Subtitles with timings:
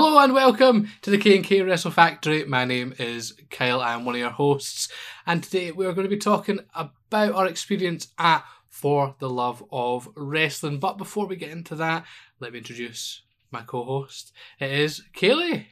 [0.00, 2.44] Hello and welcome to the K&K Wrestle Factory.
[2.44, 3.80] My name is Kyle.
[3.80, 4.88] I'm one of your hosts,
[5.26, 9.64] and today we are going to be talking about our experience at For the Love
[9.72, 10.78] of Wrestling.
[10.78, 12.04] But before we get into that,
[12.38, 14.32] let me introduce my co-host.
[14.60, 15.66] It is Kaylee.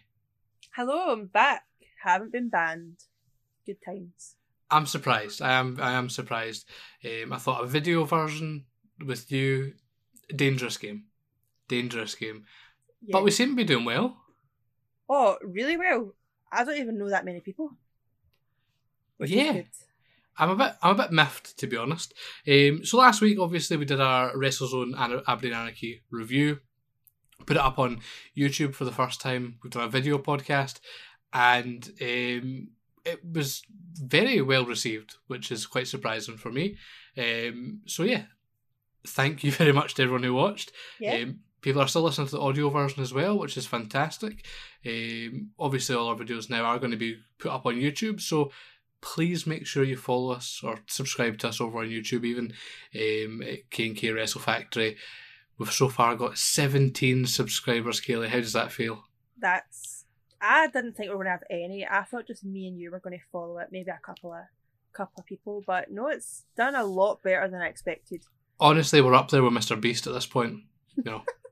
[0.74, 1.62] Hello, I'm back.
[2.02, 3.04] Haven't been banned.
[3.64, 4.34] Good times.
[4.72, 5.40] I'm surprised.
[5.40, 5.78] I am.
[5.80, 6.68] I am surprised.
[7.04, 8.64] Um, I thought a video version
[9.06, 9.74] with you,
[10.34, 11.04] dangerous game,
[11.68, 12.42] dangerous game.
[13.02, 13.12] Yeah.
[13.12, 14.16] But we seem to be doing well.
[15.08, 16.14] Oh, really well.
[16.50, 17.70] I don't even know that many people.
[19.20, 19.62] Yeah.
[20.38, 20.72] I'm a bit.
[20.82, 22.12] I'm a bit miffed to be honest.
[22.46, 26.58] Um, so last week, obviously, we did our WrestleZone and Aberdeen Anarchy review.
[27.46, 28.00] Put it up on
[28.36, 29.58] YouTube for the first time.
[29.62, 30.80] We've done a video podcast,
[31.32, 32.68] and um,
[33.04, 33.62] it was
[33.94, 36.76] very well received, which is quite surprising for me.
[37.16, 38.24] Um, so yeah,
[39.06, 40.72] thank you very much to everyone who watched.
[41.00, 41.14] Yeah.
[41.14, 44.46] Um, people are still listening to the audio version as well, which is fantastic.
[44.86, 48.52] Um, obviously, all our videos now are going to be put up on YouTube, so
[49.00, 52.52] please make sure you follow us or subscribe to us over on YouTube, even
[52.94, 54.96] um, at K&K Wrestle Factory.
[55.58, 58.28] We've so far got 17 subscribers, Kaylee.
[58.28, 59.02] How does that feel?
[59.36, 60.04] That's.
[60.40, 61.84] I didn't think we were gonna have any.
[61.84, 63.70] I thought just me and you were gonna follow it.
[63.72, 64.44] Maybe a couple of
[64.92, 68.22] couple of people, but no, it's done a lot better than I expected.
[68.60, 69.80] Honestly, we're up there with Mr.
[69.80, 70.60] Beast at this point.
[70.96, 71.22] You know,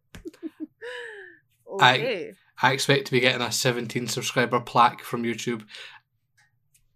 [1.68, 2.34] Okay.
[2.62, 5.64] I expect to be getting a 17 subscriber plaque from YouTube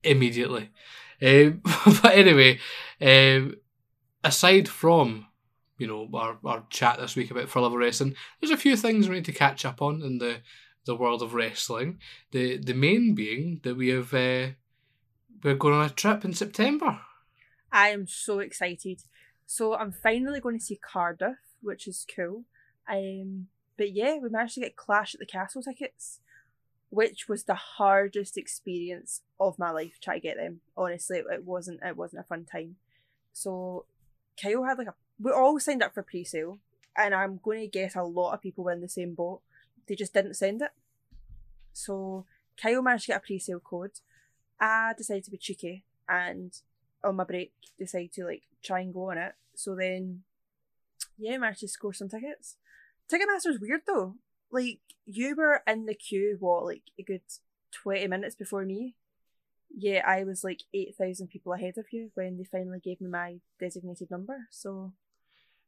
[0.03, 0.71] immediately.
[1.21, 1.63] Um,
[2.03, 2.59] but anyway,
[3.01, 3.57] um,
[4.23, 5.27] aside from
[5.79, 8.77] you know our, our chat this week about for love of wrestling, there's a few
[8.77, 10.39] things we need to catch up on in the
[10.87, 11.99] the world of wrestling.
[12.31, 14.55] The the main being that we have uh,
[15.43, 17.01] we're going on a trip in September.
[17.71, 19.03] I am so excited.
[19.47, 22.45] So I'm finally going to see Cardiff, which is cool.
[22.89, 23.49] Um,
[23.79, 26.19] but yeah, we managed to get Clash at the Castle tickets,
[26.91, 29.99] which was the hardest experience of my life.
[30.03, 30.61] Try to get them.
[30.77, 31.81] Honestly, it, it wasn't.
[31.83, 32.77] It wasn't a fun time.
[33.33, 33.87] So
[34.41, 34.95] Kyle had like a.
[35.21, 36.59] We all signed up for pre-sale,
[36.97, 39.41] and I'm going to guess a lot of people were in the same boat.
[39.87, 40.71] They just didn't send it.
[41.73, 42.27] So
[42.61, 43.93] Kyle managed to get a pre-sale code.
[44.61, 46.53] I decided to be cheeky and
[47.05, 49.35] on my break decided to like try and go on it.
[49.55, 50.23] So then,
[51.17, 52.57] yeah, managed to score some tickets.
[53.11, 54.17] Ticketmaster's weird though.
[54.51, 57.23] Like you were in the queue, what like a good
[57.73, 58.95] twenty minutes before me.
[59.77, 63.09] Yeah, I was like eight thousand people ahead of you when they finally gave me
[63.09, 64.47] my designated number.
[64.51, 64.93] So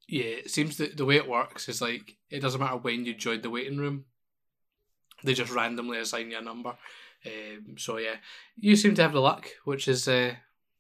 [0.09, 3.15] Yeah, it seems that the way it works is like it doesn't matter when you
[3.15, 4.07] joined the waiting room;
[5.23, 6.77] they just randomly assign you a number.
[7.27, 8.17] Um, so yeah,
[8.57, 10.35] you seem to have the luck, which is uh,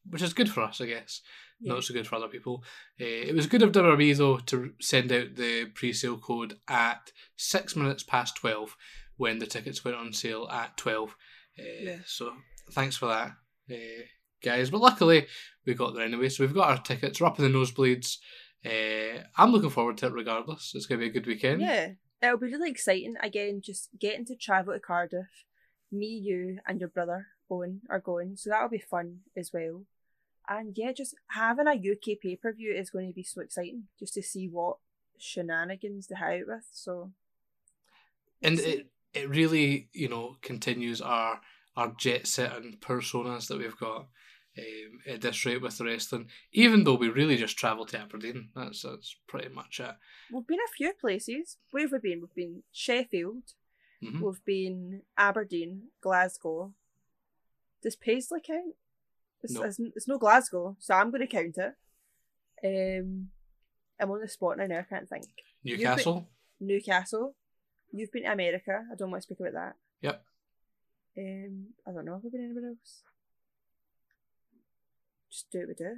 [0.08, 1.20] which is good for us, I guess.
[1.60, 2.62] yeah, Not so good for other people.
[3.00, 7.76] Uh, it was good of WWE though to send out the pre-sale code at six
[7.76, 8.76] minutes past twelve
[9.16, 11.16] when the tickets went on sale at twelve.
[11.58, 11.96] Uh, Yeah.
[12.06, 12.32] So
[12.72, 13.32] thanks for that,
[13.74, 14.02] uh,
[14.42, 14.70] guys.
[14.70, 15.26] But luckily
[15.66, 16.28] we got there anyway.
[16.30, 17.20] So we've got our tickets.
[17.20, 18.16] We're up in the nosebleeds.
[18.64, 20.72] Uh, I'm looking forward to it regardless.
[20.74, 21.60] It's going to be a good weekend.
[21.62, 23.14] yeah, it'll be really exciting.
[23.22, 25.44] Again, just getting to travel to Cardiff.
[25.92, 29.84] Me, you, and your brother Owen are going, so that'll be fun as well.
[30.48, 33.84] And yeah, just having a UK pay per view is going to be so exciting
[33.98, 34.78] just to see what
[35.18, 36.64] shenanigans they have with.
[36.72, 37.12] So,
[38.42, 41.40] and it it really you know continues our
[41.76, 44.06] our jet setting personas that we've got
[44.58, 46.28] um, at this rate with the wrestling.
[46.52, 49.94] Even though we really just travel to Aberdeen, that's that's pretty much it.
[50.32, 51.58] we've been a few places.
[51.70, 52.20] Where have we been?
[52.22, 53.52] We've been Sheffield,
[54.02, 54.20] Mhm.
[54.20, 56.72] we've been Aberdeen, Glasgow.
[57.82, 58.74] Does Paisley count?
[59.42, 59.62] It's, No.
[59.62, 63.00] it's, it's no Glasgow, so I'm going to count it.
[63.02, 63.28] Um,
[63.98, 64.64] I'm on the spot now.
[64.64, 65.24] I can't think.
[65.64, 66.28] been- Newcastle.
[66.60, 67.34] Newcastle.
[67.92, 68.82] You've been to America.
[68.92, 69.76] I don't want to speak about that.
[70.02, 70.22] Yep.
[71.18, 72.12] Um, I don't know.
[72.14, 73.02] Have I been anywhere else?
[75.30, 75.96] Just do what we do.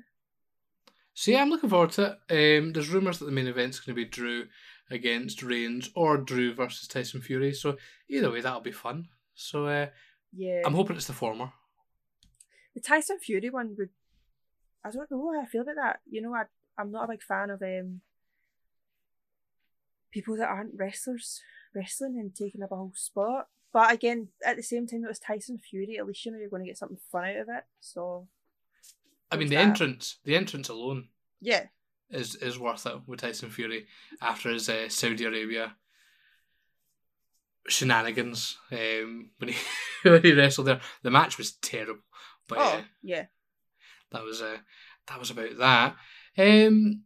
[1.14, 2.58] So yeah, I'm looking forward to it.
[2.58, 4.46] Um, there's rumours that the main event's going to be Drew
[4.90, 7.52] against Reigns or Drew versus Tyson Fury.
[7.52, 7.76] So
[8.08, 9.08] either way, that'll be fun.
[9.34, 9.86] So uh,
[10.32, 10.62] Yeah.
[10.64, 11.52] I'm hoping it's the former.
[12.74, 13.90] The Tyson Fury one would.
[14.84, 16.00] I don't know how I feel about that.
[16.10, 16.44] You know, I
[16.78, 18.00] I'm not a big fan of um
[20.10, 21.40] people that aren't wrestlers
[21.74, 23.48] wrestling and taking up a whole spot.
[23.72, 25.96] But again, at the same time, it was Tyson Fury.
[25.98, 27.64] At least you know you're going to get something fun out of it.
[27.80, 28.28] So
[29.30, 29.62] I mean, the that.
[29.62, 31.08] entrance, the entrance alone
[31.40, 31.64] yeah,
[32.10, 33.86] is is worth it with Tyson Fury
[34.20, 35.74] after his uh, Saudi Arabia
[37.68, 39.56] shenanigans um, when he
[40.08, 40.80] when he wrestled there.
[41.02, 42.02] The match was terrible,
[42.54, 43.26] but oh uh, yeah,
[44.12, 44.58] that was uh,
[45.08, 45.96] that was about that.
[46.38, 47.02] Um,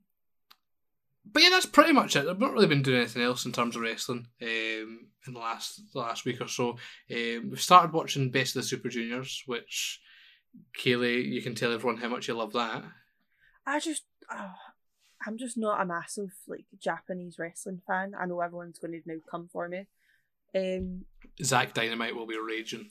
[1.33, 2.27] but yeah, that's pretty much it.
[2.27, 5.81] I've not really been doing anything else in terms of wrestling um, in the last
[5.93, 6.71] the last week or so.
[7.11, 10.01] Um, we've started watching Best of the Super Juniors, which
[10.79, 12.85] Kaylee, you can tell everyone how much you love that.
[13.67, 14.55] I just, oh,
[15.27, 18.13] I'm just not a massive like Japanese wrestling fan.
[18.19, 19.87] I know everyone's going to now come for me.
[20.55, 21.05] Um,
[21.43, 22.91] Zach Dynamite will be raging.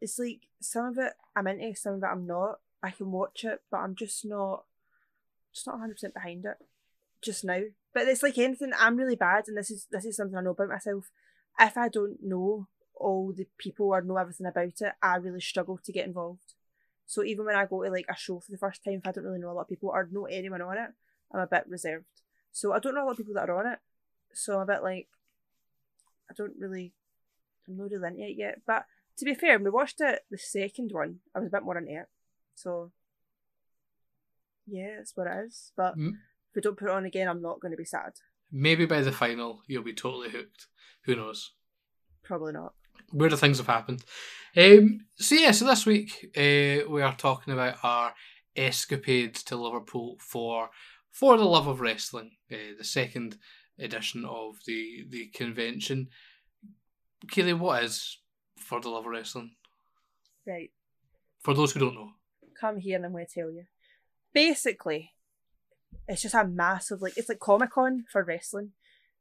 [0.00, 2.60] It's like some of it I'm into, some of it I'm not.
[2.82, 4.64] I can watch it, but I'm just not,
[5.52, 6.56] just not 100 percent behind it
[7.22, 7.62] just now.
[7.94, 8.72] But it's like anything.
[8.78, 11.10] I'm really bad, and this is this is something I know about myself.
[11.58, 15.78] If I don't know all the people or know everything about it, I really struggle
[15.82, 16.54] to get involved.
[17.06, 19.12] So even when I go to like a show for the first time, if I
[19.12, 20.90] don't really know a lot of people or know anyone on it,
[21.32, 22.04] I'm a bit reserved.
[22.52, 23.78] So I don't know a lot of people that are on it.
[24.34, 25.08] So I'm a bit like,
[26.30, 26.92] I don't really,
[27.66, 28.60] I'm not really into it yet.
[28.66, 28.84] But
[29.18, 31.76] to be fair, when we watched it, the second one, I was a bit more
[31.78, 32.06] into it.
[32.54, 32.92] So
[34.66, 35.72] yeah, that's what it is.
[35.76, 36.10] But Mm.
[36.50, 38.12] if we don't put it on again, I'm not going to be sad.
[38.50, 40.66] Maybe by the final, you'll be totally hooked.
[41.04, 41.52] Who knows?
[42.22, 42.74] Probably not.
[43.12, 44.04] Weirder things have happened.
[44.56, 48.14] Um, so yeah, so this week uh, we are talking about our
[48.56, 50.70] escapades to Liverpool for
[51.10, 53.38] for the love of wrestling, uh, the second
[53.78, 56.08] edition of the the convention.
[57.30, 58.18] Keely, what is
[58.68, 59.52] for the love of wrestling?
[60.46, 60.70] Right.
[61.40, 62.12] For those who don't know,
[62.60, 63.64] come here and I'm going to tell you.
[64.34, 65.12] Basically,
[66.06, 68.72] it's just a massive, like, it's like Comic Con for wrestling.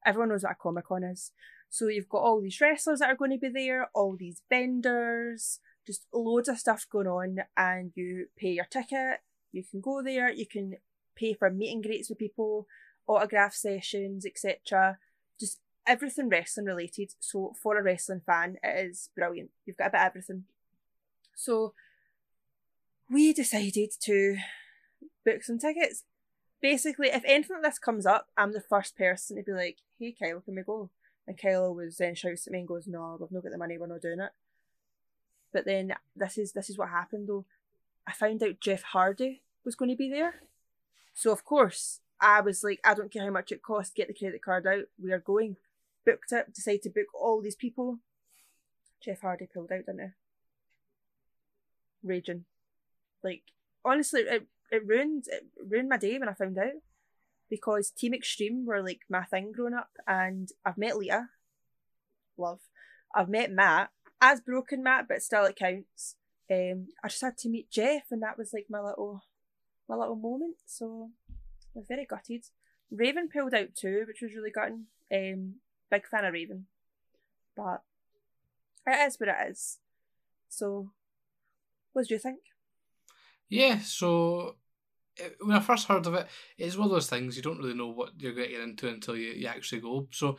[0.05, 1.31] Everyone knows what a Comic Con is.
[1.69, 5.59] So you've got all these wrestlers that are going to be there, all these vendors,
[5.85, 9.21] just loads of stuff going on, and you pay your ticket.
[9.53, 10.75] You can go there, you can
[11.15, 12.67] pay for meet and greets with people,
[13.07, 14.97] autograph sessions, etc.
[15.39, 17.13] Just everything wrestling related.
[17.19, 19.51] So for a wrestling fan, it is brilliant.
[19.65, 20.43] You've got a bit of everything.
[21.35, 21.73] So
[23.09, 24.37] we decided to
[25.25, 26.03] book some tickets.
[26.61, 30.15] Basically, if anything like this comes up, I'm the first person to be like, hey,
[30.19, 30.89] Kyle, can we go?
[31.27, 33.77] And Kyle always then shouts at me and goes, no, we've not got the money,
[33.77, 34.31] we're not doing it.
[35.53, 37.45] But then this is this is what happened though.
[38.07, 40.35] I found out Jeff Hardy was going to be there.
[41.13, 44.13] So of course, I was like, I don't care how much it costs, get the
[44.13, 45.57] credit card out, we are going.
[46.07, 48.00] Booked it, decided to book all these people.
[49.04, 52.07] Jeff Hardy pulled out, didn't he?
[52.07, 52.45] Raging.
[53.21, 53.44] Like,
[53.83, 56.81] honestly, it, it ruined it ruined my day when I found out.
[57.50, 61.27] Because Team Extreme were like my thing growing up and I've met Lita.
[62.38, 62.62] Love.
[63.13, 63.89] I've met Matt.
[64.21, 66.15] As broken Matt, but still it counts.
[66.50, 69.24] Um I just had to meet Jeff and that was like my little
[69.89, 70.56] my little moment.
[70.65, 72.45] So I was very gutted.
[72.89, 74.86] Raven pulled out too, which was really gutting.
[75.13, 75.56] Um
[75.89, 76.65] big fan of Raven.
[77.55, 77.83] But
[78.85, 79.77] it is what it is.
[80.49, 80.91] So
[81.93, 82.39] what do you think?
[83.49, 83.79] yeah.
[83.79, 84.55] So
[85.19, 87.73] eh, when I first heard of it, it's one of those things you don't really
[87.73, 90.07] know what you're going to get into until you, you actually go.
[90.11, 90.37] So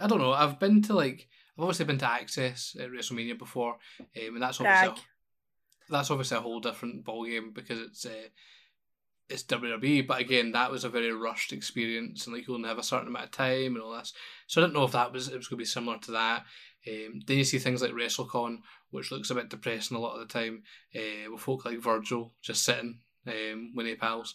[0.00, 0.32] I don't know.
[0.32, 4.60] I've been to like I've obviously been to Axxess at WrestleMania before, um, and that's
[4.60, 8.28] obviously a, that's obviously a whole different ballgame because it's uh,
[9.28, 10.06] it's WWE.
[10.06, 13.08] But again, that was a very rushed experience, and like you only have a certain
[13.08, 14.12] amount of time and all this.
[14.46, 16.44] So I didn't know if that was it was going to be similar to that.
[16.86, 18.58] Um, then you see things like WrestleCon,
[18.90, 20.62] which looks a bit depressing a lot of the time,
[20.94, 24.34] uh, with folk like Virgil just sitting um, with their pals.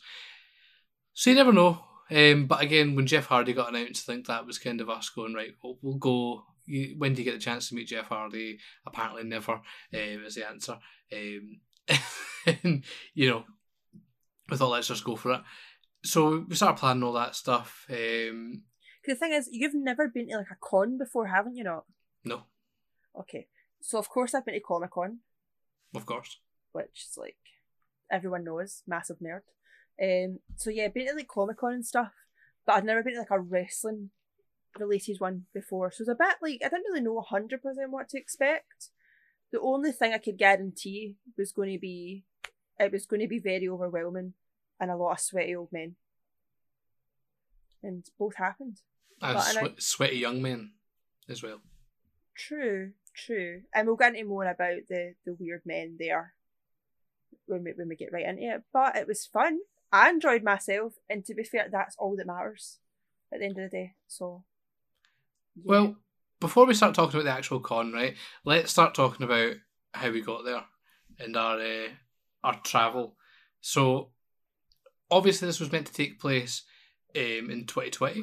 [1.13, 1.79] So you never know.
[2.11, 5.09] Um, but again, when Jeff Hardy got announced, I think that was kind of us
[5.09, 5.53] going right.
[5.63, 6.43] We'll, we'll go.
[6.65, 8.59] You, when do you get the chance to meet Jeff Hardy?
[8.85, 9.61] Apparently, never um,
[9.93, 10.77] is the answer.
[11.11, 11.59] Um,
[12.63, 12.83] and,
[13.13, 13.45] you know,
[14.53, 15.41] we thought let's just go for it.
[16.03, 17.87] So we started planning all that stuff.
[17.89, 18.63] Um,
[19.05, 21.63] the thing is, you've never been to like a con before, haven't you?
[21.63, 21.85] Not
[22.23, 22.43] no,
[23.19, 23.47] okay.
[23.81, 25.19] So of course I've been to Comic Con,
[25.95, 26.39] of course.
[26.71, 27.37] which is like
[28.11, 29.41] everyone knows, massive nerd.
[30.01, 32.13] Um, so yeah, been to like Comic Con and stuff,
[32.65, 34.11] but I'd never been to like a wrestling
[34.79, 35.91] related one before.
[35.91, 38.89] So it was a bit like I didn't really know hundred percent what to expect.
[39.51, 42.25] The only thing I could guarantee was going to be
[42.79, 44.33] it was going to be very overwhelming
[44.79, 45.95] and a lot of sweaty old men,
[47.81, 48.81] and both happened.
[49.21, 50.71] And and I- sweaty young men
[51.29, 51.61] as well.
[52.35, 53.61] True, true.
[53.73, 56.33] And we'll get into more about the, the weird men there
[57.45, 58.63] when we, when we get right into it.
[58.73, 59.59] But it was fun.
[59.91, 62.79] I enjoyed myself, and to be fair, that's all that matters
[63.31, 63.93] at the end of the day.
[64.07, 64.43] So,
[65.55, 65.63] yeah.
[65.65, 65.95] Well,
[66.39, 68.15] before we start talking about the actual con, right?
[68.43, 69.53] Let's start talking about
[69.93, 70.63] how we got there
[71.19, 71.89] and our uh,
[72.43, 73.15] our travel.
[73.61, 74.09] So,
[75.13, 76.63] obviously, this was meant to take place
[77.15, 78.21] um, in 2020,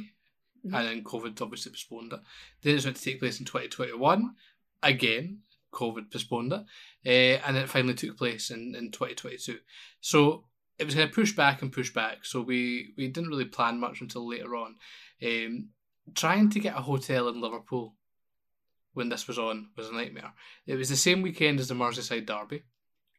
[0.66, 0.76] Mhm.
[0.76, 2.20] and then COVID obviously postponed it.
[2.60, 4.34] Then it was meant to take place in 2021.
[4.82, 5.42] Again,
[5.72, 6.64] COVID postponed it,
[7.06, 9.60] uh, and it finally took place in, in 2022.
[10.00, 10.46] So,
[10.78, 12.24] it was kind of push back and push back.
[12.24, 14.76] So we we didn't really plan much until later on.
[15.22, 15.68] Um,
[16.14, 17.94] trying to get a hotel in Liverpool
[18.94, 20.32] when this was on was a nightmare.
[20.66, 22.62] It was the same weekend as the Merseyside Derby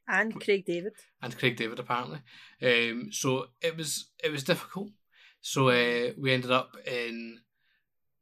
[0.08, 0.94] And Craig David.
[1.22, 2.20] and Craig David apparently.
[2.62, 4.90] Um, so it was it was difficult.
[5.42, 7.40] So uh, we ended up in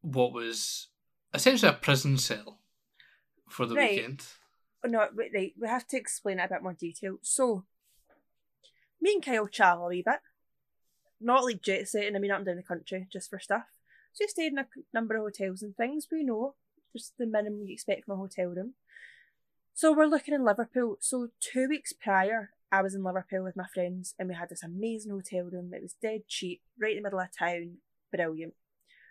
[0.01, 0.87] what was
[1.33, 2.59] essentially a prison cell
[3.49, 3.91] for the Right.
[3.91, 4.25] weekend.
[4.85, 5.53] Oh, no, wait, right.
[5.59, 7.17] We have to explain it a bit more detail.
[7.21, 7.65] So,
[9.01, 10.19] me and Kyle travel a wee bit.
[11.19, 13.63] Not like jet setting, I mean, up and down the country just for stuff.
[14.13, 16.07] So, we stayed in a number of hotels and things.
[16.09, 16.55] We know
[16.95, 18.75] just the minimum you expect from a hotel room.
[19.79, 20.97] So, we're looking in Liverpool.
[20.99, 24.61] So, two weeks prior, I was in Liverpool with my friends and we had this
[24.61, 25.71] amazing hotel room.
[25.73, 27.77] It was dead cheap, right in the middle of town.
[28.13, 28.55] Brilliant.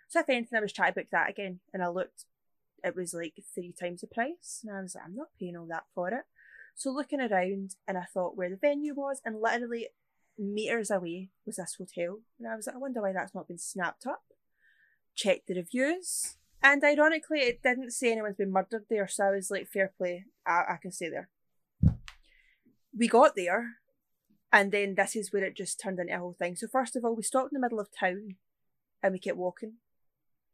[0.09, 2.25] So, if anything, I was trying to book that again and I looked
[2.83, 4.63] it was like three times the price.
[4.63, 6.25] And I was like, I'm not paying all that for it.
[6.75, 9.87] So looking around and I thought where the venue was and literally
[10.37, 12.19] meters away was this hotel.
[12.37, 14.21] And I was like, I wonder why that's not been snapped up.
[15.15, 16.35] Checked the reviews.
[16.61, 20.25] And ironically it didn't say anyone's been murdered there, so I was like, fair play,
[20.45, 21.29] I, I can stay there.
[22.97, 23.75] We got there
[24.51, 26.55] and then this is where it just turned into a whole thing.
[26.55, 28.35] So first of all, we stopped in the middle of town
[29.01, 29.75] and we kept walking.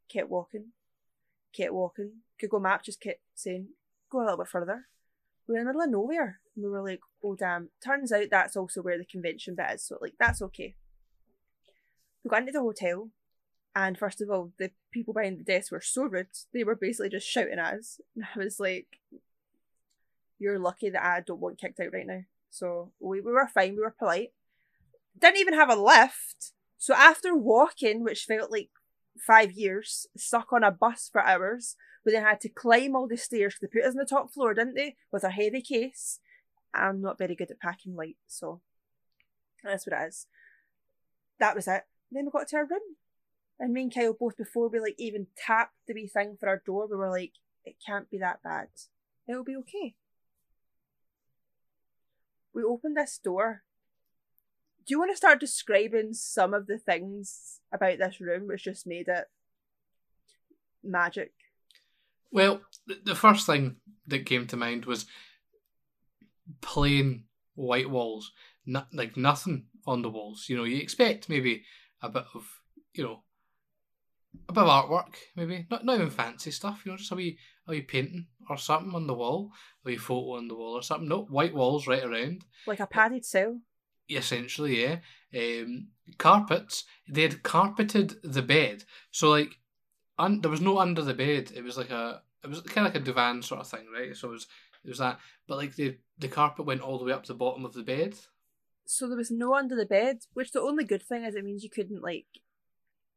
[0.10, 0.74] Kept walking
[1.56, 2.12] kept walking.
[2.40, 3.70] Google Maps just kept saying,
[4.12, 4.88] go a little bit further.
[5.48, 6.40] We were in the middle of nowhere.
[6.56, 7.70] And we were like, oh damn.
[7.84, 9.88] Turns out that's also where the convention bit is.
[9.88, 10.76] So like that's okay.
[12.24, 13.10] We got into the hotel
[13.76, 16.28] and first of all, the people behind the desk were so rude.
[16.54, 18.00] They were basically just shouting at us.
[18.16, 19.00] And I was like,
[20.40, 22.22] You're lucky that I don't want kicked out right now.
[22.50, 24.32] So we, we were fine, we were polite.
[25.20, 26.54] Didn't even have a lift.
[26.78, 28.70] So after walking, which felt like
[29.20, 31.76] five years, stuck on a bus for hours.
[32.06, 33.56] We then had to climb all the stairs.
[33.60, 34.96] they put us on the top floor, didn't they?
[35.12, 36.20] With a heavy case.
[36.74, 38.62] I'm not very good at packing light, so
[39.64, 40.28] that's what it is.
[41.40, 41.84] That was it.
[42.12, 42.82] Then we got to our room.
[43.60, 46.62] And me and Kyle both before we like even tapped the wee thing for our
[46.66, 47.34] door, we were like,
[47.64, 48.68] it can't be that bad.
[49.28, 49.96] It'll be okay.
[52.54, 53.64] We opened this door.
[54.86, 58.86] Do you want to start describing some of the things about this room which just
[58.86, 59.26] made it
[60.84, 61.32] magic?
[62.32, 62.62] Well,
[63.04, 65.06] the, first thing that came to mind was
[66.62, 67.24] plain
[67.56, 68.32] white walls,
[68.66, 70.46] no, like nothing on the walls.
[70.48, 71.64] You know, you expect maybe
[72.02, 72.46] a bit of,
[72.94, 73.24] you know,
[74.50, 76.82] a bit of artwork, maybe not not even fancy stuff.
[76.86, 77.38] You know, just a wee
[77.68, 79.52] a wee painting or something on the wall,
[79.86, 81.08] a wee photo on the wall or something.
[81.10, 82.46] No, white walls right around.
[82.68, 83.60] Like a padded cell.
[84.10, 84.98] essentially, yeah.
[85.36, 85.88] Um,
[86.18, 86.84] carpets.
[87.10, 89.58] They had carpeted the bed, so like,
[90.18, 91.52] un- there was no under the bed.
[91.56, 94.16] It was like a, it was kind of like a divan sort of thing, right?
[94.16, 94.48] So it was,
[94.84, 97.38] it was that, but like the the carpet went all the way up to the
[97.38, 98.16] bottom of the bed.
[98.86, 101.64] So there was no under the bed, which the only good thing is it means
[101.64, 102.28] you couldn't like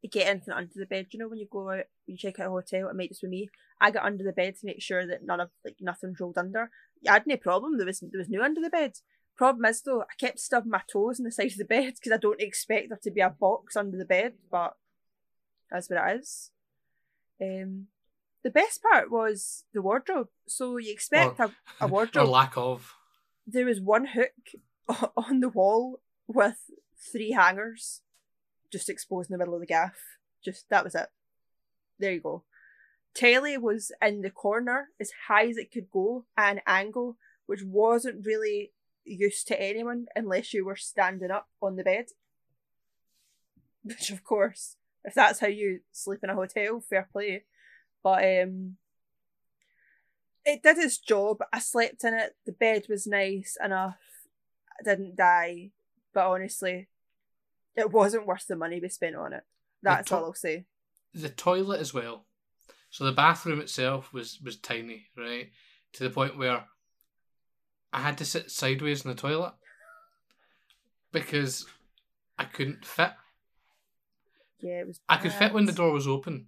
[0.07, 1.07] get anything under the bed.
[1.11, 3.27] You know, when you go out, you check out a hotel, it might just be
[3.27, 3.49] me.
[3.81, 6.71] I got under the bed to make sure that none of like nothing's rolled under.
[7.07, 7.77] I had no problem.
[7.77, 8.93] There was there was no under the bed.
[9.35, 12.11] Problem is though, I kept stubbing my toes in the side of the bed because
[12.11, 14.75] I don't expect there to be a box under the bed, but
[15.71, 16.51] that's what it is.
[17.41, 17.87] Um,
[18.43, 20.27] the best part was the wardrobe.
[20.47, 22.95] So you expect a, a or wardrobe lack of.
[23.47, 24.33] there was one hook
[25.15, 26.57] on the wall with
[26.97, 28.01] three hangers
[28.71, 29.97] just exposed in the middle of the gaff.
[30.43, 31.07] Just that was it.
[31.97, 32.43] There you go.
[33.13, 37.63] Telly was in the corner as high as it could go at an angle which
[37.63, 38.71] wasn't really
[39.03, 42.05] used to anyone unless you were standing up on the bed.
[43.83, 47.43] Which of course, if that's how you sleep in a hotel, fair play.
[48.03, 48.77] But um
[50.45, 51.39] it did its job.
[51.51, 52.35] I slept in it.
[52.45, 53.97] The bed was nice enough.
[54.79, 55.71] I didn't die.
[56.13, 56.87] But honestly,
[57.75, 59.43] it wasn't worth the money we spent on it.
[59.81, 60.65] That's to- all I'll say.
[61.13, 62.25] the toilet as well.
[62.89, 65.51] So the bathroom itself was was tiny, right?
[65.93, 66.65] To the point where
[67.93, 69.53] I had to sit sideways in the toilet
[71.11, 71.65] because
[72.37, 73.11] I couldn't fit.
[74.59, 74.99] Yeah, it was.
[75.07, 76.47] I could fit when the door was open,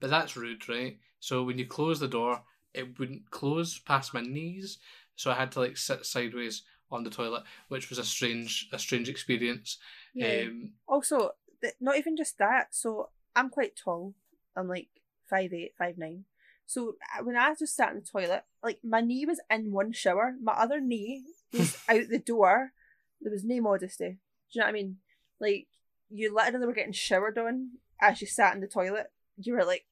[0.00, 0.98] but that's rude, right?
[1.20, 2.42] So when you close the door,
[2.74, 4.78] it wouldn't close past my knees,
[5.16, 8.78] so I had to like sit sideways on the toilet, which was a strange a
[8.78, 9.78] strange experience.
[10.18, 10.42] Yeah.
[10.48, 11.30] Um, Also,
[11.62, 12.74] th- not even just that.
[12.74, 14.14] So I'm quite tall.
[14.56, 14.88] I'm like
[15.28, 16.24] five eight, five nine.
[16.66, 19.92] So uh, when I just sat in the toilet, like my knee was in one
[19.92, 22.72] shower, my other knee was out the door.
[23.20, 24.08] There was no modesty.
[24.10, 24.16] Do
[24.52, 24.96] you know what I mean?
[25.40, 25.66] Like
[26.10, 27.70] you literally were getting showered on
[28.00, 29.06] as you sat in the toilet.
[29.36, 29.84] You were like,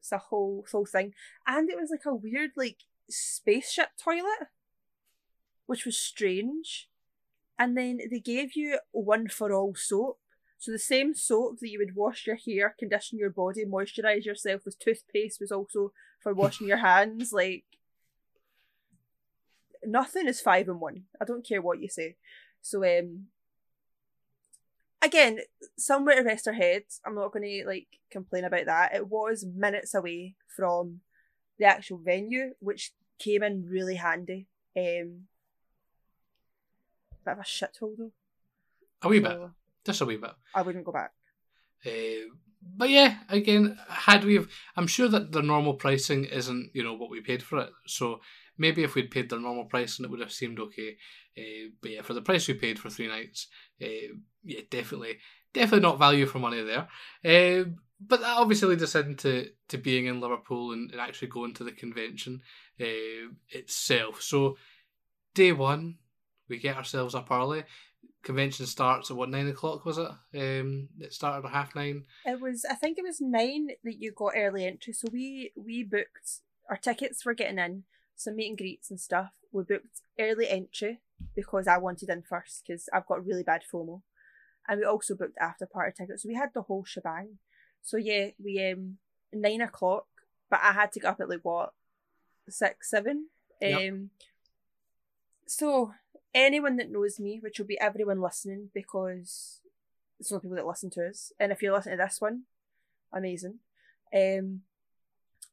[0.00, 1.12] it's a whole whole thing,
[1.46, 2.78] and it was like a weird like
[3.08, 4.48] spaceship toilet,
[5.66, 6.88] which was strange.
[7.60, 10.18] And then they gave you one for all soap.
[10.58, 14.62] So the same soap that you would wash your hair, condition your body, moisturize yourself
[14.64, 17.34] with toothpaste was also for washing your hands.
[17.34, 17.64] Like
[19.84, 21.02] nothing is five in one.
[21.20, 22.16] I don't care what you say.
[22.62, 23.26] So um
[25.02, 25.40] again,
[25.76, 27.02] somewhere to rest our heads.
[27.04, 28.94] I'm not gonna like complain about that.
[28.94, 31.00] It was minutes away from
[31.58, 34.46] the actual venue, which came in really handy.
[34.74, 35.26] Um
[37.24, 38.12] bit of a shithole though.
[39.02, 39.38] A wee bit.
[39.84, 40.32] Just a wee bit.
[40.54, 41.12] I wouldn't go back.
[41.86, 42.28] Uh,
[42.76, 46.94] but yeah, again, had we have, I'm sure that the normal pricing isn't, you know,
[46.94, 47.70] what we paid for it.
[47.86, 48.20] So
[48.58, 50.96] maybe if we'd paid the normal price, and it would have seemed okay.
[51.38, 53.48] Uh, but yeah, for the price we paid for three nights,
[53.82, 54.12] uh,
[54.44, 55.18] yeah, definitely,
[55.54, 56.88] definitely not value for money there.
[57.24, 61.54] Uh, but that obviously leads us into to being in Liverpool and, and actually going
[61.54, 62.42] to the convention
[62.80, 64.20] uh, itself.
[64.20, 64.56] So
[65.34, 65.96] day one,
[66.50, 67.64] we get ourselves up early
[68.22, 70.10] convention starts at what nine o'clock was it?
[70.34, 72.04] Um, it started at half nine.
[72.26, 72.64] It was.
[72.70, 74.92] I think it was nine that you got early entry.
[74.92, 77.84] So we we booked our tickets for getting in,
[78.16, 79.30] some meet and greets and stuff.
[79.52, 81.00] We booked early entry
[81.34, 84.02] because I wanted in first because I've got really bad FOMO,
[84.68, 86.22] and we also booked after party tickets.
[86.22, 87.38] So we had the whole shebang.
[87.82, 88.98] So yeah, we um
[89.32, 90.06] nine o'clock,
[90.50, 91.72] but I had to get up at like what
[92.48, 93.28] six seven.
[93.62, 93.94] Um, yep.
[95.46, 95.92] so
[96.34, 99.60] anyone that knows me, which will be everyone listening because
[100.18, 101.32] it's only people that listen to us.
[101.38, 102.42] And if you're listening to this one,
[103.12, 103.58] amazing.
[104.14, 104.62] Um,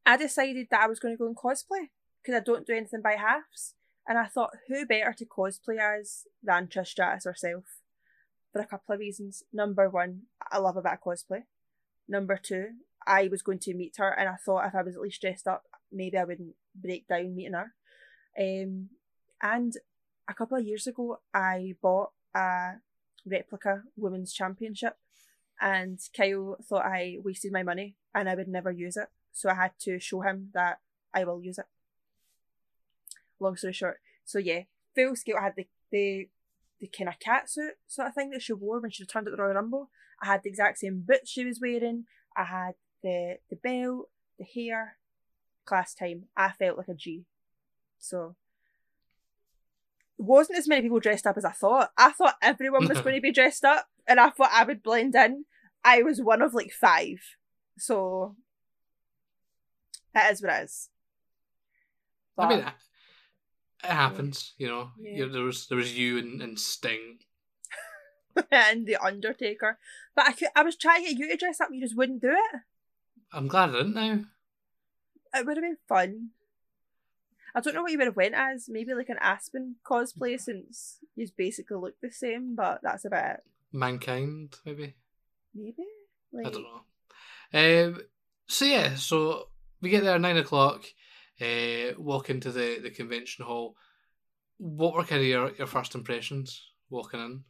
[0.06, 1.90] I decided that I was going to go and cosplay
[2.22, 3.74] because I don't do anything by halves.
[4.08, 7.66] And I thought, who better to cosplay as than Trish Stratus herself?
[8.54, 9.44] For a couple of reasons.
[9.52, 11.44] Number one, I love a bit of cosplay.
[12.08, 12.70] Number two,
[13.06, 15.48] I was going to meet her, and I thought if I was at least dressed
[15.48, 17.74] up, maybe I wouldn't break down meeting her.
[18.40, 18.90] Um,
[19.42, 19.74] and
[20.28, 22.74] a couple of years ago, I bought a
[23.26, 24.98] replica women's championship,
[25.60, 29.08] and Kyle thought I wasted my money and I would never use it.
[29.32, 30.80] So I had to show him that
[31.14, 31.66] I will use it.
[33.40, 34.62] Long story short, so yeah,
[34.96, 35.38] full scale.
[35.40, 36.30] I had the the
[36.80, 39.32] the kind of cat suit sort of thing that she wore when she returned at
[39.32, 39.90] the Royal Rumble.
[40.22, 42.06] I had the exact same boots she was wearing.
[42.36, 42.74] I had
[43.04, 44.98] the the belt, the hair.
[45.66, 46.28] Class time.
[46.38, 47.26] I felt like a G.
[48.00, 48.36] So
[50.18, 51.92] wasn't as many people dressed up as I thought.
[51.98, 55.16] I thought everyone was going to be dressed up, and I thought I would blend
[55.16, 55.46] in.
[55.84, 57.20] I was one of like five,
[57.78, 58.36] so
[60.14, 60.90] that is what it is.
[62.36, 62.60] But, I mean,
[63.84, 64.92] it happens, you know.
[65.00, 65.26] Yeah.
[65.32, 67.20] there was there was you and, and Sting.
[68.52, 69.80] and the Undertaker,
[70.16, 71.98] but I could, I was trying to get you to dress up, and you just
[71.98, 72.62] wouldn't do it.
[73.34, 74.20] I'm glad I didn't now.
[75.34, 76.30] It would have been fun.
[77.58, 78.70] I don't know what you would have went as.
[78.70, 83.44] Maybe like an Aspen cosplay since you basically look the same, but that's about it.
[83.74, 84.94] Mankind, maybe.
[85.56, 85.84] Maybe.
[86.32, 86.46] Like...
[86.46, 87.88] I don't know.
[87.88, 88.02] Um,
[88.46, 89.48] so yeah, so
[89.82, 90.86] we get there at nine o'clock.
[91.42, 93.76] Uh, walk into the, the convention hall.
[94.60, 97.44] What were kind of your, your first impressions walking in?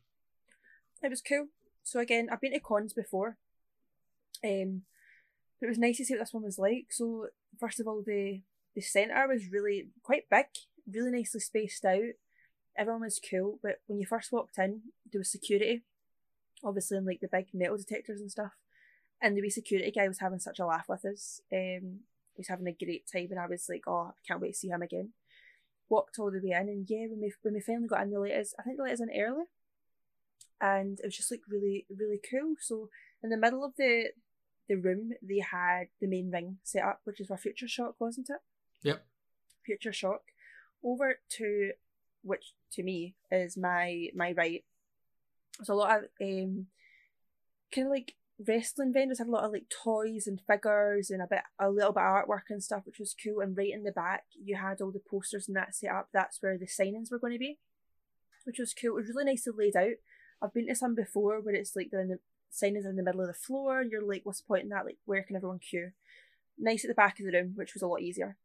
[1.03, 1.47] It was cool.
[1.83, 3.35] So again, I've been to cons before.
[4.41, 4.83] Um,
[5.59, 6.87] but it was nice to see what this one was like.
[6.91, 7.27] So
[7.59, 8.41] first of all, the
[8.77, 10.45] the centre was really quite big,
[10.87, 12.13] really nicely spaced out.
[12.77, 15.81] Everyone was cool, but when you first walked in, there was security,
[16.63, 18.51] obviously, and like the big metal detectors and stuff.
[19.19, 21.41] And the wee security guy was having such a laugh with us.
[21.51, 22.01] Um,
[22.35, 24.59] he was having a great time, and I was like, oh, I can't wait to
[24.59, 25.09] see him again.
[25.89, 28.19] Walked all the way in, and yeah, when we when we finally got in the
[28.19, 29.45] latest, I think the latest in early,
[30.61, 32.53] and it was just like really really cool.
[32.61, 32.89] So
[33.23, 34.09] in the middle of the
[34.69, 38.29] the room, they had the main ring set up, which is where Future Shock, wasn't
[38.29, 38.41] it?
[38.87, 39.05] Yep.
[39.65, 40.21] Future Shock.
[40.83, 41.71] Over to
[42.23, 44.63] which to me is my my right.
[45.59, 46.67] There's a lot of um
[47.73, 48.13] kind of like
[48.47, 51.91] wrestling vendors had a lot of like toys and figures and a bit a little
[51.91, 53.41] bit of artwork and stuff which was cool.
[53.41, 56.09] And right in the back you had all the posters and that set up.
[56.13, 57.59] That's where the signings were going to be
[58.45, 58.91] which was cool.
[58.91, 59.97] It was really nicely laid out.
[60.41, 62.19] I've been to some before where it's like they're in the
[62.53, 64.85] signings in the middle of the floor and you're like what's the point in that?
[64.85, 65.91] Like where can everyone queue?
[66.57, 68.37] Nice at the back of the room which was a lot easier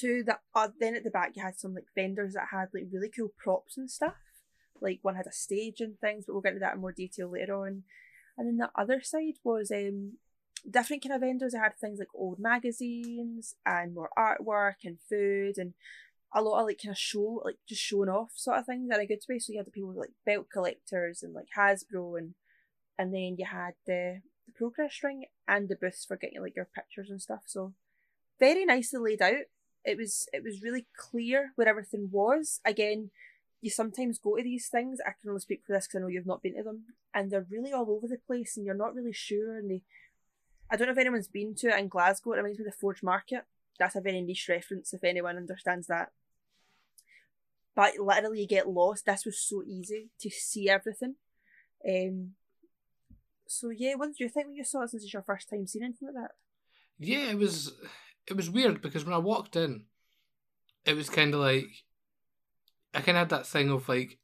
[0.00, 2.84] to the uh, then at the back you had some like vendors that had like
[2.92, 4.14] really cool props and stuff.
[4.80, 7.30] Like one had a stage and things, but we'll get into that in more detail
[7.30, 7.82] later on.
[8.36, 10.12] And then the other side was um
[10.68, 11.54] different kind of vendors.
[11.54, 15.74] I had things like old magazines and more artwork and food and
[16.34, 19.00] a lot of like kind of show like just showing off sort of things in
[19.00, 19.38] a good way.
[19.38, 22.34] So you had the people like belt collectors and like Hasbro and
[22.98, 26.68] and then you had the the progress ring and the booths for getting like your
[26.74, 27.42] pictures and stuff.
[27.46, 27.74] So
[28.38, 29.46] very nicely laid out
[29.88, 32.60] it was it was really clear where everything was.
[32.64, 33.10] Again,
[33.60, 34.98] you sometimes go to these things.
[35.00, 37.30] I can only speak for this because I know you've not been to them, and
[37.30, 39.56] they're really all over the place, and you're not really sure.
[39.56, 39.82] And they,
[40.70, 42.32] I don't know if anyone's been to it in Glasgow.
[42.32, 43.44] It reminds me of the Forge Market.
[43.78, 46.10] That's a very niche reference if anyone understands that.
[47.74, 49.06] But literally, you get lost.
[49.06, 51.14] This was so easy to see everything.
[51.88, 52.32] Um,
[53.46, 54.90] so yeah, what did you think when you saw it?
[54.90, 56.32] Since it's your first time seeing anything like that?
[56.98, 57.72] Yeah, it was
[58.28, 59.84] it was weird because when I walked in,
[60.84, 61.68] it was kind of like
[62.94, 64.18] I kind of had that thing of like,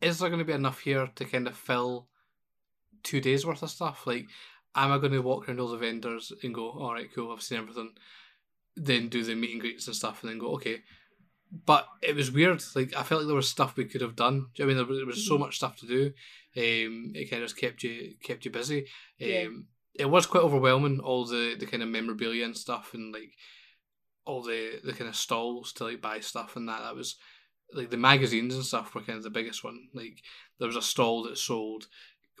[0.00, 2.08] is there going to be enough here to kind of fill
[3.02, 4.06] two days worth of stuff?
[4.06, 4.26] Like,
[4.74, 7.42] am I going to walk around all the vendors and go, all right, cool, I've
[7.42, 7.90] seen everything,
[8.76, 10.82] then do the meet and greets and stuff, and then go, okay.
[11.66, 12.62] But it was weird.
[12.76, 14.46] Like I felt like there was stuff we could have done.
[14.60, 15.40] I mean, there was, there was so Mhm.
[15.40, 16.06] much stuff to do.
[16.56, 18.80] Um, it kind of just kept you kept you busy.
[18.80, 18.86] Um,
[19.28, 19.48] Yeah.
[19.94, 21.00] It was quite overwhelming.
[21.00, 23.32] All the the kind of memorabilia and stuff, and like
[24.24, 26.82] all the the kind of stalls to like buy stuff and that.
[26.82, 27.16] That was
[27.72, 29.88] like the magazines and stuff were kind of the biggest one.
[29.94, 30.22] Like
[30.58, 31.86] there was a stall that sold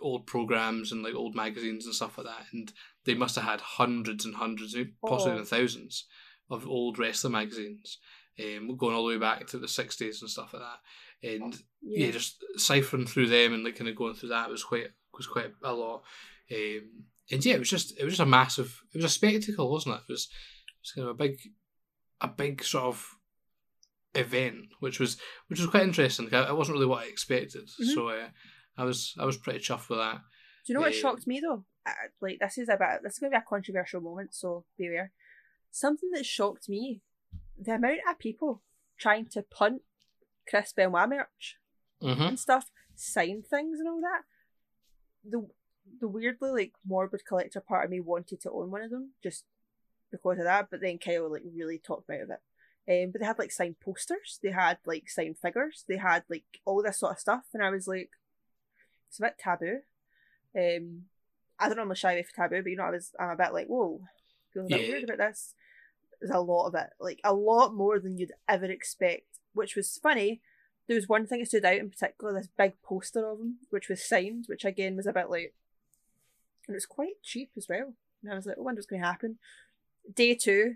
[0.02, 2.72] old programs and like old magazines and stuff like that, and
[3.04, 5.34] they must have had hundreds and hundreds, maybe possibly Oh.
[5.36, 6.06] even thousands
[6.50, 7.98] of old wrestling magazines,
[8.40, 10.80] um, going all the way back to the sixties and stuff like that.
[11.32, 12.10] And yeah.
[12.10, 15.52] just ciphering through them and like kind of going through that was quite was quite
[15.62, 16.02] a lot.
[16.50, 19.70] Um, and yeah, it was just it was just a massive it was a spectacle,
[19.70, 20.02] wasn't it?
[20.08, 20.28] It was
[20.68, 21.38] it was kind of a big
[22.20, 23.06] a big sort of
[24.14, 25.16] event, which was
[25.48, 26.28] which was quite interesting.
[26.30, 27.94] It wasn't really what I expected, Mhm.
[27.94, 28.28] so uh,
[28.76, 30.20] I was I was pretty chuffed with that.
[30.66, 31.64] Do you know what Um, shocked me though?
[31.86, 34.86] Uh, like this is about this is going to be a controversial moment, so be
[34.88, 35.12] aware.
[35.70, 37.02] Something that shocked me:
[37.58, 38.62] the amount of people
[38.98, 39.82] trying to punt
[40.48, 41.56] Chris Benoit merch
[42.02, 42.22] Mm-hmm.
[42.22, 44.22] and stuff, sign things and all that.
[45.22, 45.46] The
[45.98, 49.44] the weirdly like morbid collector part of me wanted to own one of them just
[50.10, 52.40] because of that, but then Kyle like really talked me out of it.
[52.88, 56.44] Um, but they had like signed posters, they had like signed figures, they had like
[56.64, 58.10] all this sort of stuff, and I was like,
[59.08, 59.80] it's a bit taboo.
[60.56, 61.02] Um,
[61.58, 63.52] I don't normally shy away from taboo, but you know, I was I'm a bit
[63.52, 64.00] like, whoa,
[64.52, 64.92] feeling a bit Yeah.
[64.92, 65.54] weird about this.
[66.20, 69.98] There's a lot of it, like a lot more than you'd ever expect, which was
[70.02, 70.40] funny.
[70.88, 73.88] There was one thing that stood out in particular, this big poster of him, which
[73.88, 75.54] was signed, which again was a bit like,
[76.66, 77.94] and it was quite cheap as well.
[78.22, 79.38] And I was like, I wonder what's going to happen.
[80.14, 80.74] Day two,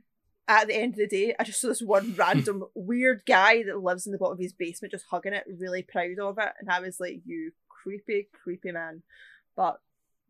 [0.49, 3.83] at the end of the day, I just saw this one random weird guy that
[3.83, 6.53] lives in the bottom of his basement just hugging it, really proud of it.
[6.59, 9.03] And I was like, you creepy, creepy man.
[9.57, 9.81] But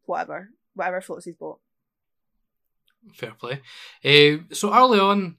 [0.07, 1.61] whatever, whatever floats his boat.
[3.12, 3.61] Fair play.
[4.05, 5.37] Uh, so early on,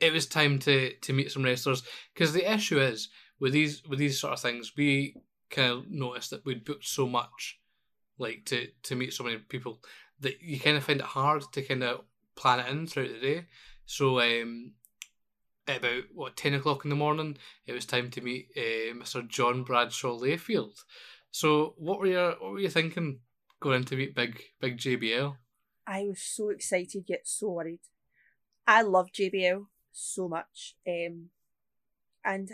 [0.00, 1.82] it was time to to meet some wrestlers
[2.12, 3.08] because the issue is
[3.38, 5.16] with these with these sort of things, we
[5.50, 7.58] kind of noticed that we'd booked so much,
[8.18, 9.80] like to to meet so many people
[10.20, 12.00] that you kind of find it hard to kind of
[12.36, 13.46] plan it in throughout the day.
[13.86, 14.72] So um,
[15.66, 19.26] at about what ten o'clock in the morning, it was time to meet uh, Mr.
[19.26, 20.78] John Bradshaw Layfield.
[21.30, 23.20] So what were you what were you thinking
[23.60, 25.36] going in to meet big big JBL?
[25.86, 27.80] I was so excited yet so worried.
[28.66, 30.76] I love JBL so much.
[30.88, 31.30] Um,
[32.24, 32.50] and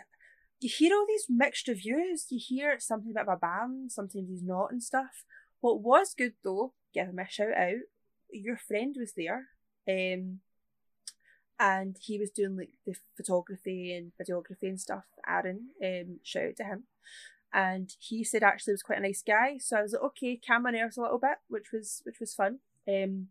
[0.61, 2.27] you hear all these mixed reviews.
[2.31, 5.25] You hear something about a band, sometimes he's not and stuff.
[5.61, 7.81] What was good though, give him a shout out.
[8.33, 9.49] Your friend was there.
[9.89, 10.41] Um,
[11.59, 15.05] and he was doing like the photography and videography and stuff.
[15.29, 16.85] Aaron, um, shout out to him.
[17.53, 19.59] And he said actually was quite a nice guy.
[19.59, 22.61] So I was like, okay, camera nerves a little bit, which was which was fun.
[22.89, 23.27] Um,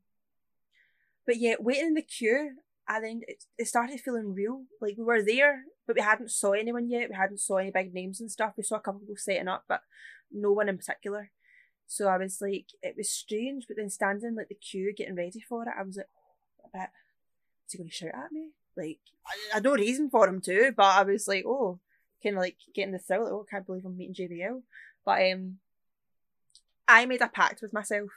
[1.25, 4.63] but yeah, waiting in the queue, and then it, it started feeling real.
[4.81, 7.09] Like we were there, but we hadn't saw anyone yet.
[7.09, 8.53] We hadn't saw any big names and stuff.
[8.57, 9.81] We saw a couple of people setting up, but
[10.31, 11.31] no one in particular.
[11.91, 13.65] So I was like, it was strange.
[13.67, 16.77] But then standing like the queue, getting ready for it, I was like, oh, a
[16.77, 16.89] bit.
[17.65, 18.51] Is he going to shout at me?
[18.77, 21.79] Like I, I had no reason for him to, but I was like, oh,
[22.21, 23.23] kind of like getting the thrill.
[23.23, 24.61] Like, oh, I can't believe I'm meeting JBL.
[25.03, 25.57] But um,
[26.87, 28.11] I made a pact with myself.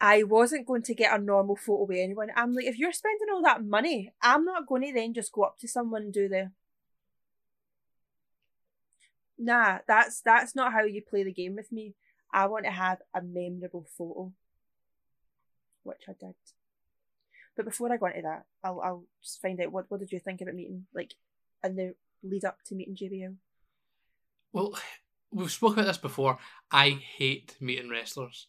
[0.00, 2.28] I wasn't going to get a normal photo with anyone.
[2.36, 5.42] I'm like, if you're spending all that money, I'm not going to then just go
[5.42, 6.52] up to someone and do the.
[9.38, 11.94] Nah, that's that's not how you play the game with me.
[12.32, 14.32] I want to have a memorable photo,
[15.82, 16.34] which I did.
[17.56, 20.20] But before I go into that, I'll I'll just find out what what did you
[20.20, 21.14] think about meeting like,
[21.64, 23.36] in the lead up to meeting JBL.
[24.52, 24.78] Well,
[25.30, 26.38] we've spoken about this before.
[26.70, 28.46] I hate meeting wrestlers.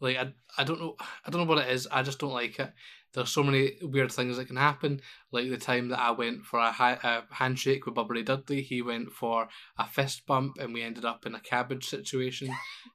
[0.00, 1.86] Like I, I don't know, I don't know what it is.
[1.90, 2.72] I just don't like it.
[3.12, 5.00] There's so many weird things that can happen.
[5.30, 8.62] Like the time that I went for a, ha- a handshake with Bubba Ray Dudley,
[8.62, 9.48] he went for
[9.78, 12.48] a fist bump, and we ended up in a cabbage situation.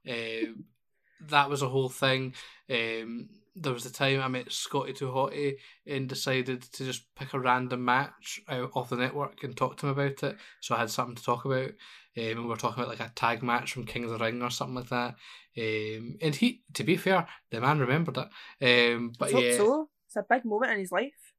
[0.10, 0.66] um,
[1.30, 2.34] that was a whole thing.
[2.70, 5.56] Um, there was the time I met Scotty Too Hotty
[5.88, 9.88] and decided to just pick a random match out off the network and talk to
[9.88, 10.38] him about it.
[10.62, 11.72] So I had something to talk about.
[12.18, 14.42] Um, and we were talking about like a tag match from King of the Ring
[14.42, 15.16] or something like that.
[15.58, 18.96] Um, and he, to be fair, the man remembered it.
[18.96, 19.90] Um, but I yeah, so.
[20.18, 21.34] A big moment in his life.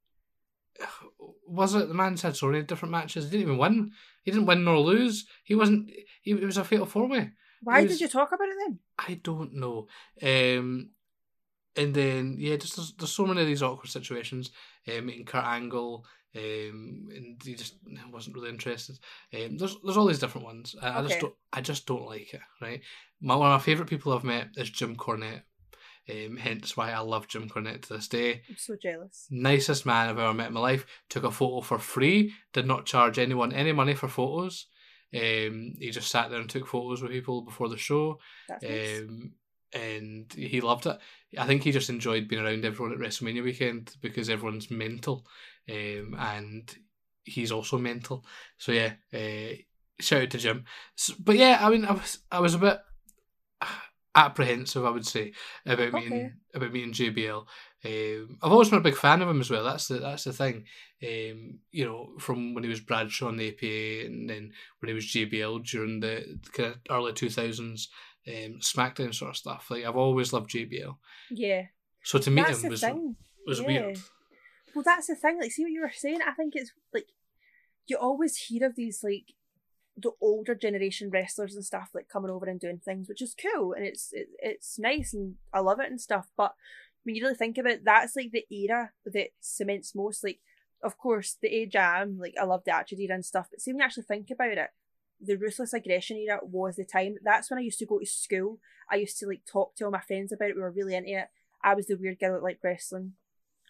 [1.47, 3.25] was it the man's had so many different matches?
[3.25, 3.91] He didn't even win.
[4.23, 5.27] He didn't win nor lose.
[5.43, 5.91] He wasn't.
[6.21, 7.31] He it was a fatal four way.
[7.61, 8.79] Why was- did you talk about it then?
[8.97, 9.87] I don't know.
[10.21, 10.89] Um,
[11.75, 14.51] and then yeah, just there's, there's so many of these awkward situations.
[14.87, 17.75] Um, meeting Kurt Angle, um, and he just
[18.11, 18.97] wasn't really interested.
[19.33, 20.75] Um, there's there's all these different ones.
[20.81, 22.41] I, I just don't I just don't like it.
[22.61, 22.81] Right.
[23.21, 25.41] My one of my favorite people I've met is Jim Cornette.
[26.09, 28.41] Um, hence why I love Jim Cornette to this day.
[28.49, 29.27] I'm so jealous.
[29.29, 30.85] Nicest man I've ever met in my life.
[31.09, 32.33] Took a photo for free.
[32.53, 34.65] Did not charge anyone any money for photos.
[35.13, 38.19] Um, he just sat there and took photos with people before the show.
[38.47, 39.01] That's nice.
[39.01, 39.31] Um,
[39.73, 40.97] and he loved it.
[41.37, 45.27] I think he just enjoyed being around everyone at WrestleMania weekend because everyone's mental,
[45.69, 46.75] um, and
[47.23, 48.25] he's also mental.
[48.57, 49.55] So yeah, uh,
[49.99, 50.65] shout out to Jim.
[50.97, 52.79] S but yeah, I mean, I was I was a bit
[54.15, 55.33] apprehensive, I would say,
[55.65, 56.31] about me Okay.
[56.53, 57.45] about me and JBL.
[57.85, 59.63] Um, I've always been a big fan of him as well.
[59.63, 60.65] That's the that's the thing.
[61.03, 64.93] Um, you know, from when he was Bradshaw on the APA, and then when he
[64.93, 67.89] was JBL during the kind of early two thousands
[68.27, 69.67] um, SmackDown sort of stuff.
[69.69, 70.97] Like I've always loved JBL.
[71.31, 71.63] Yeah.
[72.03, 73.15] So to meet that's him was thing.
[73.45, 73.67] was yeah.
[73.67, 73.99] weird.
[74.75, 75.39] Well, that's the thing.
[75.39, 76.19] Like, see what you were saying.
[76.25, 77.07] I think it's like
[77.87, 79.33] you always hear of these like
[80.01, 83.73] the older generation wrestlers and stuff like coming over and doing things, which is cool
[83.73, 86.27] and it's it, it's nice and I love it and stuff.
[86.37, 86.55] But
[87.03, 90.23] when you really think about it, that's like the era that cements most.
[90.23, 90.39] Like,
[90.83, 93.47] of course, the A Jam, like I love the Attitude era and stuff.
[93.49, 94.69] But see when you actually think about it,
[95.21, 97.17] the ruthless aggression era was the time.
[97.23, 98.59] That's when I used to go to school.
[98.89, 100.55] I used to like talk to all my friends about it.
[100.55, 101.27] We were really into it.
[101.63, 103.13] I was the weird girl that liked wrestling.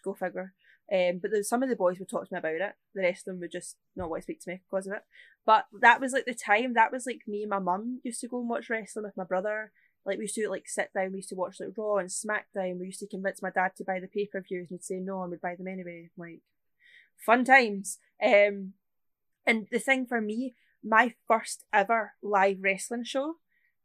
[0.04, 0.54] Go figure.
[0.92, 2.72] Um, but the, some of the boys would talk to me about it.
[2.94, 5.02] The rest of them would just not want to speak to me because of it.
[5.46, 6.74] But that was like the time.
[6.74, 9.24] That was like me and my mum used to go and watch wrestling with my
[9.24, 9.72] brother.
[10.04, 11.12] Like we used to like sit down.
[11.12, 12.78] We used to watch like Raw and SmackDown.
[12.78, 14.96] We used to convince my dad to buy the pay per views, and he'd say
[14.96, 16.10] no, and we'd buy them anyway.
[16.16, 16.40] Like
[17.24, 17.98] fun times.
[18.22, 18.72] Um,
[19.46, 23.34] and the thing for me, my first ever live wrestling show,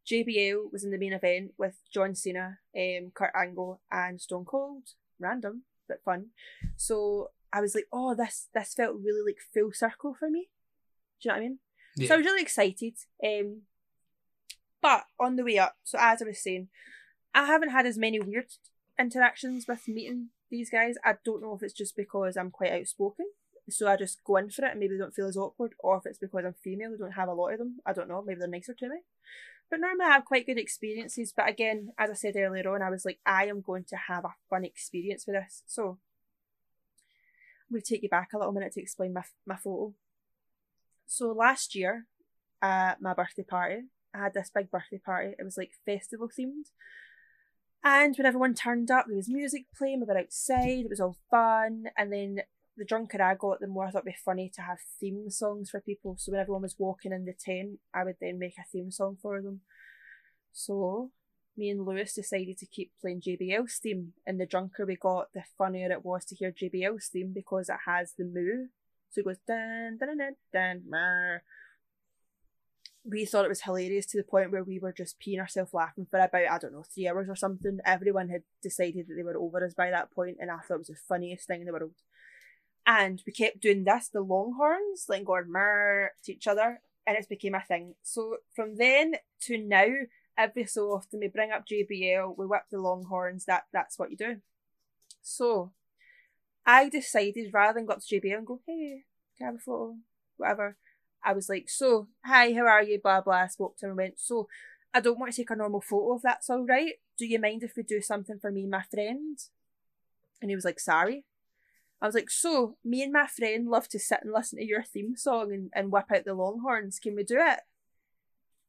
[0.09, 4.83] JBL was in the main event with John Cena, um, Kurt Angle, and Stone Cold.
[5.19, 6.27] Random but fun.
[6.75, 10.49] So I was like, oh, this this felt really like full circle for me.
[11.21, 11.59] Do you know what I mean?
[11.95, 12.07] Yeah.
[12.07, 12.93] So I was really excited.
[13.23, 13.61] Um,
[14.81, 16.67] but on the way up, so as I was saying,
[17.33, 18.51] I haven't had as many weird
[18.99, 20.95] interactions with meeting these guys.
[21.03, 23.25] I don't know if it's just because I'm quite outspoken,
[23.69, 25.97] so I just go in for it and maybe they don't feel as awkward, or
[25.97, 27.77] if it's because I'm female, they don't have a lot of them.
[27.85, 28.21] I don't know.
[28.21, 28.97] Maybe they're nicer to me.
[29.69, 31.33] But normally I have quite good experiences.
[31.35, 34.25] But again, as I said earlier on, I was like, I am going to have
[34.25, 35.63] a fun experience with this.
[35.65, 35.97] So
[37.67, 39.93] I'm going to take you back a little minute to explain my my photo.
[41.07, 42.05] So last year,
[42.61, 45.35] at my birthday party, I had this big birthday party.
[45.37, 46.69] It was like festival themed.
[47.83, 51.17] And when everyone turned up, there was music playing, we were outside, it was all
[51.29, 51.85] fun.
[51.95, 52.41] And then
[52.77, 55.69] the drunker I got, the more I thought it'd be funny to have theme songs
[55.69, 56.15] for people.
[56.17, 59.17] So when everyone was walking in the tent, I would then make a theme song
[59.21, 59.61] for them.
[60.51, 61.11] So
[61.57, 65.43] me and Lewis decided to keep playing JBL's theme, and the drunker we got, the
[65.57, 68.67] funnier it was to hear JBL's theme because it has the moo.
[69.11, 71.41] So it goes dun dun dun dun, dun.
[73.07, 76.07] We thought it was hilarious to the point where we were just peeing ourselves laughing
[76.09, 77.79] for about I don't know three hours or something.
[77.85, 80.79] Everyone had decided that they were over us by that point, and I thought it
[80.79, 81.93] was the funniest thing in the world.
[82.85, 87.27] And we kept doing this, the Longhorns, like going mer to each other, and it's
[87.27, 87.95] became a thing.
[88.03, 89.87] So from then to now,
[90.37, 93.45] every so often we bring up JBL, we whip the Longhorns.
[93.45, 94.37] That that's what you do.
[95.21, 95.71] So
[96.65, 99.05] I decided rather than go up to JBL and go, hey,
[99.37, 99.95] can I have a photo?
[100.37, 100.77] Whatever.
[101.23, 102.99] I was like, so, hi, how are you?
[103.01, 103.33] Blah blah.
[103.33, 104.47] I spoke to him and went, so
[104.93, 106.93] I don't want to take a normal photo if that's all right.
[107.17, 109.39] Do you mind if we do something for me and my friend?
[110.41, 111.25] And he was like, sorry.
[112.05, 114.83] I was like, so me and my friend love to sit and listen to your
[114.83, 116.99] theme song and, and whip out the Longhorns.
[116.99, 117.61] Can we do it?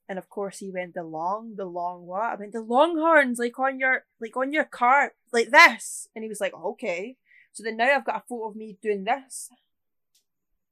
[0.09, 2.23] And of course he went the long, the long what?
[2.23, 6.09] I went the Longhorns, like on your like on your car, like this.
[6.15, 7.19] And he was like, okay.
[7.53, 9.51] So then now I've got a photo of me doing this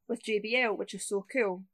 [0.08, 1.64] with JBL, which is so cool.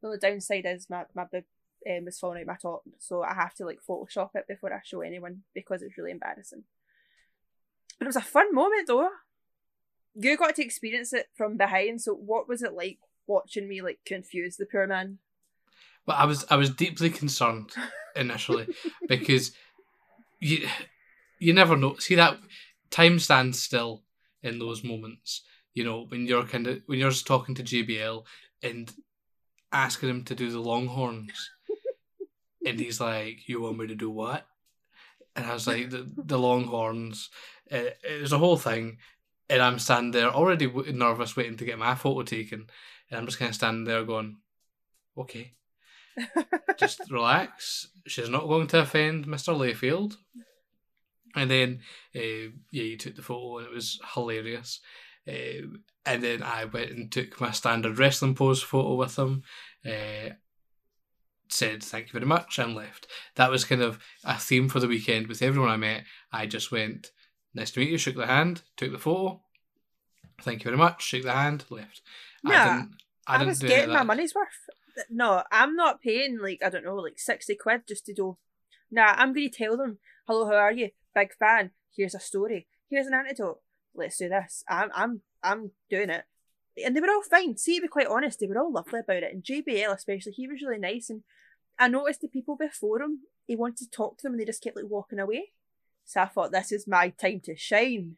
[0.00, 1.44] The only downside is my my boob
[1.86, 4.80] um, is falling out my top, so I have to like Photoshop it before I
[4.82, 6.64] show anyone because it's really embarrassing.
[7.98, 9.10] But it was a fun moment though.
[10.20, 12.00] You got to experience it from behind.
[12.00, 15.18] So what was it like watching me like confuse the poor man?
[16.06, 17.70] Well, I was I was deeply concerned
[18.16, 18.66] initially
[19.08, 19.52] because
[20.40, 20.66] you
[21.38, 21.96] you never know.
[21.98, 22.38] See that
[22.90, 24.02] time stands still
[24.42, 25.42] in those moments.
[25.74, 28.24] You know when you're kind of when you're just talking to JBL
[28.62, 28.92] and
[29.70, 31.50] asking him to do the Longhorns,
[32.66, 34.46] and he's like, "You want me to do what?"
[35.36, 37.30] And I was like, "The, the Longhorns."
[37.70, 38.96] Uh, it was a whole thing,
[39.50, 42.66] and I'm standing there already w- nervous, waiting to get my photo taken,
[43.10, 44.36] and I'm just kind of standing there going,
[45.16, 45.54] "Okay."
[46.78, 47.88] just relax.
[48.06, 49.56] She's not going to offend Mr.
[49.56, 50.16] Layfield.
[51.36, 51.80] And then,
[52.16, 54.80] uh, yeah, you took the photo and it was hilarious.
[55.26, 59.42] Uh, and then I went and took my standard wrestling pose photo with him.
[59.86, 60.34] Uh,
[61.50, 63.06] said thank you very much and left.
[63.36, 66.04] That was kind of a theme for the weekend with everyone I met.
[66.32, 67.10] I just went,
[67.54, 69.40] nice to meet you, shook the hand, took the photo.
[70.42, 72.02] Thank you very much, shook the hand, left.
[72.42, 72.94] Nah, I didn't.
[73.26, 74.48] I, I, didn't was do any of getting my money's worth.
[75.10, 78.36] No, I'm not paying like I don't know, like sixty quid just to do.
[78.90, 80.90] Nah, I'm going to tell them, "Hello, how are you?
[81.14, 81.70] Big fan.
[81.94, 82.66] Here's a story.
[82.88, 83.60] Here's an antidote.
[83.94, 86.24] Let's do this." I'm, I'm, I'm doing it,
[86.84, 87.56] and they were all fine.
[87.56, 90.48] See, to be quite honest, they were all lovely about it, and JBL especially, he
[90.48, 91.10] was really nice.
[91.10, 91.22] And
[91.78, 94.62] I noticed the people before him, he wanted to talk to them, and they just
[94.62, 95.52] kept like walking away.
[96.08, 98.16] So I thought, this is my time to shine.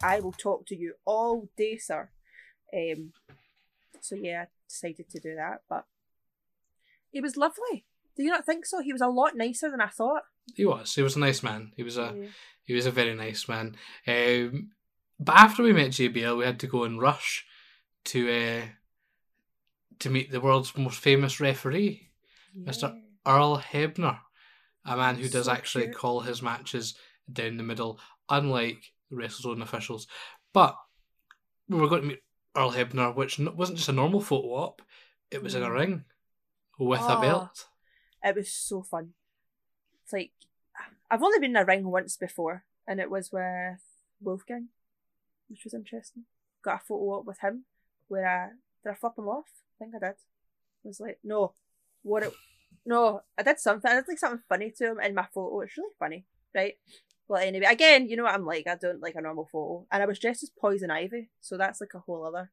[0.00, 2.08] I will talk to you all day, sir.
[2.72, 3.12] Um,
[4.00, 5.86] so yeah, I decided to do that, but
[7.10, 7.84] he was lovely.
[8.16, 8.80] Do you not think so?
[8.80, 10.22] He was a lot nicer than I thought.
[10.54, 10.94] He was.
[10.94, 11.72] He was a nice man.
[11.76, 12.14] He was a.
[12.16, 12.28] Yeah.
[12.62, 13.74] He was a very nice man.
[14.06, 14.70] Um,
[15.18, 17.44] but after we met JBL, we had to go and rush
[18.04, 18.66] to uh,
[19.98, 22.10] to meet the world's most famous referee,
[22.56, 22.96] Mr.
[23.26, 24.20] Earl Hebner,
[24.84, 25.96] a man who does So actually cute.
[25.96, 26.94] call his matches
[27.32, 30.06] down the middle, unlike the WrestleZone officials.
[30.52, 30.76] But
[31.68, 32.22] we were going to meet
[32.56, 34.82] Earl Hebner, which wasn't just a normal photo op;
[35.30, 35.74] it was in a Mm.
[35.74, 36.04] ring
[36.78, 37.20] with a Oh.
[37.20, 37.68] belt.
[38.22, 39.14] It was so fun.
[40.02, 40.32] It's like
[41.10, 43.82] I've only been in a ring once before, and it was with
[44.20, 44.68] Wolfgang,
[45.48, 46.26] which was interesting.
[46.62, 47.66] Got a photo op with him
[48.08, 48.48] where I
[48.82, 49.50] did I flip him off?
[49.74, 50.16] I think I did.
[50.16, 51.54] I was like, no,
[52.02, 52.32] what it
[52.84, 53.90] no, I did something.
[53.90, 55.60] I did like something funny to him in my photo.
[55.60, 56.74] It's really funny, right?
[57.28, 58.66] Well, anyway, again, you know what I'm like.
[58.66, 61.80] I don't like a normal photo, and I was dressed as Poison Ivy, so that's
[61.80, 62.50] like a whole other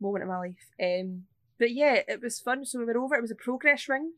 [0.00, 0.66] moment in my life.
[0.82, 1.24] Um,
[1.58, 2.64] but yeah, it was fun.
[2.64, 3.14] So we were over.
[3.14, 4.12] It was a progress ring,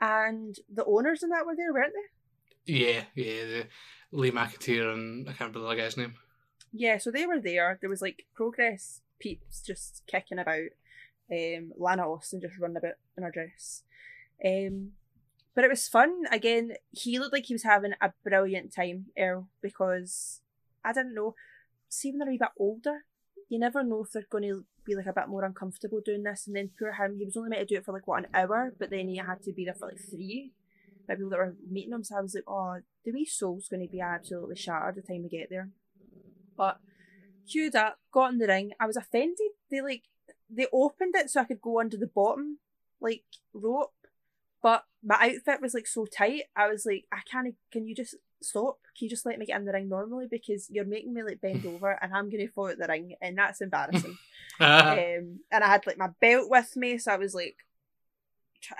[0.00, 2.72] and the owners and that were there, weren't they?
[2.72, 3.44] Yeah, yeah.
[3.44, 3.66] The
[4.12, 6.14] Lee McAteer and I can't remember the other guy's name.
[6.72, 7.78] Yeah, so they were there.
[7.80, 10.68] There was like progress peeps just kicking about.
[11.30, 13.82] Um, Lana Austin just running about in her dress.
[14.44, 14.92] Um,
[15.56, 16.24] but it was fun.
[16.30, 20.42] Again, he looked like he was having a brilliant time, Earl, because
[20.84, 21.34] I didn't know.
[21.88, 23.06] See, when they're a wee bit older,
[23.48, 26.46] you never know if they're going to be like a bit more uncomfortable doing this.
[26.46, 28.30] And then poor him, he was only meant to do it for like what an
[28.34, 30.52] hour, but then he had to be there for like three.
[31.08, 33.90] People that were meeting him, so I was like, oh, the wee soul's going to
[33.90, 35.70] be absolutely shattered the time we get there.
[36.54, 36.80] But
[37.50, 38.72] queued up, got in the ring.
[38.78, 39.52] I was offended.
[39.70, 40.02] They like
[40.50, 42.58] they opened it so I could go under the bottom
[43.00, 43.92] like rope,
[44.66, 46.42] but my outfit was like so tight.
[46.56, 47.54] I was like, I can't.
[47.70, 48.78] Can you just stop?
[48.98, 51.40] Can you just let me get in the ring normally because you're making me like
[51.40, 54.18] bend over and I'm gonna fall out the ring and that's embarrassing.
[54.60, 57.58] um, and I had like my belt with me, so I was like,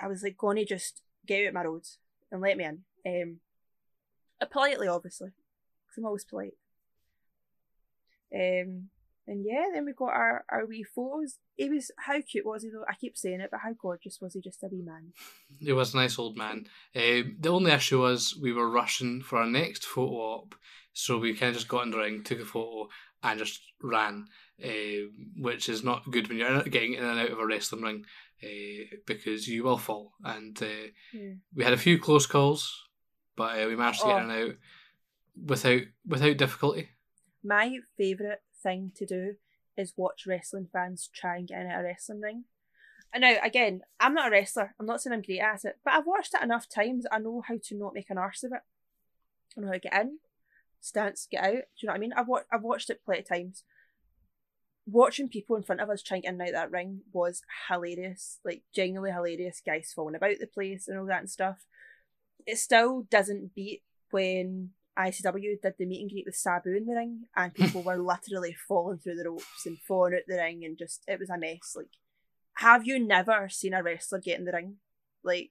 [0.02, 1.84] I was like, going to just get out my road
[2.32, 2.82] and let me in.
[3.06, 6.54] Um, politely, obviously, because I'm always polite.
[8.34, 8.88] Um,
[9.26, 11.38] and yeah, then we got our, our wee photos.
[11.56, 12.84] He was how cute was he though?
[12.88, 14.40] I keep saying it, but how gorgeous was he?
[14.40, 15.12] Just a wee man.
[15.58, 16.66] He was a nice old man.
[16.94, 20.54] Um, the only issue was we were rushing for our next photo op,
[20.92, 22.88] so we kind of just got in the ring, took a photo,
[23.22, 24.26] and just ran,
[24.64, 24.68] uh,
[25.38, 28.04] which is not good when you're getting in and out of a wrestling ring
[28.44, 30.12] uh, because you will fall.
[30.24, 31.32] And uh, Yeah.
[31.54, 32.84] we had a few close calls,
[33.34, 34.24] but uh, we managed to get Oh.
[34.24, 34.56] in and out
[35.46, 36.88] without without difficulty.
[37.44, 39.34] My favourite thing to do
[39.76, 42.44] is watch wrestling fans try and get in at a wrestling ring.
[43.14, 44.74] And now, again, I'm not a wrestler.
[44.80, 47.06] I'm not saying I'm great at it, but I've watched it enough times.
[47.10, 48.62] I know how to not make an arse of it.
[49.56, 50.18] I know how to get in,
[50.80, 51.52] stance, get out.
[51.52, 52.12] Do you know what I mean?
[52.14, 53.62] I've, wa- I've watched it plenty of times.
[54.86, 58.38] Watching people in front of us trying to get in out that ring was hilarious.
[58.44, 59.62] Like, genuinely hilarious.
[59.64, 61.58] Guys falling about the place and all that and stuff.
[62.46, 66.94] It still doesn't beat when ICW did the meet and greet with Sabu in the
[66.94, 70.78] ring, and people were literally falling through the ropes and falling out the ring, and
[70.78, 71.74] just it was a mess.
[71.76, 71.88] Like,
[72.54, 74.76] have you never seen a wrestler get in the ring?
[75.22, 75.50] Like,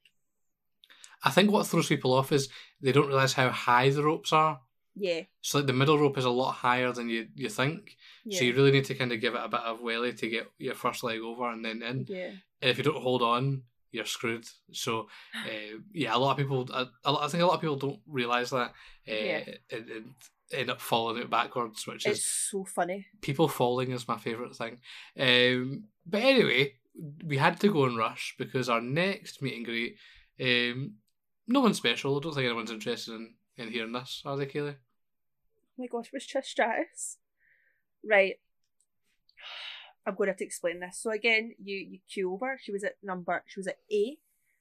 [1.24, 2.50] I think what throws people off is
[2.82, 4.60] they don't realize how high the ropes are.
[4.96, 7.98] yeah, So like the middle rope is a lot higher than you, you think.
[8.26, 10.30] yeah, So you really need to kind of give it a bit of welly to
[10.30, 12.06] get your first leg over and then in.
[12.08, 12.30] yeah.
[12.62, 14.46] And if you don't hold on, you're screwed.
[14.72, 18.00] So uh, yeah, a lot of people, I, I think a lot of people don't
[18.08, 18.74] realize that,
[19.08, 19.44] uh, Yeah.
[19.72, 20.14] and, and
[20.52, 23.08] end up falling out backwards, which is so funny.
[23.22, 24.80] people falling is my favourite thing.
[25.20, 26.74] Um, but anyway,
[27.26, 29.96] we had to go and rush because our next meet and greet,
[30.40, 30.96] um,
[31.48, 32.18] no one special.
[32.18, 34.76] I don't think anyone's interested in, in hearing this, are they, Kaylee?
[34.78, 37.18] Oh my gosh, it was Trish Stratus.
[38.08, 38.36] Right.
[40.06, 41.00] I'm going to have to explain this.
[41.00, 42.60] So again, you you queue over.
[42.62, 43.44] She was at number.
[43.48, 44.18] She was at A.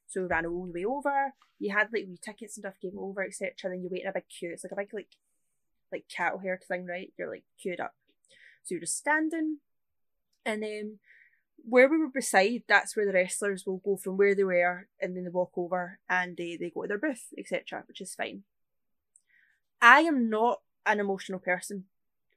[0.06, 1.34] So we ran all the way over.
[1.58, 3.52] You had like wee tickets and stuff, came over, etc.
[3.64, 4.50] Then you wait in a big queue.
[4.52, 5.16] It's like a big like
[5.92, 7.12] like cattle herd thing, right?
[7.18, 7.94] You're like queued up.
[8.62, 9.58] So you're just standing,
[10.44, 10.98] and then
[11.66, 15.16] where we were beside, that's where the wrestlers will go from where they were, and
[15.16, 17.84] then they walk over and they they go to their booth, etc.
[17.86, 18.44] Which is fine.
[19.80, 21.84] I am not an emotional person.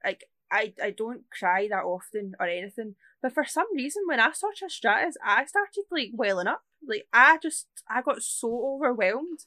[0.03, 2.95] Like I, I don't cry that often or anything.
[3.22, 6.62] But for some reason when I saw Trish Stratus, I started like welling up.
[6.88, 9.39] Like I just I got so overwhelmed.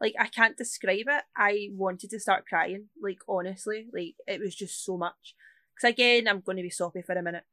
[0.00, 1.24] Like I can't describe it.
[1.36, 2.86] I wanted to start crying.
[3.00, 3.86] Like honestly.
[3.92, 5.34] Like it was just so much.
[5.80, 7.44] Cause again, I'm gonna be soppy for a minute.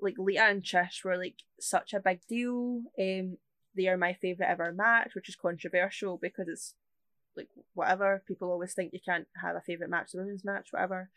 [0.00, 2.82] Like Lita and Trish were like such a big deal.
[2.98, 3.38] Um
[3.74, 6.74] they are my favourite ever match, which is controversial because it's
[7.36, 8.22] like whatever.
[8.26, 11.10] People always think you can't have a favourite match, the women's match, whatever.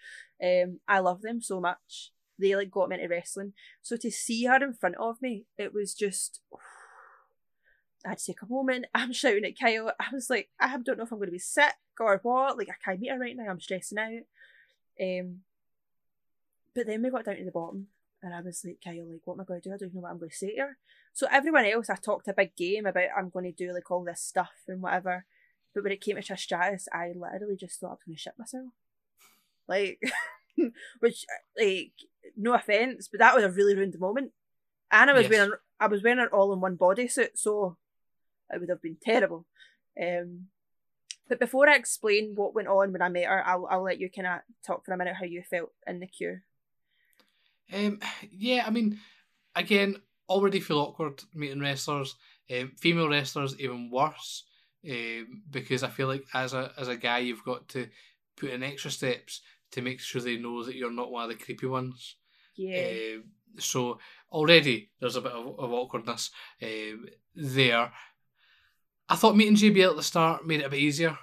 [0.44, 2.12] Um, I love them so much.
[2.38, 3.54] They like got me into wrestling.
[3.82, 6.42] So to see her in front of me, it was just
[8.06, 8.86] I had to take a moment.
[8.96, 9.92] I'm shouting at Kyle.
[10.00, 12.58] I was like, I don't know if I'm gonna be sick or what.
[12.58, 14.24] Like I can't meet her right now, I'm stressing out.
[15.02, 15.40] Um
[16.76, 17.88] but then we got down to the bottom
[18.26, 19.74] and I was like, Kyle, like, what am I going to do?
[19.74, 20.78] I don't even know what I'm going to say to her.
[21.14, 24.04] So everyone else, I talked a big game about I'm going to do like all
[24.04, 25.26] this stuff and whatever.
[25.76, 28.22] But when it came to Trish Stratus, I literally just thought I was going to
[28.22, 28.72] shit myself.
[29.68, 30.00] Like,
[31.00, 31.26] which,
[31.60, 31.92] like,
[32.38, 34.32] no offense, but that was a really ruined moment.
[34.92, 35.32] And I was Yes.
[35.32, 37.78] wearing, I was wearing an all-in-one bodysuit, so
[38.50, 39.46] it would have been terrible.
[40.02, 40.48] Um,
[41.28, 44.10] but before I explain what went on when I met her, I'll, I'll let you
[44.10, 46.40] kind of talk for a minute how you felt in the queue.
[47.74, 48.00] Um,
[48.32, 49.00] yeah, I mean,
[49.56, 49.98] again,
[50.30, 52.16] already feel awkward meeting wrestlers.
[52.52, 54.44] Um, female wrestlers even worse,
[54.90, 57.88] um, because I feel like as a as a guy, you've got to
[58.36, 61.44] put in extra steps to make sure they know that you're not one of the
[61.44, 62.16] creepy ones.
[62.56, 62.88] Yeah.
[63.16, 63.24] Um,
[63.58, 64.00] so
[64.32, 66.32] already there's a bit of, of awkwardness
[66.62, 67.92] um, there.
[69.08, 71.18] I thought meeting JBL at the start made it a bit easier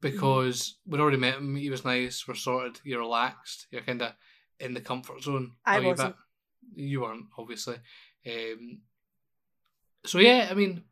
[0.00, 1.56] because we'd already met him.
[1.56, 2.26] He was nice.
[2.28, 2.80] We're sorted.
[2.84, 3.66] You're relaxed.
[3.70, 4.12] You're kind of
[4.60, 5.52] in the comfort zone.
[5.64, 6.14] I wasn't.
[6.76, 6.84] Bit.
[6.84, 7.76] You weren't, obviously.
[8.26, 8.80] Um,
[10.04, 10.84] so yeah, I mean,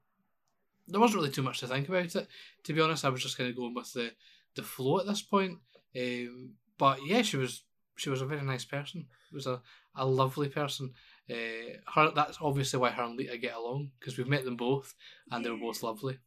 [0.89, 2.29] there wasn't really too much to think about it.
[2.65, 4.13] To be honest, I was just kind of going with the
[4.55, 5.59] the flow at this point.
[5.97, 7.65] Um, but yeah, she was
[7.97, 9.07] she was a very nice person.
[9.31, 9.61] It was a,
[9.97, 10.93] a lovely person.
[11.31, 14.95] Uh, her that's obviously why her and Lita get along because we've met them both
[15.31, 16.19] and they were both lovely.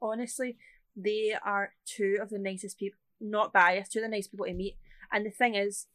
[0.00, 0.56] honestly,
[0.96, 2.98] they are two of the nicest people.
[3.20, 4.76] Not biased, two of the nice people to meet.
[5.12, 5.86] And the thing is,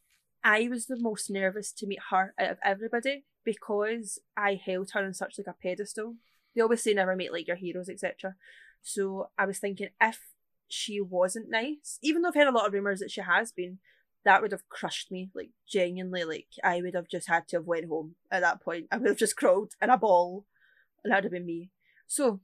[0.42, 5.04] I was the most nervous to meet her out of everybody because I held her
[5.04, 6.16] on such like a pedestal.
[6.54, 8.36] They always say never meet like your heroes, etc.
[8.82, 10.20] So I was thinking if
[10.68, 13.78] she wasn't nice, even though I've heard a lot of rumours that she has been,
[14.24, 15.30] that would have crushed me.
[15.34, 18.86] Like genuinely, like I would have just had to have went home at that point.
[18.90, 20.46] I would have just crawled in a ball,
[21.02, 21.70] and that would have been me.
[22.06, 22.40] So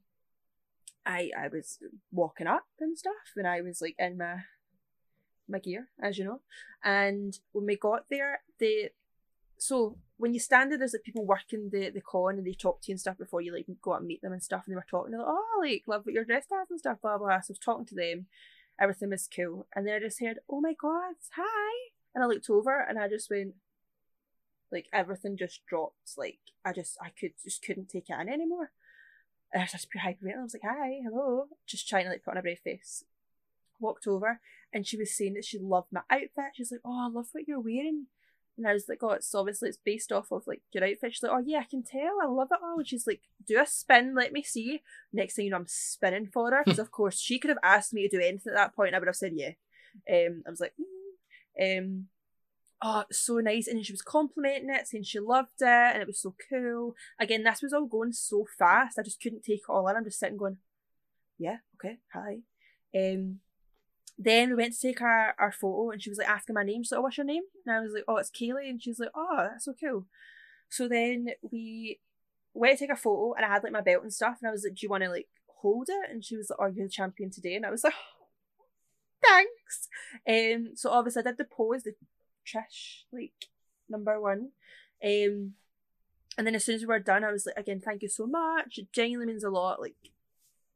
[1.04, 1.78] I I was
[2.12, 4.42] walking up and stuff, and I was like in my
[5.48, 6.40] my gear, as you know.
[6.84, 8.90] And when we got there, the
[9.60, 12.80] so when you stand there, there's like people working the the con and they talk
[12.80, 14.62] to you and stuff before you like go out and meet them and stuff.
[14.64, 17.02] And they were talking, they're like, "Oh, like love what you're dressed as and stuff."
[17.02, 17.40] Blah blah.
[17.40, 18.26] So I was talking to them,
[18.80, 22.48] everything was cool, and then I just heard, "Oh my god, hi!" And I looked
[22.48, 23.52] over and I just went,
[24.72, 26.16] like everything just dropped.
[26.16, 28.72] Like I just I could just couldn't take it in anymore.
[29.52, 30.38] And I was just hyperventilating.
[30.38, 33.04] I was like, "Hi, hello," just trying to like put on a brave face.
[33.78, 34.40] Walked over
[34.72, 36.54] and she was saying that she loved my outfit.
[36.54, 38.06] She's like, "Oh, I love what you're wearing."
[38.60, 41.22] And I was like, "Oh, it's obviously it's based off of like your outfit." She's
[41.22, 42.18] like, "Oh yeah, I can tell.
[42.22, 44.82] I love it all." And she's like, "Do a spin, let me see."
[45.12, 47.94] Next thing you know, I'm spinning for her because of course she could have asked
[47.94, 48.88] me to do anything at that point.
[48.88, 49.52] And I would have said yeah.
[50.10, 51.78] Um, I was like, mm.
[51.78, 52.06] um,
[52.82, 53.66] oh, so nice.
[53.66, 56.94] And she was complimenting it, saying she loved it and it was so cool.
[57.18, 58.98] Again, this was all going so fast.
[58.98, 59.96] I just couldn't take it all in.
[59.96, 60.58] I'm just sitting going,
[61.38, 62.38] yeah, okay, hi.
[62.94, 63.40] Um,
[64.22, 66.82] then we went to take our, our photo and she was like asking my name.
[66.82, 67.44] She's like, oh, what's your name?
[67.64, 68.68] And I was like, oh, it's Kaylee.
[68.68, 70.04] And she's like, oh, that's so cool.
[70.68, 72.00] So then we
[72.52, 74.36] went to take a photo and I had like my belt and stuff.
[74.40, 76.10] And I was like, do you want to like hold it?
[76.10, 77.54] And she was like, oh, you're the champion today.
[77.54, 77.94] And I was like,
[79.24, 79.88] thanks.
[80.28, 81.94] Um, so obviously I did the pose, the
[82.46, 83.32] Trish, like
[83.88, 84.50] number one.
[85.02, 85.54] Um,
[86.36, 88.26] And then as soon as we were done, I was like, again, thank you so
[88.26, 88.78] much.
[88.78, 89.80] It genuinely means a lot.
[89.80, 89.96] Like,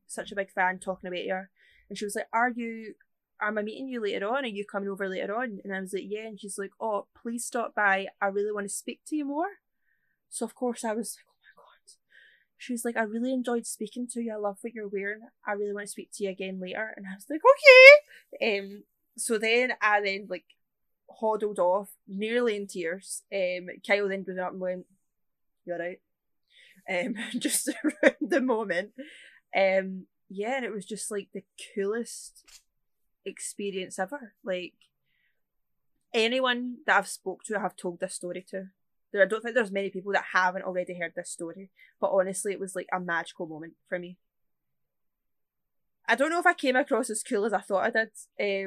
[0.07, 1.43] such a big fan talking about you.
[1.89, 2.95] And she was like, Are you
[3.41, 4.45] am I meeting you later on?
[4.45, 5.61] Are you coming over later on?
[5.65, 6.27] And I was like, Yeah.
[6.27, 8.09] And she's like, Oh, please stop by.
[8.21, 9.49] I really want to speak to you more.
[10.31, 11.95] So of course I was like, Oh my god.
[12.59, 14.33] She's like, I really enjoyed speaking to you.
[14.33, 15.21] I love what you're wearing.
[15.47, 16.93] I really want to speak to you again later.
[16.97, 17.41] And I was like,
[18.41, 18.59] Okay.
[18.59, 18.85] Um
[19.17, 20.47] so then I then like
[21.11, 23.23] hoddled off, nearly in tears.
[23.33, 24.87] Um Kyle then got up and went,
[25.65, 26.01] You're right.
[26.89, 28.93] Um just around the moment.
[29.57, 32.43] Um yeah, and it was just like the coolest
[33.25, 34.33] experience ever.
[34.45, 34.75] Like
[36.13, 38.69] anyone that I've spoke to, I have told this story to.
[39.13, 41.71] There, I don't think there's many people that haven't already heard this story,
[42.01, 44.19] but honestly, it was like a magical moment for me.
[46.07, 48.11] I don't know if I came across as cool as I thought I did.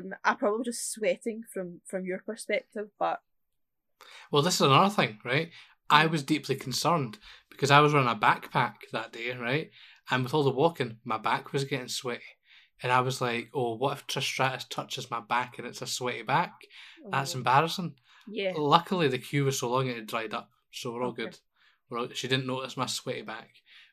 [0.05, 3.21] Um, I probably just sweating from from your perspective, but
[4.31, 5.51] well, this is another thing, right?
[5.89, 7.17] I was deeply concerned
[7.49, 9.71] because I was wearing a backpack that day, right?
[10.09, 12.23] And with all the walking, my back was getting sweaty.
[12.83, 15.87] And I was like, oh, what if Trish Stratus touches my back and it's a
[15.87, 16.53] sweaty back?
[17.09, 17.95] That's oh, embarrassing.
[18.27, 18.53] yeah.
[18.55, 21.23] Luckily, the queue was so long it had dried up, so we're all Okay.
[21.23, 21.39] good.
[21.89, 23.49] We're all, she didn't notice my sweaty back,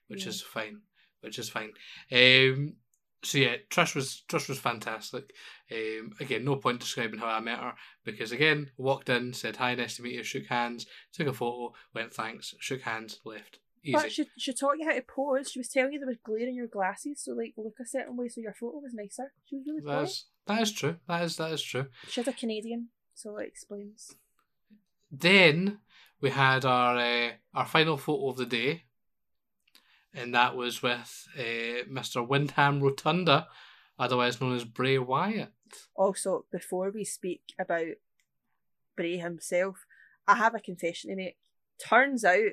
[0.09, 0.30] which Yeah.
[0.30, 0.82] is fine.
[1.20, 1.72] Which is fine.
[2.12, 2.74] Um,
[3.22, 5.32] so yeah, Trish was Trish was fantastic.
[5.72, 7.74] Um, again, no point describing how I met her
[8.05, 11.72] because again, walked in, said hi, nice to meet you, shook hands, took a photo,
[11.95, 13.61] went thanks, shook hands, left.
[13.85, 13.93] Easy.
[13.93, 15.51] But she she taught you how to pose.
[15.51, 18.16] She was telling you there was glare in your glasses, so like look a certain
[18.16, 19.30] way so your photo was nicer.
[19.45, 20.97] She was really that is that is true.
[21.07, 21.87] That is that is true.
[22.09, 24.16] She's a Canadian, so it explains.
[25.12, 25.80] Then
[26.22, 28.85] we had our uh, our final photo of the day,
[30.14, 32.26] and that was with uh, Mr.
[32.26, 33.49] Windham Rotunda,
[33.99, 35.53] otherwise known as Bray Wyatt.
[35.95, 37.99] Also, before we speak about
[38.97, 39.85] Bray himself,
[40.26, 41.37] I have a confession to make.
[41.78, 42.53] Turns out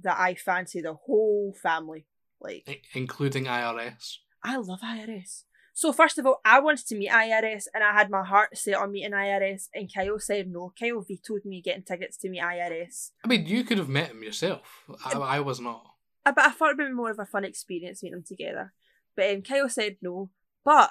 [0.00, 2.06] that I fancy the whole family.
[2.40, 4.18] Like, i- including IRS.
[4.42, 5.44] I love IRS.
[5.76, 8.74] So, first of all, I wanted to meet IRS and I had my heart set
[8.74, 10.72] on meeting IRS, and Kyle said no.
[10.78, 13.10] Kyle vetoed me getting tickets to meet IRS.
[13.24, 14.84] I mean, you could have met him yourself.
[15.04, 15.84] I, I was not.
[16.24, 18.72] But I thought it'd be more of a fun experience meeting them together.
[19.16, 20.30] But um, Kyle said no.
[20.64, 20.90] But,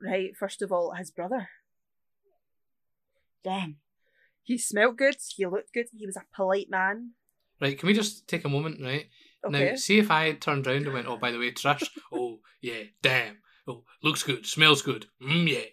[0.00, 1.48] right, first of all, his brother.
[3.44, 3.76] Damn.
[4.42, 7.12] He smelt good, he looked good, he was a polite man.
[7.60, 9.06] Right, can we just take a moment, right?
[9.44, 9.70] Okay.
[9.70, 12.38] Now, see if I had turned around and went, oh, by the way, Trish, oh,
[12.60, 13.38] yeah, damn.
[13.66, 15.66] Oh, looks good, smells good, mm, yeah.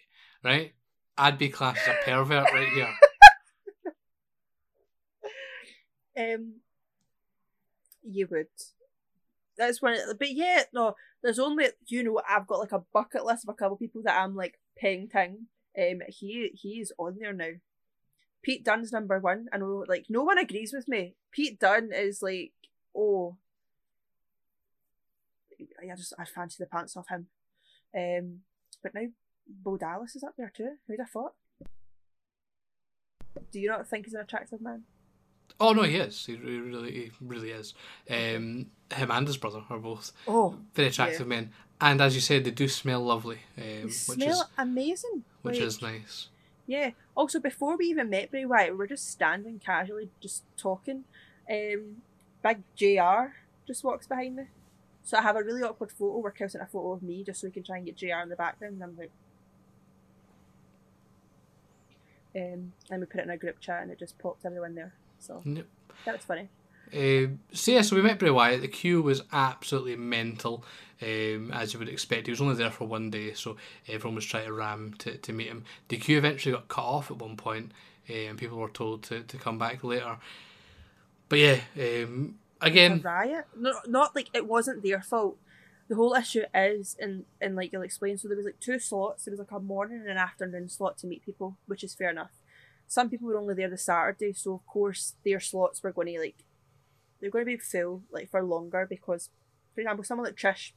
[0.43, 0.73] Right?
[1.17, 2.93] I'd be classed as a pervert right here.
[6.17, 6.61] Um,
[8.03, 8.47] you would.
[9.57, 9.93] That's one.
[9.93, 10.95] Of, but yeah, no.
[11.21, 14.21] There's only you know I've got like a bucket list of a couple people that
[14.21, 15.47] I'm like paying ting.
[15.77, 17.51] Um, he he is on there now.
[18.45, 19.47] Pete Dunne's number one.
[19.51, 21.15] I know like no one agrees with me.
[21.31, 22.51] Pete Dunne is like
[22.95, 23.35] oh.
[25.81, 27.25] I just I fancy the pants off him.
[27.97, 28.41] Um,
[28.83, 29.07] but now
[29.47, 30.75] Bo Dallas is up there too.
[30.87, 31.33] Who'd have thought?
[33.51, 34.83] Do you not think he's an attractive man?
[35.59, 36.25] Oh, no, he is.
[36.25, 37.73] He really, he really is.
[38.09, 41.51] Um, him and his brother are both Oh, very attractive men.
[41.79, 45.23] And as you said, they do smell lovely, um, They which smell is amazing.
[45.41, 46.27] which Like, is nice.
[46.67, 46.91] Yeah.
[47.15, 51.03] Also, before we even met Bray Wyatt, we were just standing casually, just talking.
[51.49, 51.97] Um,
[52.43, 53.33] Big Jr.
[53.67, 54.43] just walks behind me,
[55.03, 57.41] so I have a really awkward photo where Kel sent a photo of me just
[57.41, 58.21] so we can try and get Jr.
[58.23, 58.75] in the background.
[58.75, 59.11] And I'm like,
[62.35, 64.93] um, and we put it in a group chat, and it just popped everyone there.
[65.19, 65.65] So Yep.
[66.05, 66.49] that was funny.
[66.93, 68.61] Um, so yeah, so we met Bray Wyatt.
[68.61, 70.63] The queue was absolutely mental,
[71.01, 72.27] um, as you would expect.
[72.27, 75.33] He was only there for one day, so everyone was trying to ram to, to
[75.33, 75.63] meet him.
[75.87, 77.71] The queue eventually got cut off at one point,
[78.09, 80.17] uh, and people were told to, to come back later.
[81.29, 83.45] But yeah, um, again, riot.
[83.57, 85.37] No, not like it wasn't their fault.
[85.87, 88.17] The whole issue is, and and like you'll explain.
[88.17, 89.25] So there was like two slots.
[89.25, 92.09] There was like a morning and an afternoon slot to meet people, which is fair
[92.09, 92.31] enough.
[92.87, 96.19] Some people were only there the Saturday, so of course their slots were going to
[96.19, 96.43] like
[97.19, 99.29] they're going to be full like for longer because,
[99.73, 100.73] for example, someone like Trish,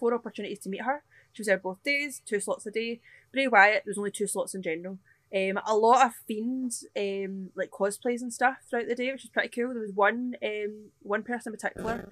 [0.00, 1.04] four opportunities to meet her.
[1.32, 3.00] She was there both days, two slots a day.
[3.32, 4.98] Bray Wyatt, there was only two slots in general.
[5.32, 9.30] Um, a lot of fiends, um, like cosplays and stuff throughout the day, which was
[9.30, 9.72] pretty cool.
[9.72, 12.08] There was one, um, one person in particular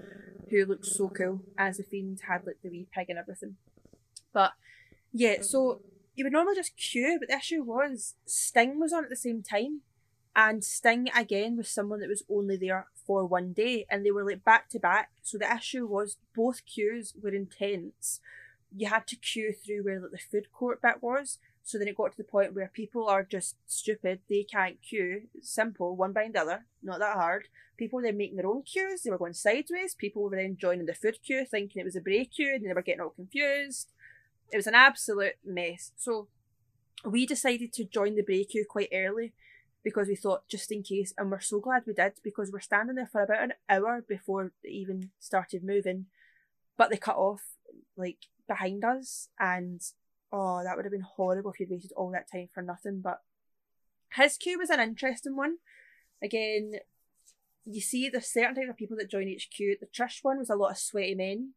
[0.50, 3.56] who looked so cool as the fiend had like the wee pig and everything.
[4.32, 4.52] But
[5.12, 5.80] yeah, so
[6.14, 9.42] you would normally just queue, but the issue was Sting was on at the same
[9.42, 9.80] time,
[10.36, 14.24] and Sting again was someone that was only there for one day, and they were
[14.24, 15.10] like back to back.
[15.22, 18.20] So the issue was both queues were intense.
[18.70, 21.38] You had to queue through where like the food court bit was.
[21.64, 24.20] So then it got to the point where people are just stupid.
[24.28, 25.22] They can't queue.
[25.40, 27.48] Simple, one behind the other, not that hard.
[27.78, 29.02] People were then making their own queues.
[29.02, 29.94] They were going sideways.
[29.94, 32.72] People were then joining the food queue, thinking it was a Bray queue, and they
[32.74, 33.90] were getting all confused.
[34.52, 35.92] It was an absolute mess.
[35.96, 36.28] So
[37.04, 39.32] we decided to join the Bray queue quite early
[39.84, 42.96] because we thought just in case, and we're so glad we did because we're standing
[42.96, 46.06] there for about an hour before they even started moving,
[46.76, 47.42] but they cut off
[47.96, 49.80] like behind us, and
[50.32, 53.00] oh, that would have been horrible if you'd waited all that time for nothing.
[53.02, 53.22] But
[54.14, 55.58] his queue was an interesting one.
[56.22, 56.72] Again,
[57.64, 59.76] you see there's certain types of people that join each queue.
[59.78, 61.52] The Trish one was a lot of sweaty men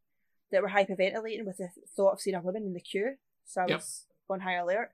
[0.52, 3.16] that were hyperventilating with the thought of seeing a woman in the queue.
[3.46, 3.78] So I Yep.
[3.78, 4.92] was on high alert.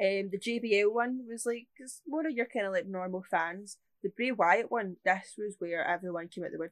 [0.00, 3.78] Um, the JBL one was like it's more of your kind of like normal fans.
[4.02, 6.70] The Bray Wyatt one, this was where everyone came out the wood.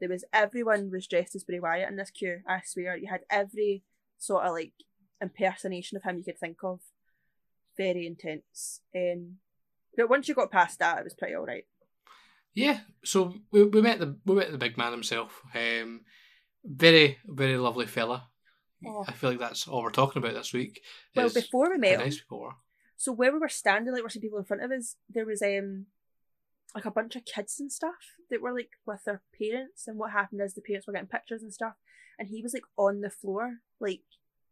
[0.00, 2.40] There was everyone was dressed as Bray Wyatt in this queue.
[2.48, 3.82] I swear, you had every
[4.18, 4.72] sort of like
[5.20, 6.80] impersonation of him you could think of.
[7.76, 8.80] Very intense.
[8.96, 9.36] Um,
[9.96, 11.66] but once you got past that, it was pretty alright.
[12.54, 15.42] Yeah, so we, we met the we met the big man himself.
[15.54, 16.02] Um,
[16.64, 18.28] very very lovely fella.
[18.86, 19.04] Oh.
[19.06, 20.82] I feel like that's all we're talking about this week.
[21.14, 22.54] Well, before we met nice people were.
[22.96, 25.42] So where we were standing, like we're seeing people in front of us, there was
[25.42, 25.86] um
[26.74, 30.12] like a bunch of kids and stuff that were like with their parents, and what
[30.12, 31.74] happened is the parents were getting pictures and stuff,
[32.18, 34.02] and he was like on the floor, like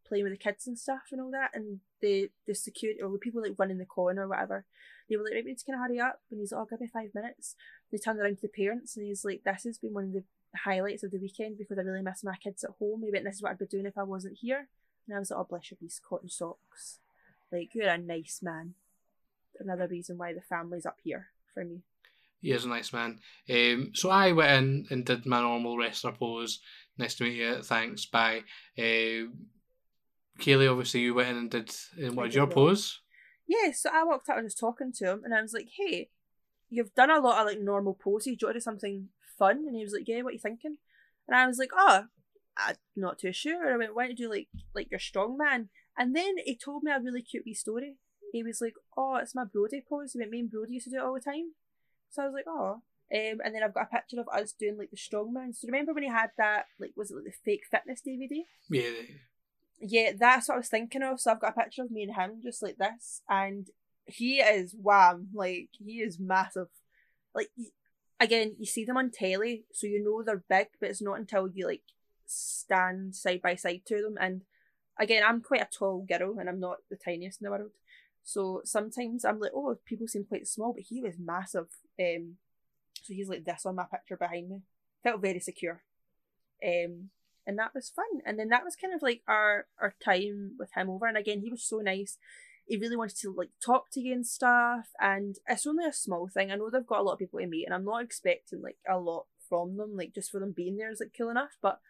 [0.07, 3.19] playing with the kids and stuff and all that, and the the security or the
[3.19, 4.65] people like running the corner or whatever,
[5.09, 6.67] they were like, right, we need to kind of hurry up, and he's like, oh,
[6.69, 7.55] give me five minutes.
[7.91, 10.25] They turned around to the parents, and he's like, this has been one of the
[10.57, 13.03] highlights of the weekend because I really miss my kids at home.
[13.03, 14.69] He went, this is what I'd be doing if I wasn't here,
[15.07, 16.99] and I was like, oh, bless your piece, cotton socks.
[17.53, 18.75] Like, you're a nice man.
[19.59, 21.83] Another reason why the family's up here for me.
[22.41, 23.19] He is a nice man.
[23.51, 26.61] Um, so I went in and did my normal wrestler pose.
[26.97, 27.63] Nice to meet you.
[27.63, 28.07] Thanks.
[28.07, 28.45] Bye.
[28.79, 29.29] Uh,
[30.39, 31.71] Kaylee, obviously, you went in and did.
[31.99, 33.01] And what I did your pose?
[33.47, 36.09] Yeah, so I walked out and was talking to him, and I was like, hey,
[36.71, 38.37] you've done a lot of like normal poses.
[38.37, 39.09] Do you want to do something
[39.41, 39.65] fun?
[39.67, 40.77] And he was like, yeah, what are you thinking?
[41.27, 42.05] And I was like, oh,
[42.57, 43.73] I'm not too sure.
[43.73, 45.71] I went, why don't you do like like your strong man?
[45.99, 47.97] And then he told me a really cute wee story.
[48.33, 50.13] He was like, oh, it's my Brodie pose.
[50.13, 51.53] He went, me and Brodie used to do it all the time.
[52.11, 52.83] So I was like, oh.
[53.13, 55.55] Um, and then I've got a picture of us doing like the strongman.
[55.55, 58.43] So remember when he had that, like, was it like the fake fitness DVD?
[58.69, 59.17] Yeah.
[59.81, 61.21] Yeah, that's what I was thinking of.
[61.21, 63.67] So I've got a picture of me and him just like this, and
[64.05, 66.69] he is wham, like he is massive.
[67.35, 67.49] Like
[68.21, 71.49] again, you see them on telly, so you know they're big, but it's not until
[71.49, 71.83] you like
[72.27, 74.17] stand side by side to them.
[74.21, 74.43] And
[74.99, 77.71] again, I'm quite a tall girl, and I'm not the tiniest in the world.
[78.23, 81.69] So sometimes I'm like, oh, people seem quite small, but he was massive.
[81.99, 82.37] Um,
[83.03, 84.61] so he's like this on my picture behind me.
[85.03, 85.83] Felt very secure.
[86.65, 87.09] Um,
[87.47, 88.21] and that was fun.
[88.27, 91.07] And then that was kind of like our our time with him over.
[91.07, 92.19] And again, he was so nice.
[92.71, 94.91] He really wanted to like talk to you and stuff.
[95.01, 96.53] And it's only a small thing.
[96.53, 98.77] I know they've got a lot of people to meet, and I'm not expecting like
[98.89, 99.97] a lot from them.
[99.97, 101.57] Like just for them being there is like cool enough.
[101.61, 101.81] But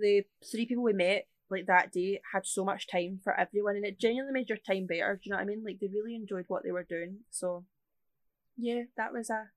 [0.00, 3.84] the three people we met like that day had so much time for everyone, and
[3.84, 5.14] it genuinely made your time better.
[5.14, 5.62] Do you know what I mean?
[5.62, 7.18] Like they really enjoyed what they were doing.
[7.30, 7.66] So
[8.56, 9.50] yeah, that was a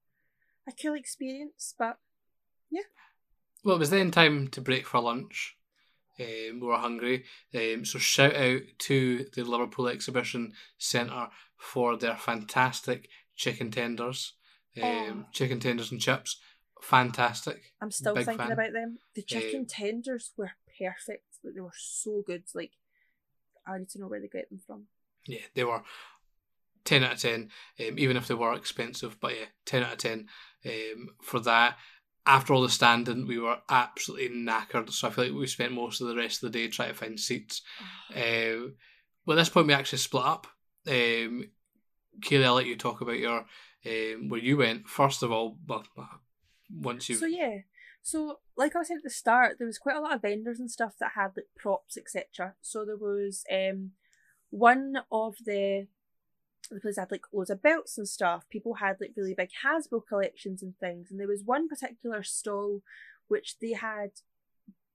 [0.68, 1.74] a cool experience.
[1.80, 1.98] But
[2.70, 2.82] yeah.
[3.64, 5.56] Well, it was then time to break for lunch.
[6.20, 7.24] Um, we were hungry.
[7.56, 14.34] Um, so shout out to the Liverpool Exhibition Centre for their fantastic chicken tenders.
[14.82, 15.26] Um, Oh.
[15.32, 16.40] Chicken tenders and chips.
[16.82, 17.74] Fantastic.
[17.82, 18.52] I'm still Big thinking fan.
[18.54, 19.00] about them.
[19.16, 21.26] The chicken Um, tenders were perfect.
[21.44, 22.44] They were so good.
[22.54, 22.72] Like
[23.66, 24.88] I need to know where they get them from.
[25.26, 25.84] Yeah, they were
[26.86, 27.52] 10 out of 10,
[27.82, 29.20] um, even if they were expensive.
[29.20, 30.28] But yeah, 10 out of 10
[30.66, 31.78] um, for that.
[32.30, 34.92] After all the standing, we were absolutely knackered.
[34.92, 36.94] So I feel like we spent most of the rest of the day trying to
[36.94, 37.64] find seats.
[38.16, 38.76] Um,
[39.26, 40.46] well, at this point, we actually split up.
[40.88, 41.50] Um,
[42.22, 43.46] Kaylee, I'll let you talk about your
[43.86, 44.88] um, where you went.
[44.88, 45.84] First of all, well,
[46.72, 47.60] once you So yeah.
[48.02, 50.60] So like I was saying at the start, there was quite a lot of vendors
[50.60, 52.54] and stuff that had like props, etc.
[52.62, 53.92] So there was um
[54.52, 55.88] one of the
[56.70, 58.44] the place had like loads of belts and stuff.
[58.50, 61.10] People had like really big Hasbro collections and things.
[61.10, 62.82] And there was one particular stall
[63.28, 64.12] which they had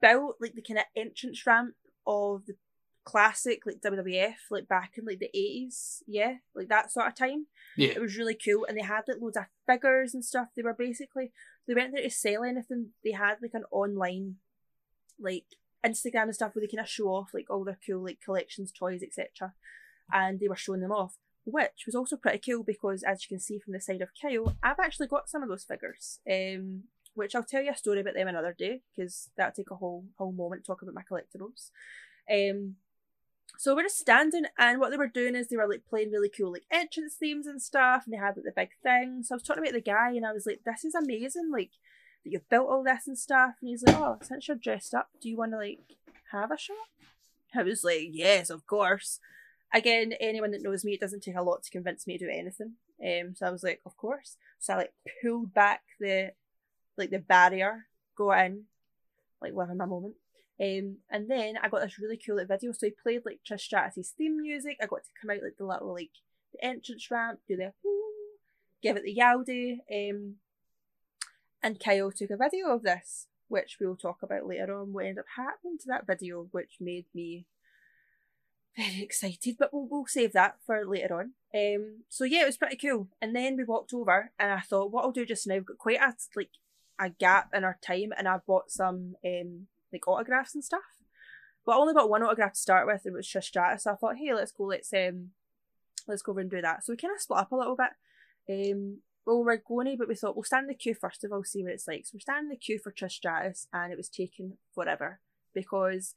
[0.01, 1.75] built like the kind of entrance ramp
[2.07, 2.57] of the
[3.05, 7.47] classic like WWF like back in like the eighties, yeah, like that sort of time.
[7.77, 10.49] yeah, It was really cool, and they had like loads of figures and stuff.
[10.57, 11.33] They were basically
[11.67, 12.91] they weren't there to sell anything.
[13.03, 14.37] They had like an online,
[15.21, 15.45] like
[15.85, 18.73] Instagram and stuff where they kind of show off like all their cool like collections,
[18.73, 19.55] toys, etc.
[20.13, 23.41] And they were showing them off, which was also pretty cool because as you can
[23.41, 26.21] see from the side of Kyle, I've actually got some of those figures.
[26.31, 26.85] Um,
[27.15, 30.05] which I'll tell you a story about them another day because that'll take a whole
[30.19, 31.71] whole moment to talk about my collectibles.
[32.29, 32.77] Um,
[33.57, 36.29] So we're just standing, and what they were doing is they were like playing really
[36.29, 39.23] cool like entrance themes and stuff, and they had like the big thing.
[39.23, 41.51] So I was talking about the guy, and I was like, "This is amazing!
[41.53, 41.71] Like
[42.25, 45.11] that you've built all this and stuff." And he's like, "Oh, since you're dressed up,
[45.21, 45.79] do you want to like
[46.33, 46.77] have a shot?"
[47.55, 49.21] I was like, "Yes, of course."
[49.75, 52.31] Again, anyone that knows me, it doesn't take a lot to convince me to do
[52.31, 52.75] anything.
[53.05, 56.33] Um, so I was like, "Of course." So I like pulled back the
[56.97, 58.65] like the barrier, go in,
[59.43, 60.15] like living my moment.
[60.61, 62.71] Um, and then I got this really cool like, video.
[62.71, 64.77] So he played like Trish Stratus's theme music.
[64.81, 66.13] I got to come out like the little like
[66.53, 67.73] the entrance ramp, do the
[68.81, 69.79] give it the yowdy.
[69.93, 70.37] Um,
[71.63, 74.93] and Kyle took a video of this, which we'll talk about later on.
[74.93, 77.47] What ended up happening to that video, which made me
[78.77, 81.33] very excited, but we'll, we'll save that for later on.
[81.55, 83.09] Um, so yeah, it was pretty cool.
[83.21, 85.79] And then we walked over, and I thought, what I'll do just now, we've got
[85.79, 86.51] quite a like
[86.99, 90.81] a gap in our time, and I've bought some um like autographs and stuff.
[91.65, 93.85] But I only got one autograph to start with, and it was Trish Stratus.
[93.85, 95.31] So I thought, hey, let's go, let's um,
[96.07, 96.85] let's go over and do that.
[96.85, 98.75] So we kind of split up a little bit.
[98.77, 101.43] Um, well, we're going but we thought we'll stand in the queue first of all,
[101.45, 102.05] see what it's like.
[102.05, 105.21] So we're standing in the queue for Trish Stratus, and it was taking forever
[105.55, 106.15] because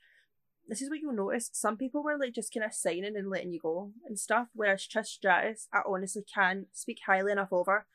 [0.67, 1.49] this is what you'll notice.
[1.53, 4.87] Some people were like just kind of signing and letting you go and stuff, whereas
[4.87, 7.87] Trish Stratus, I honestly can't speak highly enough over.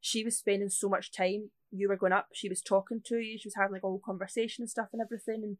[0.00, 3.38] She was spending so much time you were going up, she was talking to you,
[3.38, 5.42] she was having like a whole conversation and stuff and everything.
[5.44, 5.56] And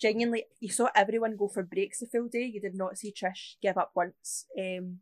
[0.00, 2.44] genuinely, you saw everyone go for breaks the full day.
[2.44, 4.46] You did not see Trish give up once.
[4.58, 4.98] Um,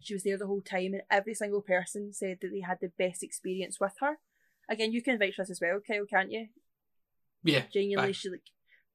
[0.00, 2.92] she was there the whole time, and every single person said that they had the
[2.98, 4.18] best experience with her.
[4.68, 6.48] Again, you can for this as well, Kyle, can't you?
[7.42, 7.62] Yeah.
[7.72, 8.42] Genuinely, she like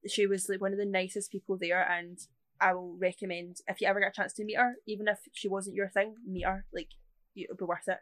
[0.07, 2.19] she was like one of the nicest people there, and
[2.59, 5.47] I will recommend if you ever get a chance to meet her, even if she
[5.47, 6.65] wasn't your thing, meet her.
[6.73, 6.89] Like,
[7.35, 7.99] it'll be worth it.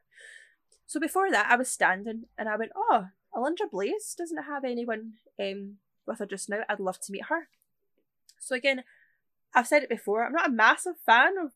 [0.86, 5.14] So before that, I was standing and I went, oh, Alundra Blaze doesn't have anyone
[5.39, 5.76] um,
[6.06, 6.62] with her just now.
[6.68, 7.47] I'd love to meet her.
[8.39, 8.84] So again,
[9.54, 11.52] I've said it before, I'm not a massive fan of.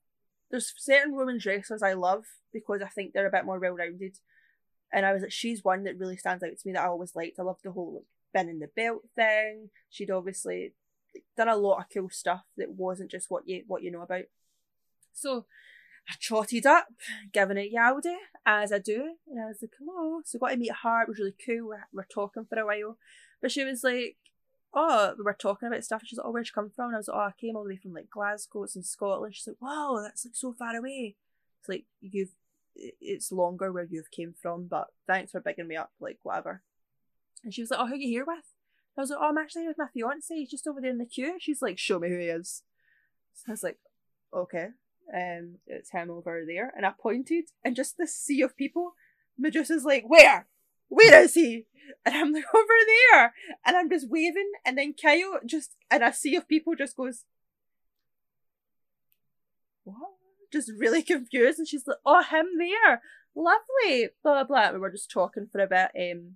[0.51, 4.19] There's certain women's wrestlers I love because I think they're a bit more well rounded.
[4.91, 7.15] And I was like, she's one that really stands out to me that I always
[7.15, 7.39] liked.
[7.39, 9.69] I loved the whole like bending the belt thing.
[9.89, 10.73] She'd obviously
[11.37, 14.25] done a lot of cool stuff that wasn't just what you what you know about.
[15.13, 15.45] So
[16.09, 16.87] I trotted up,
[17.31, 18.15] giving it Yowdy,
[18.45, 19.15] as I do.
[19.29, 20.21] And I was like, hello.
[20.25, 21.03] So got to meet her.
[21.03, 21.69] It was really cool.
[21.69, 22.97] We're, we're talking for a while.
[23.41, 24.17] But she was like,
[24.73, 26.01] oh, we were talking about stuff.
[26.03, 26.87] She's like, oh, where'd you come from?
[26.87, 28.63] And I was like, oh, I came all the way from like Glasgow.
[28.63, 29.35] It's in Scotland.
[29.35, 31.15] She's like, wow, that's like so far away.
[31.59, 32.31] It's like, you've,
[32.75, 36.63] it's longer where you've came from, but thanks for bigging me up, like whatever.
[37.43, 38.45] And she was like, oh, who are you here with?
[38.97, 40.33] I was like, oh, I'm actually here with my fiance.
[40.33, 41.37] He's just over there in the queue.
[41.39, 42.63] She's like, show me who he is.
[43.33, 43.79] So I was like,
[44.33, 44.69] okay
[45.11, 48.93] um, it's him over there, and I pointed, and just this sea of people,
[49.37, 50.47] Medusa's like, where?
[50.89, 51.65] Where is he?
[52.05, 52.73] And I'm like, over
[53.11, 53.33] there.
[53.65, 57.25] And I'm just waving, and then Kyle just, and a sea of people just goes,
[59.83, 60.11] what?
[60.51, 63.01] Just really confused, and she's like, oh, him there.
[63.35, 64.09] Lovely.
[64.23, 64.71] Blah, blah, blah.
[64.71, 65.89] We were just talking for a bit.
[65.99, 66.35] Um,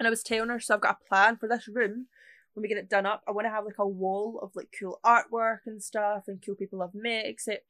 [0.00, 2.06] and I was telling her, so I've got a plan for this room
[2.54, 4.74] when we get it done up, I want to have like a wall of like
[4.78, 7.60] cool artwork and stuff and cool people I've met, etc.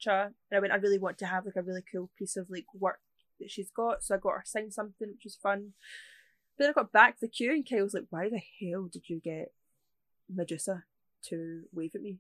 [0.51, 2.65] And I went, I really want to have like a really cool piece of like
[2.75, 3.01] work
[3.39, 4.03] that she's got.
[4.03, 5.73] So I got her sign something, which was fun.
[6.57, 8.89] But then I got back to the queue and Kyle was like, Why the hell
[8.91, 9.53] did you get
[10.35, 10.85] Medusa
[11.27, 12.19] to wave at me?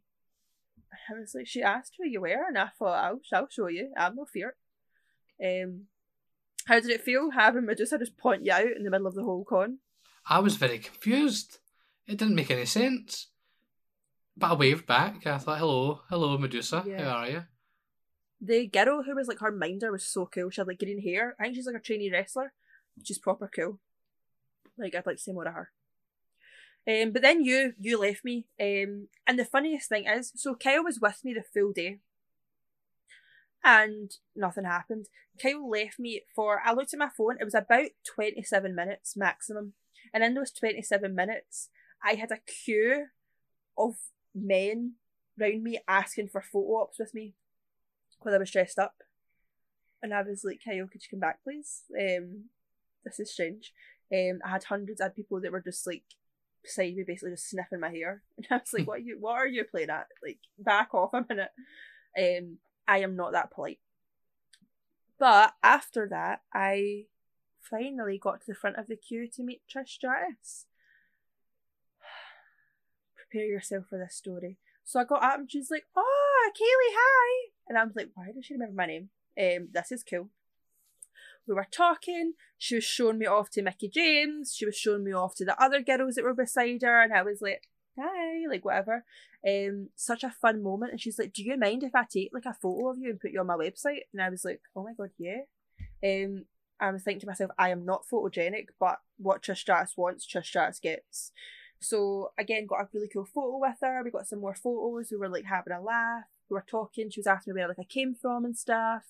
[1.08, 3.92] I was like, She asked who you were, and I thought, I'll, I'll show you.
[3.96, 4.54] I'm no fear.
[5.42, 5.86] Um,
[6.66, 9.22] how did it feel having Medusa just point you out in the middle of the
[9.22, 9.78] whole con?
[10.28, 11.58] I was very confused.
[12.06, 13.28] It didn't make any sense.
[14.36, 15.26] But I waved back.
[15.26, 16.84] I thought, hello, hello, Medusa.
[16.86, 17.04] Yeah.
[17.04, 17.44] How are you?
[18.40, 20.50] The girl who was like her minder was so cool.
[20.50, 21.36] She had like green hair.
[21.38, 22.52] I think she's like a trainee wrestler.
[23.04, 23.80] She's proper cool.
[24.78, 25.70] Like I'd like to say more of her.
[26.88, 28.46] Um, but then you you left me.
[28.58, 31.98] Um, and the funniest thing is, so Kyle was with me the full day,
[33.62, 35.06] and nothing happened.
[35.40, 36.62] Kyle left me for.
[36.64, 37.36] I looked at my phone.
[37.38, 39.74] It was about twenty seven minutes maximum,
[40.12, 41.68] and in those twenty seven minutes,
[42.04, 43.06] I had a queue
[43.76, 43.94] of
[44.34, 44.94] men
[45.38, 47.34] round me asking for photo ops with me
[48.18, 48.94] because I was dressed up.
[50.02, 51.82] And I was like, Kyle, could you come back, please?
[51.98, 52.44] Um,
[53.04, 53.72] this is strange.
[54.12, 56.04] Um, I had hundreds of people that were just like
[56.62, 59.16] beside me, basically just sniffing my hair, and I was like, "What are you?
[59.20, 60.06] What are you playing at?
[60.22, 61.50] Like, back off a minute."
[62.18, 63.78] Um, I am not that polite.
[65.18, 67.04] But after that, I
[67.60, 70.66] finally got to the front of the queue to meet Trish Stratus
[73.16, 74.56] prepare yourself for this story.
[74.84, 77.50] So I got up and she's like, oh, Kaylee, hi.
[77.68, 79.10] And I was like, why does she remember my name?
[79.38, 80.28] Um, this is cool.
[81.46, 82.34] We were talking.
[82.58, 84.54] She was showing me off to Mickie James.
[84.54, 87.02] She was showing me off to the other girls that were beside her.
[87.02, 89.04] And I was like, hi, like whatever.
[89.46, 90.92] Um, such a fun moment.
[90.92, 93.20] And she's like, do you mind if I take like a photo of you and
[93.20, 94.02] put you on my website?
[94.12, 95.42] And I was like, oh my god, yeah.
[96.04, 96.44] Um,
[96.80, 100.46] I was thinking to myself, I am not photogenic, but what Trish Stratus wants, Trish
[100.46, 101.32] Stratus gets.
[101.78, 104.02] So again, got a really cool photo with her.
[104.04, 105.10] We got some more photos.
[105.10, 106.24] We were like having a laugh.
[106.48, 107.10] We were talking.
[107.10, 109.04] She was asking me where like I came from and stuff.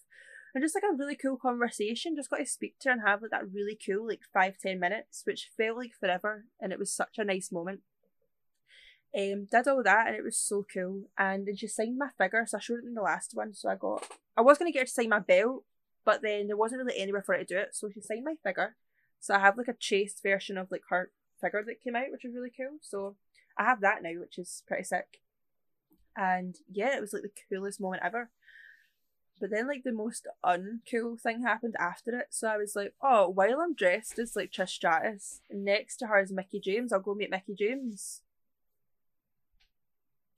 [0.55, 2.17] And just like a really cool conversation.
[2.17, 4.81] Just got to speak to her and have like that really cool like five ten
[4.81, 7.81] minutes, which felt like forever, and it was such a nice moment.
[9.13, 11.09] Um, did all that and it was so cool.
[11.19, 13.55] And then she signed my figure, so I showed it in the last one.
[13.55, 14.07] So I got,
[14.37, 15.65] I was gonna get her to sign my belt,
[16.05, 18.35] but then there wasn't really anywhere for her to do it, so she signed my
[18.43, 18.77] figure.
[19.21, 22.25] So I have like a chased version of like her figure that came out, which
[22.25, 22.79] is really cool.
[22.81, 23.17] So
[23.59, 25.21] I have that now, which is pretty sick.
[26.17, 28.31] And yeah, it was like the coolest moment ever.
[29.41, 32.27] But then like the most uncool thing happened after it.
[32.31, 36.21] So I was like, oh, while I'm dressed as like Trish Stratus, next to her
[36.21, 36.93] is Mickie James.
[36.93, 38.23] I'll go meet Mickie James.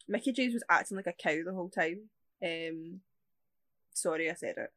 [0.09, 2.11] Mickie James was acting like a cow the whole time.
[2.45, 3.01] Um,
[3.93, 4.73] sorry, I said it.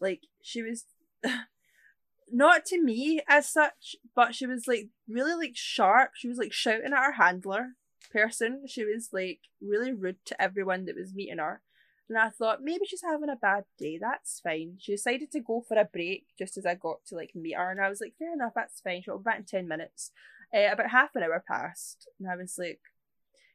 [0.00, 0.84] Like she was
[2.32, 6.12] not to me as such, but she was like really like sharp.
[6.14, 7.70] She was like shouting at her handler
[8.12, 8.64] person.
[8.66, 11.62] She was like really rude to everyone that was meeting her.
[12.08, 13.98] And I thought maybe she's having a bad day.
[14.00, 14.76] That's fine.
[14.78, 17.70] She decided to go for a break just as I got to like meet her,
[17.70, 19.02] and I was like, fair enough, that's fine.
[19.02, 20.10] She'll be back in ten minutes.
[20.54, 22.80] Uh, about half an hour passed, and I was like,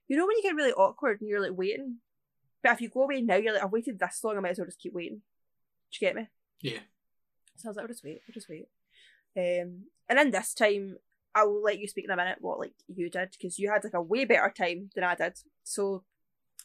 [0.07, 1.97] you know when you get really awkward and you're like waiting,
[2.61, 4.59] but if you go away now, you're like, I've waited this long, I might as
[4.59, 5.21] well just keep waiting.
[5.93, 6.27] Do you get me?
[6.61, 6.79] Yeah.
[7.57, 8.67] So I was like, I'll just wait, I'll just wait.
[9.37, 10.97] Um, and then this time,
[11.35, 13.83] I will let you speak in a minute what like you did because you had
[13.83, 15.37] like a way better time than I did.
[15.63, 16.03] So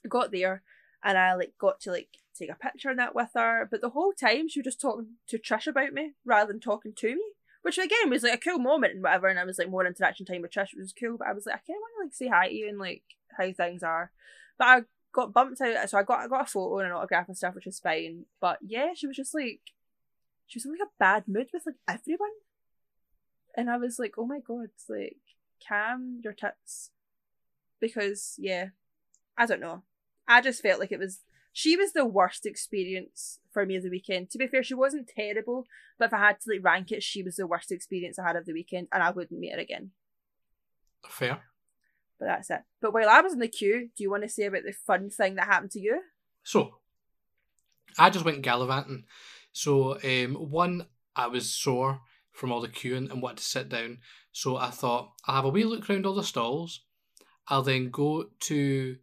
[0.05, 0.63] I got there
[1.03, 2.09] and I like got to like
[2.39, 5.15] take a picture and that with her, but the whole time she was just talking
[5.29, 7.23] to Trish about me rather than talking to me.
[7.63, 10.25] Which again was like a cool moment and whatever, and I was like more interaction
[10.25, 11.17] time with Trish, which was cool.
[11.19, 12.79] But I was like, I kind of want to like say hi to you and
[12.79, 13.03] like
[13.37, 14.13] how things are.
[14.59, 14.81] But I
[15.19, 17.55] got bumped out, so I got I got a photo and an autograph and stuff,
[17.55, 18.27] which was fine.
[18.41, 19.61] But yeah, she was just like,
[20.47, 22.37] she was in like a bad mood with like everyone,
[23.57, 25.17] and I was like, oh my god, like
[25.67, 26.91] calm your tits,
[27.81, 28.69] because yeah,
[29.37, 29.83] I don't know.
[30.29, 31.21] I just felt like it was
[31.53, 34.31] she was the worst experience for me of the weekend.
[34.31, 35.67] To be fair, she wasn't terrible,
[35.99, 38.37] but if I had to like rank it, she was the worst experience I had
[38.37, 39.91] of the weekend, and I wouldn't meet her again.
[41.09, 41.41] Fair.
[42.19, 42.61] But that's it.
[42.81, 45.11] But while I was in the queue, do you want to say about the fun
[45.11, 46.01] thing that happened to you?
[46.43, 46.75] So,
[47.99, 49.05] I just went gallivanting.
[49.53, 52.01] So, um, one, I was sore
[52.39, 53.99] from all the queuing and wanted to sit down.
[54.33, 56.85] So I thought I'll have a wee look around all the stalls.
[57.49, 58.97] I'll then go to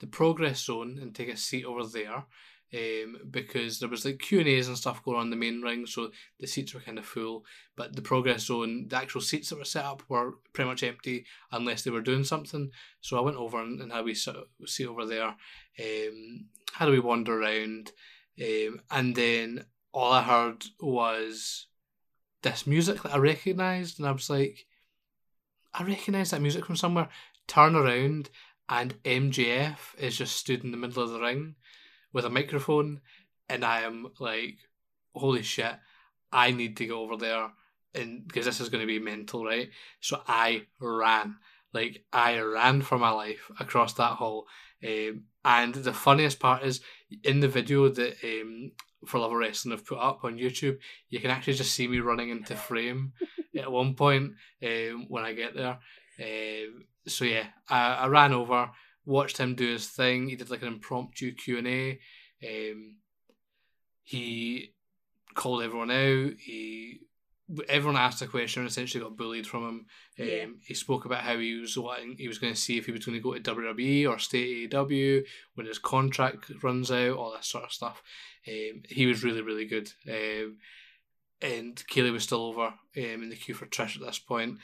[0.00, 2.24] the progress zone and take a seat over there
[2.72, 5.60] um, because there was like Q and A's and stuff going on in the main
[5.60, 7.44] ring, so the seats were kind of full.
[7.76, 11.26] But the progress zone, the actual seats that were set up were pretty much empty
[11.50, 12.70] unless they were doing something.
[13.00, 15.34] So I went over and, and had a wee seat over there.
[15.78, 16.46] Um,
[16.78, 17.92] a wee wander around,
[18.40, 21.66] um, and then all I heard was
[22.42, 24.66] this music that I recognised, and I was like,
[25.74, 27.08] I recognise that music from somewhere.
[27.48, 28.30] Turn around,
[28.68, 31.56] and MJF is just stood in the middle of the ring
[32.12, 33.00] with a microphone,
[33.48, 34.58] and I am like,
[35.14, 35.74] holy shit,
[36.32, 37.50] I need to go over there,
[37.94, 39.70] and because this is going to be mental, right?
[40.00, 41.36] So I ran,
[41.72, 44.46] like I ran for my life across that hall.
[44.84, 46.80] Um, and the funniest part is
[47.24, 48.72] in the video that um,
[49.06, 52.00] for Love of Wrestling have put up on YouTube, you can actually just see me
[52.00, 53.12] running into frame
[53.58, 54.32] at one point
[54.62, 55.78] um, when I get there.
[56.20, 58.70] Um, so yeah, I, I ran over,
[59.04, 60.28] watched him do his thing.
[60.28, 61.98] He did like an impromptu Q and A.
[62.44, 62.96] Um,
[64.02, 64.74] he
[65.34, 66.32] called everyone out.
[66.38, 67.00] He
[67.68, 69.86] everyone asked a question and essentially got bullied from him.
[70.20, 70.46] Um, yeah.
[70.62, 73.04] He spoke about how he was wanting, he was going to see if he was
[73.04, 75.22] going to go to WWE or stay at AEW
[75.54, 78.02] when his contract runs out, all that sort of stuff.
[78.46, 79.90] Um, he was really really good.
[80.08, 80.58] Um,
[81.42, 84.58] and Kaylee was still over um, in the queue for Trish at this point.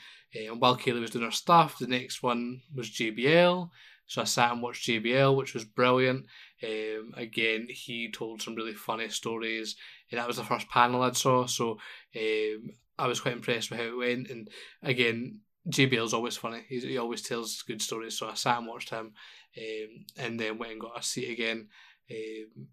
[0.49, 3.69] Um, while Kaylee was doing her stuff, the next one was JBL.
[4.07, 6.25] So I sat and watched JBL, which was brilliant.
[6.63, 9.75] Um, again, he told some really funny stories,
[10.09, 11.45] and that was the first panel I'd saw.
[11.45, 11.77] So
[12.15, 14.29] um, I was quite impressed with how it went.
[14.29, 14.49] And
[14.81, 16.63] again, JBL's always funny.
[16.67, 18.17] He's, he always tells good stories.
[18.17, 19.13] So I sat and watched him,
[19.57, 21.67] um, and then went and got a seat again
[22.09, 22.67] um,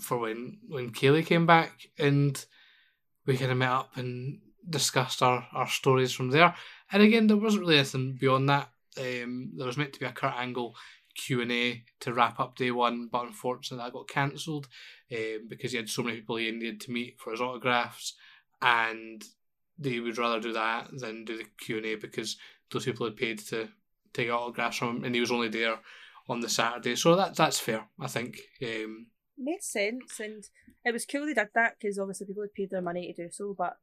[0.00, 2.42] for when when Kaylee came back, and
[3.26, 6.54] we kind of met up and discussed our, our stories from there.
[6.90, 8.68] And again, there wasn't really anything beyond that.
[8.98, 10.74] Um, there was meant to be a Kurt Angle
[11.14, 14.68] Q and A to wrap up day one, but unfortunately that got cancelled
[15.12, 18.14] um, because he had so many people he needed to meet for his autographs,
[18.60, 19.24] and
[19.78, 22.36] they would rather do that than do the Q and A because
[22.70, 23.68] those people had paid to
[24.12, 25.78] take autographs from him, and he was only there
[26.28, 26.96] on the Saturday.
[26.96, 28.38] So that that's fair, I think.
[28.62, 29.06] Um,
[29.38, 30.44] Made sense, and
[30.84, 33.30] it was cool they did that because obviously people had paid their money to do
[33.30, 33.54] so.
[33.56, 33.76] But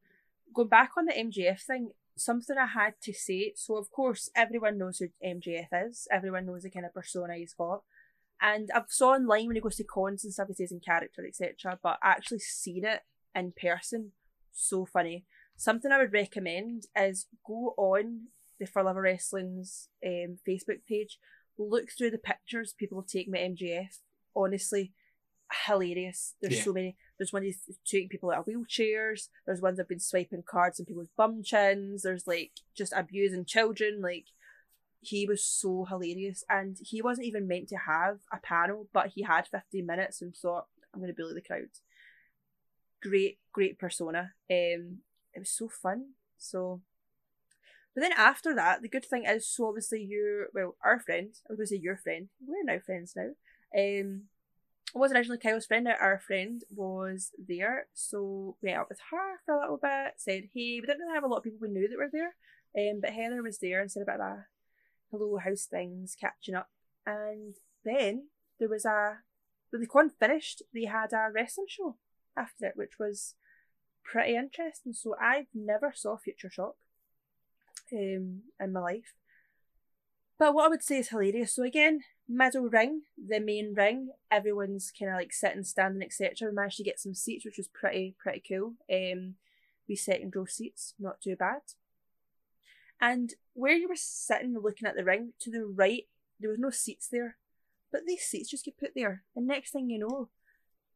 [0.54, 3.54] going back on the MJF thing, something I had to say.
[3.56, 6.08] So of course everyone knows who MJF is.
[6.12, 7.84] Everyone knows the kind of persona he's got.
[8.42, 11.26] And I've saw online when he goes to cons and stuff, he says in character,
[11.26, 11.78] etc.
[11.82, 13.02] But actually seen it
[13.36, 14.12] in person,
[14.52, 15.26] so funny.
[15.58, 18.28] Something I would recommend is go on
[18.60, 21.18] the For Love of Wrestling's um, Facebook page,
[21.58, 24.00] look through the pictures people take with MJF.
[24.36, 24.94] Honestly,
[25.66, 26.36] hilarious.
[26.42, 26.64] There's Yeah.
[26.64, 26.98] so many.
[27.18, 27.50] There's one
[27.86, 29.30] taking people out of wheelchairs.
[29.46, 32.04] There's ones that've been swiping cards in people's bum chins.
[32.04, 34.02] There's like just abusing children.
[34.02, 34.28] Like
[35.02, 39.24] he was so hilarious, and he wasn't even meant to have a panel, but he
[39.24, 41.70] had 15 minutes and thought, "I'm going to bully the crowd."
[43.02, 44.34] Great, great persona.
[44.52, 45.00] Um,
[45.34, 46.16] it was so fun.
[46.38, 46.82] So,
[47.96, 51.34] but then after that, the good thing is, so obviously you're well, our friend.
[51.48, 52.30] I was going to say your friend.
[52.46, 53.30] We're now friends now.
[53.78, 54.24] Um,
[54.94, 55.88] was originally Kyle's friend.
[55.88, 60.14] Our friend was there, so we went out with her for a little bit.
[60.18, 62.36] Said hey, we didn't really have a lot of people we knew that were there,
[62.78, 64.46] um, but Heather was there and said a bit of a
[65.12, 66.70] hello, house things, catching up,
[67.06, 68.28] and then
[68.60, 69.20] there was a
[69.70, 71.98] when the con finished, they had a wrestling show
[72.36, 73.36] after it, which was
[74.04, 74.94] pretty interesting.
[74.94, 76.76] So I've never saw Future Shock
[77.94, 79.14] um, in my life.
[80.38, 81.54] But what I would say is hilarious.
[81.54, 86.50] So again, middle ring, the main ring, everyone's kind of like sitting, standing, etc.
[86.50, 88.76] We managed to get some seats, which was pretty pretty cool.
[88.92, 89.36] Um,
[89.88, 91.62] we second row seats, not too bad.
[93.02, 96.04] And where you were sitting looking at the ring, to the right,
[96.40, 97.38] there was no seats there,
[97.92, 99.24] but these seats just get put there.
[99.36, 100.30] And next thing you know,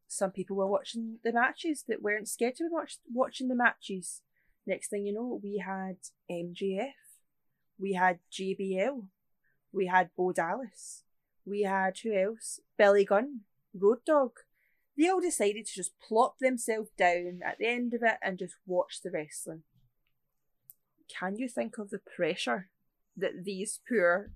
[0.06, 4.20] some people were watching the matches that weren't scheduled to watch watching the matches.
[4.66, 5.96] Next thing you know, we had
[6.30, 6.92] MJF,
[7.78, 9.04] we had JBL,
[9.72, 11.03] we had Bo Dallas,
[11.46, 12.60] we had who else?
[12.76, 13.40] Billy Gunn,
[13.78, 14.32] Road Dogg.
[14.96, 18.54] They all decided to just plop themselves down at the end of it and just
[18.66, 19.62] watch the wrestling.
[21.08, 22.68] Can you think of the pressure
[23.16, 24.30] that these poor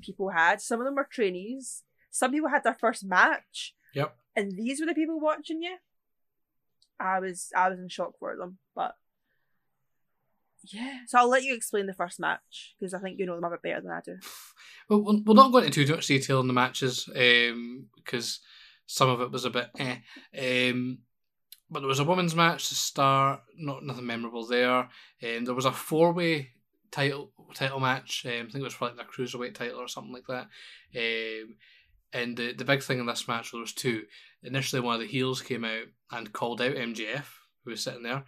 [0.00, 0.60] people had?
[0.60, 1.82] Some of them were trainees.
[2.10, 3.74] Some people had their first match.
[3.94, 4.16] Yep.
[4.36, 5.76] And these were the people watching you.
[6.98, 8.58] I was I was in shock for them,
[10.66, 10.98] yeah.
[11.06, 13.50] So I'll let you explain the first match because I think you know them a
[13.50, 14.16] bit better than I do.
[14.86, 18.40] Well, we'll not go into too much detail in the matches um, because
[18.84, 19.96] some of it was a bit eh.
[20.38, 20.98] Um,
[21.70, 24.80] but there was a women's match to start, not nothing memorable there.
[25.22, 26.50] Um, there was a four way
[26.90, 28.24] title title match.
[28.26, 30.48] Um, I think it was for like the cruiserweight title or something like that.
[30.94, 31.56] Um,
[32.12, 34.04] and the the big thing in this match well, there was two.
[34.42, 37.24] Initially, one of the heels came out and called out MJF,
[37.64, 38.24] who was sitting there.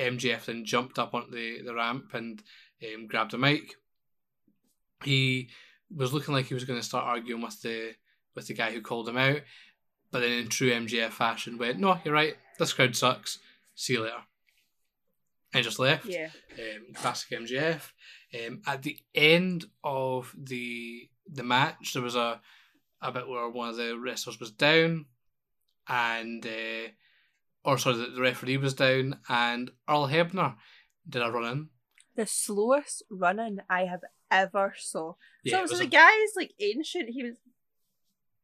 [0.00, 2.42] MJF then jumped up onto the, the ramp and
[2.82, 3.74] um, grabbed a mic.
[5.04, 5.50] He
[5.94, 7.94] was looking like he was going to start arguing with the
[8.34, 9.40] with the guy who called him out,
[10.10, 12.36] but then in true MJF fashion went, "No, you're right.
[12.58, 13.38] This crowd sucks.
[13.74, 14.22] See you later."
[15.52, 16.06] And just left.
[16.06, 16.28] Yeah.
[16.56, 17.90] Um, classic MJF.
[18.46, 22.40] Um, at the end of the the match, there was a
[23.02, 25.06] a bit where one of the wrestlers was down,
[25.88, 26.90] and uh,
[27.64, 30.56] or sorry, the, referee was down, and Earl Hebner
[31.08, 31.68] did a run in.
[32.16, 34.00] The slowest running I have
[34.30, 35.14] ever saw.
[35.44, 37.10] Yeah, so it so was the a, guy is like ancient.
[37.10, 37.36] He was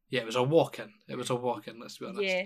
[0.09, 0.91] yeah, it was a walk in.
[1.09, 1.79] It was a walk in.
[1.79, 2.21] Let's be honest.
[2.23, 2.45] yeah.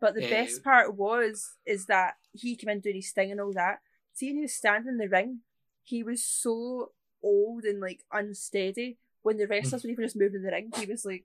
[0.00, 3.40] But the Uh, best part was is that he came in doing his thing and
[3.40, 3.78] all that.
[4.12, 5.40] Seeing he was standing in the ring,
[5.82, 6.92] he was so
[7.22, 8.98] old and like unsteady.
[9.22, 11.24] When the wrestlers were even just moving in the ring, he was like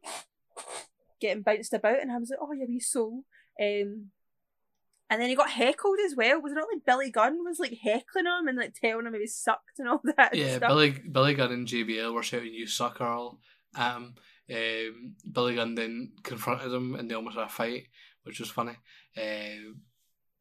[1.20, 3.26] getting bounced about, and I was like, "Oh, yeah, wee soul."
[3.62, 4.12] Um,
[5.10, 6.42] and then he got heckled as well.
[6.42, 9.22] Was it not like Billy Gunn was like heckling him and like telling him he
[9.22, 10.36] was sucked and all that?
[10.36, 10.70] Yeah, stuff?
[10.70, 13.40] Billy Billy Gunn and JBL were shouting "You suck, Earl"
[13.76, 14.16] him.
[14.50, 17.88] Um, Billy Gunn then confronted him, and they almost had a fight,
[18.24, 18.78] which was funny.
[19.18, 19.82] Um,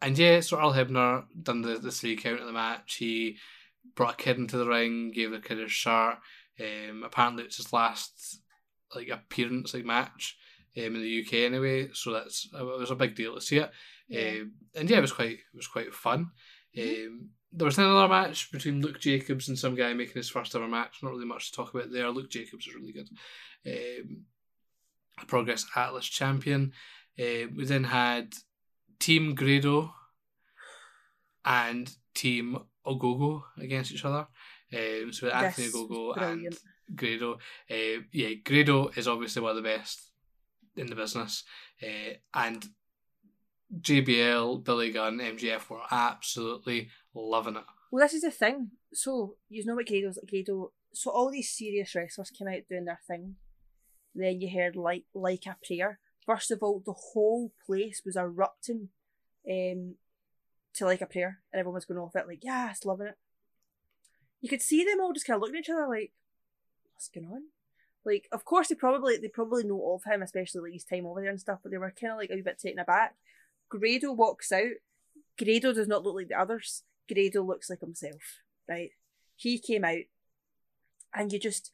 [0.01, 2.97] and yeah, so Earl Hebner done the, the three count of the match.
[2.97, 3.37] He
[3.95, 6.19] brought a kid into the ring, gave the kid his shirt.
[6.61, 8.41] Um, apparently, it's his last
[8.95, 10.37] like appearance, like match
[10.77, 11.89] um, in the UK anyway.
[11.93, 13.71] So that's it was a big deal to see it.
[14.09, 14.21] Yeah.
[14.41, 16.31] Um, and yeah, it was quite it was quite fun.
[16.77, 17.07] Mhm.
[17.07, 20.55] Um, there was then another match between Luke Jacobs and some guy making his first
[20.55, 20.99] ever match.
[21.03, 22.11] Not really much to talk about there.
[22.11, 23.09] Luke Jacobs is really good.
[23.67, 24.25] Um,
[25.27, 26.73] Progress Atlas champion.
[27.19, 28.35] Uh, we then had
[29.01, 29.93] Team Grado
[31.45, 34.27] and Team Ogogo against each other.
[34.73, 36.59] Um, so Anthony was Ogogo brilliant.
[36.89, 37.39] and Grado.
[37.71, 40.11] Uh, yeah, Grado is obviously one of the best
[40.77, 41.45] in the business.
[41.83, 42.65] Uh, and
[43.77, 47.65] JBL, Billy Gunn, MJF were absolutely loving it.
[47.91, 48.71] Well, this is the thing.
[48.93, 52.85] so you know what Grado's like Grado so all these serious wrestlers came out doing
[52.87, 53.37] their thing.
[54.15, 55.99] Then you heard like like a prayer.
[56.25, 58.89] First of all, the whole place was erupting
[59.49, 59.95] um
[60.75, 63.19] to like a prayer and everyone was going off it like, yes, loving it.
[64.41, 66.13] You could see them all just kinda looking at each other like,
[66.95, 67.43] what's going on?
[68.05, 71.21] Like, of course they probably they probably know of him, especially like his time over
[71.21, 73.15] there and stuff, but they were kinda like a bit taken aback.
[73.69, 74.79] Grado walks out.
[75.39, 76.83] Grado does not look like the others.
[77.13, 78.91] Grado looks like himself, right?
[79.37, 80.05] He came out
[81.15, 81.73] and you just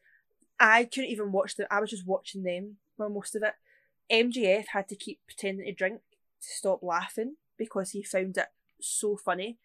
[0.59, 1.67] I couldn't even watch them.
[1.71, 3.55] I was just watching them for most of it.
[4.11, 6.01] MJF had to keep pretending to drink
[6.41, 8.49] to stop laughing because he found it
[8.81, 9.59] so funny.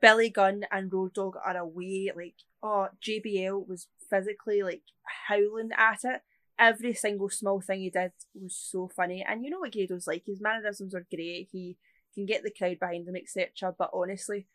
[0.00, 2.10] Billy Gunn and Road Dogg are away.
[2.14, 4.82] Like, oh, JBL was physically like
[5.28, 6.22] howling at it.
[6.60, 9.24] Every single small thing he did was so funny.
[9.26, 10.24] And you know what Grado's like.
[10.26, 11.48] His mannerisms are great.
[11.50, 11.76] He
[12.14, 13.74] can get the crowd behind him, etc.
[13.76, 14.46] But honestly,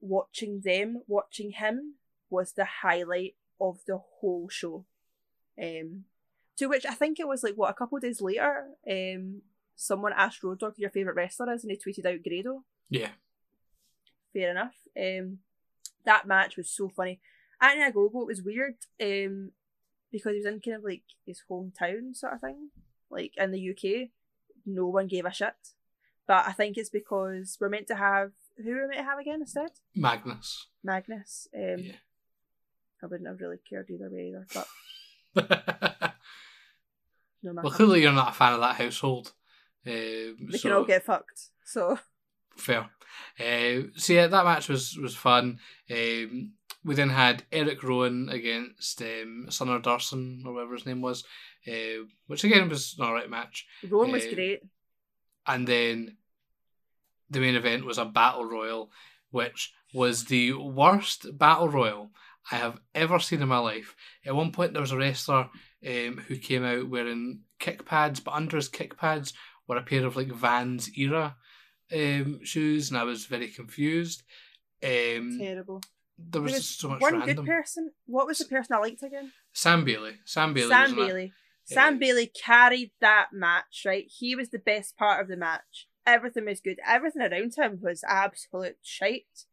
[0.00, 1.94] watching them, watching him
[2.28, 4.84] was the highlight of the whole show.
[5.60, 6.04] Um,
[6.58, 9.42] to which I think it was like what a couple days later, um,
[9.74, 12.64] someone asked Road Dogg who your favourite wrestler is, and he tweeted out Grado.
[12.90, 13.10] Yeah.
[14.32, 14.74] Fair enough.
[14.98, 15.38] Um,
[16.04, 17.20] that match was so funny.
[17.60, 17.94] Anthony It
[18.26, 19.52] was weird, um,
[20.12, 22.68] because he was in kind of like his hometown sort of thing,
[23.10, 24.10] like in the UK.
[24.64, 25.54] No one gave a shit,
[26.26, 28.30] but I think it's because we're meant to have
[28.62, 29.70] who are we meant to have again instead?
[29.96, 30.68] Magnus.
[30.84, 31.48] Magnus.
[31.56, 31.92] Um, Yeah.
[33.02, 34.68] I wouldn't have really cared either way either, but
[37.42, 37.64] no matter.
[37.66, 39.32] Well clearly you're not a fan of that household.
[39.84, 41.48] Um, they so can all get fucked.
[41.64, 41.98] So
[42.56, 42.88] fair.
[43.40, 45.58] Uh, so yeah, that match was was fun.
[45.90, 46.52] Um,
[46.84, 51.24] we then had Erick Rowan against um, Sonner Darson or whatever his name was,
[51.68, 53.66] uh, which again was an alright match.
[53.88, 54.62] Rowan was Uh, great.
[55.46, 56.16] And then
[57.30, 58.90] the main event was a battle royal,
[59.30, 62.10] which was the worst battle royal
[62.50, 63.94] I have ever seen in my life.
[64.26, 65.48] At one point, there was a wrestler
[65.86, 69.32] um, who came out wearing kick pads, but under his kick pads
[69.68, 71.36] were a pair of like Vans era
[71.92, 74.22] um, shoes, and I was very confused.
[74.82, 75.80] Um, Terrible.
[76.18, 77.36] There was, There was so much One random.
[77.36, 77.92] good person.
[78.06, 79.32] What was the person I liked again?
[79.52, 80.18] Sam Bailey.
[80.24, 80.68] Sam Bailey.
[80.68, 80.94] Sam.
[80.96, 81.32] Bailey.
[81.64, 84.06] Sam Uh, Bailey carried that match, right?
[84.08, 85.88] He was the best part of the match.
[86.06, 86.78] Everything was good.
[86.86, 89.44] Everything around him was absolute shite.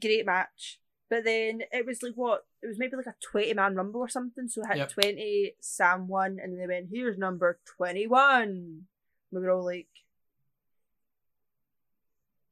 [0.00, 0.78] Great match.
[1.08, 2.44] But then it was like what?
[2.62, 4.48] It was maybe like a 20 man rumble or something.
[4.48, 4.92] So had Yep.
[4.92, 8.86] 20, Sam won, and then they went, here's number 21.
[9.30, 9.88] We were all like,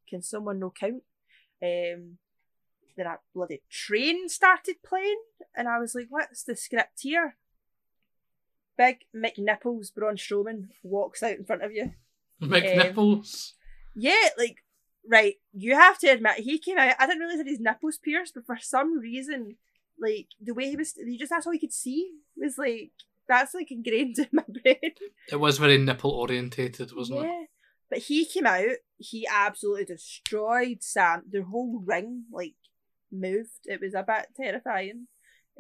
[0.08, 1.02] can someone no count?
[1.62, 2.18] Um,
[2.96, 5.20] then a bloody train started playing,
[5.56, 7.36] and I was like, what's the script here?
[8.76, 11.92] Big Mick Nipples, Braun Strowman, walks out in front of you.
[12.42, 13.54] Mick Um, Nipples.
[13.94, 14.64] Yeah, like,
[15.08, 18.34] right, you have to admit, he came out, I didn't realise that his nipples pierced,
[18.34, 19.56] but for some reason,
[20.00, 22.90] like, the way he was, he just, that's all he could see, was like,
[23.28, 24.92] that's like ingrained in my brain.
[25.30, 27.26] It was very nipple orientated, wasn't it?
[27.26, 27.44] yeah.
[27.88, 28.64] But he came out,
[28.96, 31.22] he absolutely destroyed Sam.
[31.30, 32.54] The whole ring, like,
[33.14, 33.66] moved.
[33.66, 35.06] It was a bit terrifying.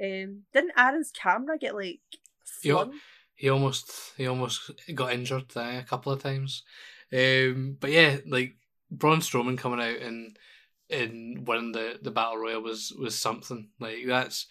[0.02, 2.00] Um, didn't Aaron's camera get, like,
[2.44, 3.00] flung?
[3.36, 6.62] he almost he almost got injured uh, a couple of times.
[7.12, 8.54] Um, but yeah, like
[8.90, 10.36] Braun Strowman coming out and
[10.90, 14.46] and winning the, the battle royal was was something like that's.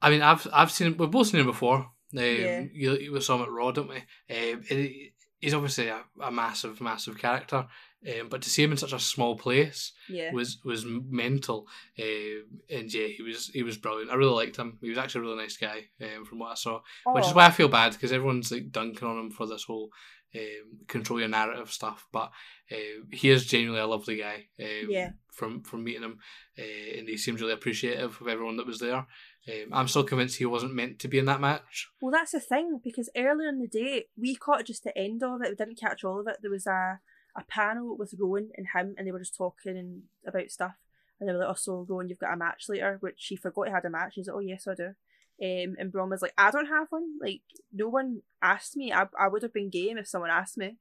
[0.00, 1.76] I mean, I've I've seen we've both seen him before.
[1.78, 2.60] Um, Yeah.
[2.72, 3.96] you, you saw him at Raw, don't we?
[3.96, 7.66] Um, it, he's obviously a, a massive, massive character,
[8.08, 10.32] um, but to see him in such a small place Yeah.
[10.32, 11.66] was was mental.
[12.00, 14.10] Um, and yeah, he was he was brilliant.
[14.10, 14.78] I really liked him.
[14.80, 17.36] He was actually a really nice guy um, from what I saw which is Oh,
[17.36, 19.90] why I feel bad because everyone's like dunking on him for this whole
[20.34, 22.06] um, control your narrative stuff.
[22.12, 22.30] But
[22.70, 24.46] uh, he is genuinely a lovely guy.
[24.60, 25.10] Um, Yeah.
[25.32, 26.18] From from meeting him,
[26.58, 29.06] uh, and he seems really appreciative of everyone that was there.
[29.48, 31.88] Um, I'm still convinced he wasn't meant to be in that match.
[32.02, 35.40] Well, that's the thing because earlier in the day we caught just the end of
[35.40, 35.48] it.
[35.48, 36.36] We didn't catch all of it.
[36.42, 37.00] There was a
[37.36, 40.74] a panel with Rowan and him, and they were just talking and about stuff.
[41.18, 43.68] And they were like, "Oh, so Rowan, you've got a match later," which he forgot
[43.68, 44.14] he had a match.
[44.14, 44.94] He's like, "Oh yes, I do."
[45.42, 47.18] Um, and Braun was like, "I don't have one.
[47.20, 47.42] Like,
[47.72, 48.92] no one asked me.
[48.92, 50.76] I I would have been game if someone asked me."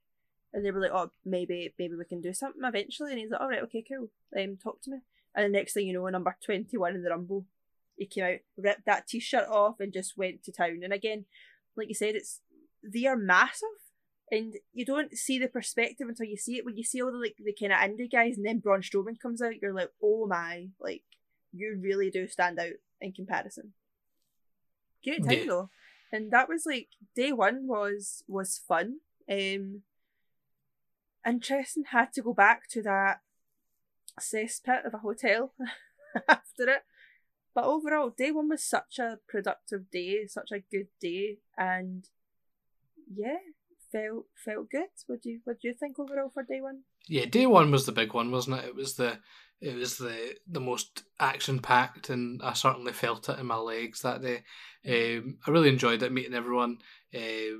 [0.53, 3.41] And they were like, "Oh, maybe maybe we can do something eventually." And he's like,
[3.41, 4.09] "All right, okay, cool.
[4.37, 4.97] Um, talk to me."
[5.33, 7.45] And the next thing you know, number twenty one in the Rumble,
[7.97, 10.81] he came out, ripped that t-shirt off, and just went to town.
[10.83, 11.25] And again,
[11.75, 12.41] like you said, it's
[12.83, 13.69] they are massive,
[14.31, 16.65] and you don't see the perspective until you see it.
[16.65, 19.19] When you see all the like the kind of indie guys, and then Braun Strowman
[19.19, 21.03] comes out, you're like, oh my, like
[21.53, 23.73] you really do stand out in comparison.
[25.03, 25.45] Great time Yeah.
[25.47, 25.69] though,
[26.11, 28.99] and that was like day one was was fun.
[29.29, 29.81] Um,
[31.27, 31.85] interesting.
[31.91, 33.21] Had to go back to that
[34.19, 35.53] cesspit of a hotel
[36.27, 36.83] after it.
[37.53, 42.07] But overall, day one was such a productive day, such a good day, and
[43.13, 43.37] yeah,
[43.91, 44.89] felt felt good.
[45.07, 46.81] What do you what do you think overall for day one?
[47.07, 48.65] Yeah, day one was the big one, wasn't it?
[48.65, 49.19] It was the
[49.61, 54.01] it was the the most action packed, and I certainly felt it in my legs
[54.01, 54.43] that day.
[54.87, 56.79] Um, I really enjoyed it, meeting everyone.
[57.13, 57.59] Uh,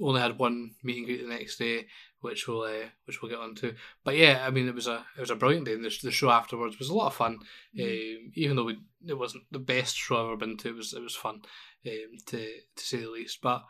[0.00, 1.86] only had one meeting greet the next day,
[2.20, 3.74] which we'll uh, which we'll get onto.
[4.04, 5.74] But yeah, I mean, it was a it was a brilliant day.
[5.74, 7.38] And the, the show afterwards was a lot of fun.
[7.78, 8.32] Mm.
[8.34, 11.02] even though we, it wasn't the best show I've ever been to, it was it
[11.02, 11.42] was fun
[11.86, 13.40] um, to to say the least.
[13.42, 13.62] But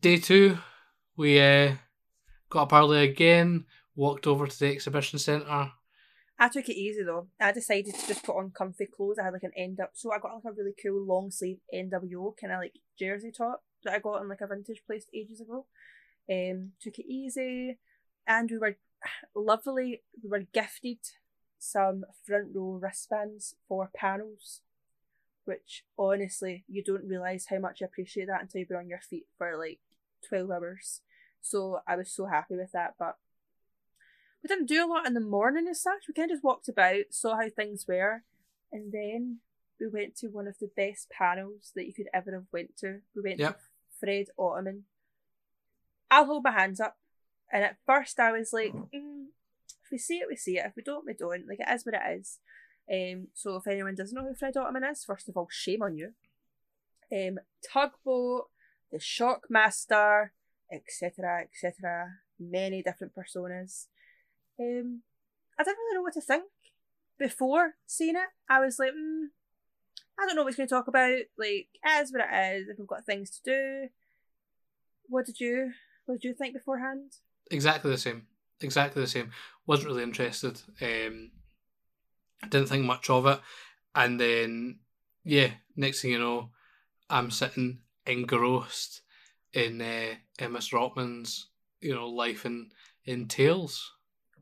[0.00, 0.58] day two,
[1.16, 1.74] we uh,
[2.50, 3.64] got up early again.
[3.96, 5.72] Walked over to the exhibition centre.
[6.38, 7.28] I took it easy though.
[7.40, 9.18] I decided to just put on comfy clothes.
[9.18, 11.58] I had like an end up, so I got like a really cool long sleeve
[11.72, 15.40] NWO kind of like jersey top that I got in like a vintage place ages
[15.40, 15.66] ago.
[16.30, 17.78] Um, took it easy,
[18.26, 18.76] and we were
[19.36, 20.02] lovely.
[20.22, 20.98] We were gifted
[21.58, 24.62] some front row wristbands for panels,
[25.44, 29.00] which honestly you don't realize how much I appreciate that until you've been on your
[29.00, 29.78] feet for like
[30.26, 31.00] twelve hours.
[31.40, 33.18] So I was so happy with that, but
[34.42, 36.04] we didn't do a lot in the morning as such.
[36.06, 38.22] We kind of just walked about, saw how things were,
[38.72, 39.38] and then
[39.80, 43.00] we went to one of the best panels that you could ever have went to.
[43.14, 43.58] We went yep.
[43.58, 43.64] to
[44.00, 44.82] Fred Ottman.
[46.10, 46.96] I'll hold my hands up.
[47.52, 49.26] And at first I was like, mm,
[49.84, 50.66] if we see it, we see it.
[50.66, 51.48] If we don't, we don't.
[51.48, 52.38] Like it is what it is.
[52.90, 55.96] Um, so if anyone doesn't know who Fred Ottman is, first of all, shame on
[55.96, 56.12] you.
[57.12, 57.38] Um,
[57.72, 58.48] Tugboat,
[58.94, 60.28] the Shockmaster,
[60.72, 62.12] etc., etc.
[62.38, 63.86] Many different personas.
[64.58, 65.02] Um,
[65.58, 66.44] I didn't really know what to think
[67.18, 68.28] before seeing it.
[68.48, 69.26] I was like, mm,
[70.18, 71.18] I don't know what he's going to talk about.
[71.36, 72.68] Like, as what it is.
[72.68, 73.88] If we've got things to do,
[75.08, 75.72] what did you
[76.06, 77.14] what did you think beforehand?
[77.50, 78.28] Exactly the same.
[78.60, 79.32] Exactly the same.
[79.66, 80.60] Wasn't really interested.
[80.80, 81.32] Um,
[82.48, 83.40] didn't think much of it,
[83.92, 84.78] and then
[85.24, 86.50] yeah, next thing you know,
[87.10, 89.02] I'm sitting engrossed
[89.52, 91.48] in uh, Emma Rothman's
[91.80, 92.70] you know life in
[93.04, 93.94] in Tales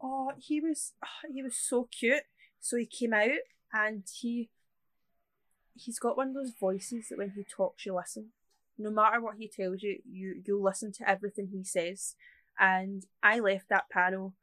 [0.02, 2.24] oh, he was oh, he was so cute.
[2.60, 3.30] So he came out
[3.72, 4.50] and he
[5.74, 8.30] he's got one of those voices that when he talks you listen.
[8.78, 12.16] No matter what he tells you, you you listen to everything he says.
[12.58, 14.34] And I left that panel.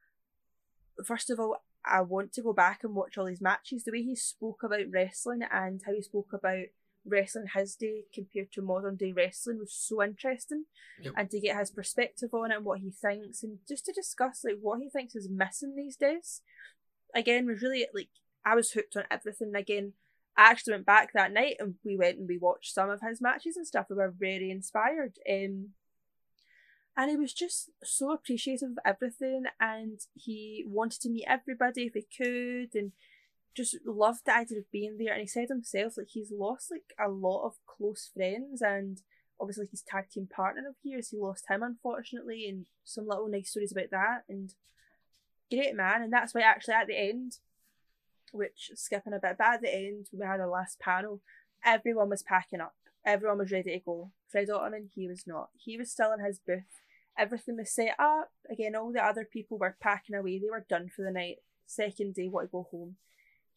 [1.05, 3.83] First of all, I want to go back and watch all these matches.
[3.83, 6.65] The way he spoke about wrestling and how he spoke about
[7.05, 10.65] wrestling his day compared to modern day wrestling was so interesting.
[11.01, 11.13] Yep.
[11.17, 14.43] and to get his perspective on it and what he thinks and just to discuss
[14.43, 16.41] like what he thinks is missing these days.
[17.15, 18.09] Again was really like
[18.45, 19.55] i was hooked on everything.
[19.55, 19.93] Again
[20.38, 23.21] i actually went back that night and we went and we watched some of his
[23.21, 23.88] matches and stuff.
[23.89, 25.17] We were very inspired.
[25.30, 25.69] Um
[26.97, 31.93] and he was just so appreciative of everything and he wanted to meet everybody if
[31.93, 32.91] he could and
[33.55, 35.13] just loved the idea of being there.
[35.13, 39.01] And he said himself like he's lost like a lot of close friends and
[39.39, 43.51] obviously his tag team partner of years, he lost him unfortunately, and some little nice
[43.51, 44.23] stories about that.
[44.27, 44.53] And
[45.51, 47.38] great man, and that's why actually at the end,
[48.31, 51.21] which skipping a bit, but at the end when we had our last panel,
[51.65, 52.76] everyone was packing up.
[53.05, 54.11] Everyone was ready to go.
[54.30, 55.49] Fred Ottman, he was not.
[55.57, 56.84] He was still in his booth.
[57.17, 58.31] Everything was set up.
[58.51, 60.38] Again, all the other people were packing away.
[60.38, 61.38] They were done for the night.
[61.65, 62.97] Second day, want to go home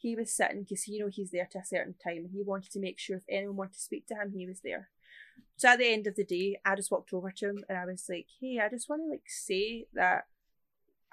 [0.03, 2.73] he was sitting because you know he's there to a certain time and he wanted
[2.73, 4.91] to make sure if anyone wanted to speak to him he was there.
[5.57, 7.85] So at the end of the day i just walked over to him and i
[7.85, 10.27] was like hey i just want to like say that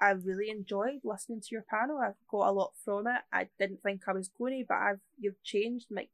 [0.00, 1.98] i really enjoyed listening to your panel.
[1.98, 3.22] I've got a lot from it.
[3.32, 6.08] I didn't think i was going to but i've you've changed my,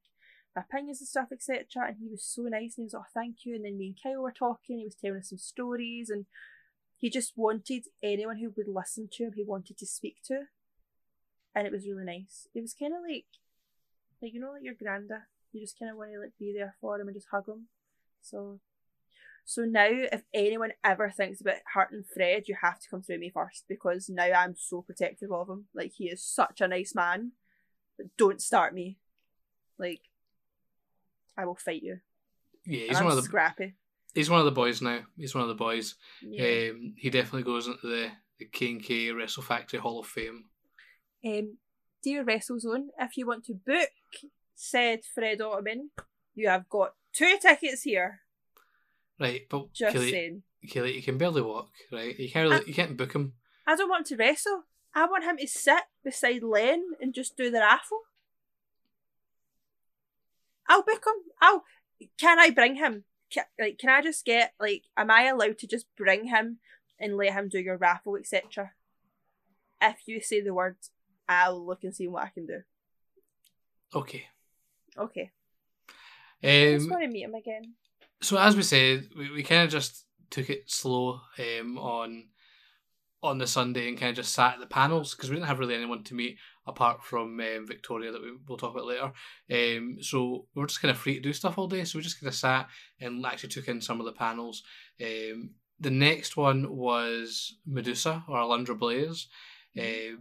[0.59, 3.45] opinions and stuff etc and he was so nice and he was like oh, thank
[3.45, 3.55] you.
[3.55, 6.27] And then me and kyle were talking he was telling us some stories and
[6.99, 10.45] he just wanted anyone who would listen to him he wanted to speak to
[11.57, 12.47] and it was really nice.
[12.55, 13.25] It was kind of like,
[14.23, 15.23] like you know, like your granda.
[15.53, 17.69] You just kind of want to like be there for him and just hug him.
[18.21, 18.61] So,
[19.47, 23.31] so now if anyone ever thinks about hurting Fred, you have to come through me
[23.31, 25.65] first because now I'm so protective of him.
[25.75, 27.33] Like he is such a nice man.
[27.97, 28.99] But Don't start me.
[29.79, 30.03] Like,
[31.39, 32.01] I will fight you.
[32.67, 33.75] Yeah, he's one of the scrappy.
[34.15, 35.01] He's one of the boys now.
[35.17, 35.95] He's one of the boys.
[36.23, 36.71] Yeah.
[36.71, 40.45] Um, he definitely goes into the the K and K Wrestle Factory Hall of Fame.
[41.25, 41.59] Um,
[42.03, 43.91] dear WrestleZone, if you want to book
[44.55, 45.91] said Fred Ottman,
[46.35, 48.21] you have got two tickets here.
[49.19, 50.43] Right, but just Kelly, saying.
[50.69, 52.19] Kelly, you can barely walk, right?
[52.19, 53.35] You can't really, I, you can't book him.
[53.67, 54.65] I don't want to wrestle.
[54.95, 58.01] I want him to sit beside Len and just do the raffle.
[60.69, 61.33] I'll book him.
[61.41, 61.65] I'll.
[62.19, 63.05] Can I bring him?
[63.31, 64.85] Can, like, can I just get like?
[64.97, 66.59] Am I allowed to just bring him
[66.99, 68.73] and let him do your raffle, etc.?
[69.81, 70.91] If you say the words
[71.29, 72.61] I'll look and see what I can do.
[73.95, 74.25] Okay.
[74.97, 75.31] Okay.
[76.43, 77.75] I just Um, want to meet him again.
[78.23, 82.29] so as we said, we, we kind of just took it slow um, on
[83.23, 85.59] on the Sunday and kind of just sat at the panels because we didn't have
[85.59, 86.37] really anyone to meet
[86.67, 89.11] apart from um, Victoria that we, we'll talk about later.
[89.51, 91.83] Um, so we were just kind of free to do stuff all day.
[91.85, 92.69] So we just kind of sat
[93.01, 94.63] and actually took in some of the panels.
[95.03, 95.51] Um,
[95.81, 99.27] the next one was Medusa or Alundra Blaze,
[99.79, 100.17] uh,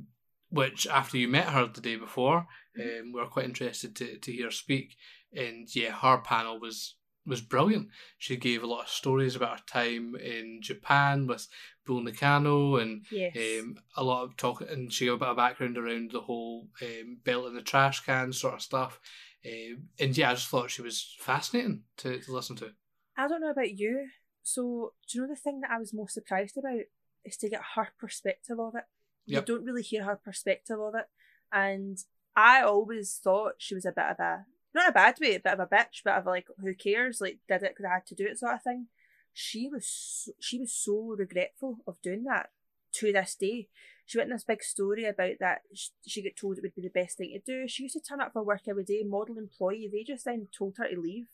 [0.55, 2.47] which after you met her the day before,
[2.79, 4.95] um, we were quite interested to, to hear her speak.
[5.33, 6.95] And yeah, her panel was
[7.27, 7.87] was brilliant.
[8.19, 11.47] She gave a lot of stories about her time in Japan with
[11.85, 13.35] Bull Nakano and Yes.
[13.35, 16.67] um, a lot of talk, and she gave a bit of background around the whole
[16.81, 18.99] um, belt in the trash can sort of stuff.
[19.45, 22.71] Um, and yeah, I just thought she was fascinating to, to listen to.
[23.17, 24.07] I don't know about you.
[24.43, 26.85] So, do you know the thing that I was most surprised about
[27.25, 28.83] is to get her perspective of it.
[29.25, 29.47] Yep.
[29.47, 31.05] You don't really hear her perspective of it,
[31.51, 31.97] and
[32.35, 35.53] I always thought she was a bit of a not a bad way, a bit
[35.53, 38.15] of a bitch, bit of like who cares, like did it because I had to
[38.15, 38.87] do it sort of thing.
[39.33, 42.49] She was so, she was so regretful of doing that
[42.93, 43.69] to this day.
[44.05, 45.61] She went in this big story about that
[46.05, 47.67] she got told it would be the best thing to do.
[47.67, 49.89] She used to turn up for work every day, model employee.
[49.91, 51.27] They just then told her to leave.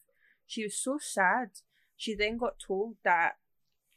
[0.48, 1.50] She was so sad.
[1.98, 3.34] She then got told that,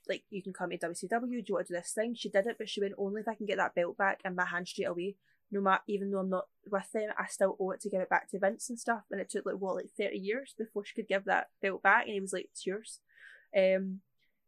[0.08, 2.14] like, you can come to WCW, do you want to do this thing?
[2.14, 4.36] She did it, but she went, only if I can get that belt back and
[4.36, 5.16] my hand straight away.
[5.50, 8.08] No matter, even though I'm not with them, I still owe it to give it
[8.08, 9.02] back to Vince and stuff.
[9.10, 12.04] And it took, like, what, like 30 years before she could give that belt back.
[12.04, 13.00] And he was like, it's yours.
[13.56, 14.00] Um,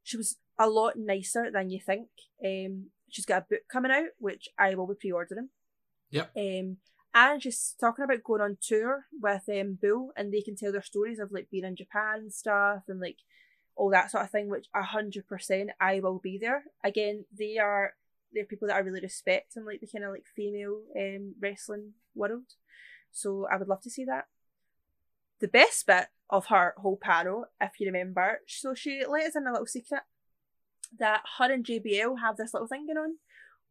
[0.03, 2.09] she was a lot nicer than you think.
[2.45, 5.51] Um, she's got a book coming out, which I will be pre-ordering.
[6.11, 6.31] Yep.
[6.37, 6.79] Um,
[7.15, 10.83] and she's talking about going on tour with um Bull, and they can tell their
[10.83, 13.17] stories of like being in Japan and stuff, and like
[13.77, 14.49] all that sort of thing.
[14.49, 16.65] Which hundred percent, I will be there.
[16.83, 17.95] Again, they are
[18.33, 21.93] they're people that I really respect in like the kind of like female um wrestling
[22.15, 22.55] world.
[23.13, 24.27] So I would love to see that.
[25.41, 29.47] The best bit of her whole panel, if you remember, so she let us in
[29.47, 30.03] a little secret
[30.99, 33.17] that her and JBL have this little thing going on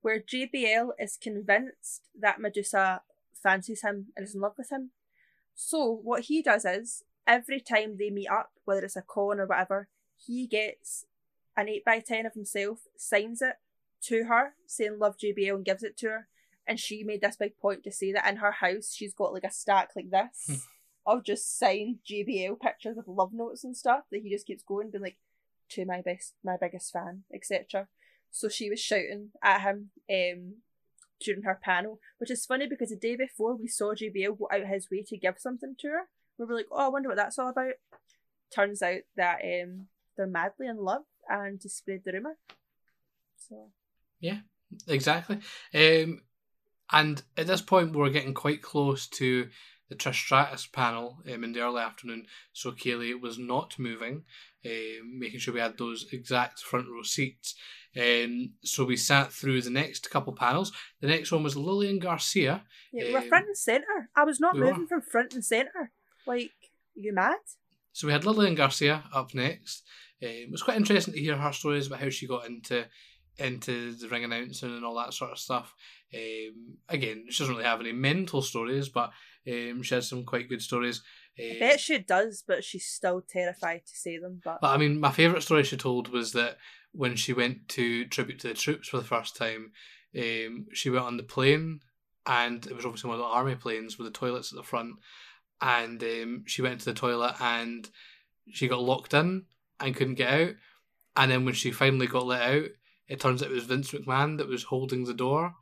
[0.06, 3.02] where JBL is convinced that Medusa
[3.42, 4.92] fancies him and is in love with him.
[5.56, 9.48] So what he does is every time they meet up, whether it's a con or
[9.48, 11.06] whatever, he gets
[11.58, 13.56] an eight by ten of himself, signs it
[14.04, 16.28] to her, saying love JBL and gives it to her.
[16.68, 19.44] And she made this big point to say that in her house she's got like
[19.44, 20.66] a stack like this
[21.06, 24.90] of just signed JBL pictures with love notes and stuff that he just keeps going,
[24.90, 25.18] being like,
[25.70, 27.88] to my best my biggest fan, etc.
[28.32, 30.56] So she was shouting at him um
[31.20, 34.68] during her panel, which is funny because the day before we saw JBL go out
[34.68, 36.02] his way to give something to her.
[36.38, 37.74] We were like, Oh, I wonder what that's all about.
[38.54, 39.88] Turns out that um
[40.18, 42.38] they're madly in love and to spread the rumour.
[43.38, 43.70] So
[44.20, 44.40] yeah,
[44.88, 45.40] Exactly.
[45.74, 46.22] Um,
[46.92, 49.48] and at this point, we're getting quite close to
[49.90, 52.26] the Trish Stratus panel um, in the early afternoon.
[52.54, 54.24] So Kaylee was not moving,
[54.66, 57.56] um, making sure we had those exact front row seats.
[57.98, 60.72] Um, so we sat through the next couple panels.
[61.02, 62.64] The next one was Lillian Garcia.
[62.92, 64.10] yeah, we were Um, front and centre.
[64.16, 64.88] I was not we moving were.
[64.88, 65.92] from front and centre.
[66.28, 66.52] Like,
[66.96, 67.38] you mad?
[67.94, 69.84] So we had Lillian Garcia up next.
[70.24, 72.86] Um, it was quite interesting to hear her stories about how she got into
[73.38, 75.74] into the ring announcing and all that sort of stuff.
[76.14, 79.12] Um, again, she doesn't really have any mental stories, but
[79.46, 81.02] um, she has some quite good stories.
[81.38, 84.42] I Uh, bet she does, but she's still terrified to say them.
[84.44, 86.58] But but I mean, my favourite story she told was that
[86.94, 89.74] when she went to tribute to the troops for the first time,
[90.18, 91.82] um, she went on the plane,
[92.26, 94.96] and it was obviously one of the army planes with the toilets at the front,
[95.62, 97.90] and um, she went to the toilet and
[98.50, 99.46] she got locked in
[99.80, 100.56] and couldn't get out,
[101.16, 102.66] and then when she finally got let out,
[103.08, 105.54] it turns out it was Vince McMahon that was holding the door,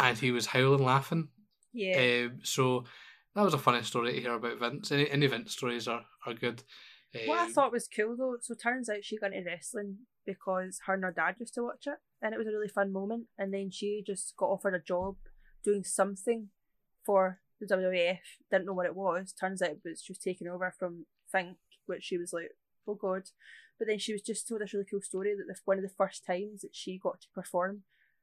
[0.00, 1.28] and he was howling laughing.
[1.72, 2.84] yeah, Um, so
[3.34, 4.90] that was a funny story to hear about Vince.
[4.92, 6.62] Any, any Vince stories are, are good.
[7.26, 10.80] What I Um, thought was cool though, so turns out she got into wrestling because
[10.86, 13.26] her and her dad used to watch it, and it was a really fun moment.
[13.38, 15.16] And then she just got offered a job
[15.64, 16.48] doing something
[17.04, 18.18] for the WWF.
[18.50, 19.32] Didn't know what it was.
[19.32, 22.50] Turns out it was she was taking over from Fink, which she was like,
[22.86, 23.30] oh god.
[23.78, 25.88] But then she was just told this really cool story that the, one of the
[25.88, 27.82] first times that she got to perform,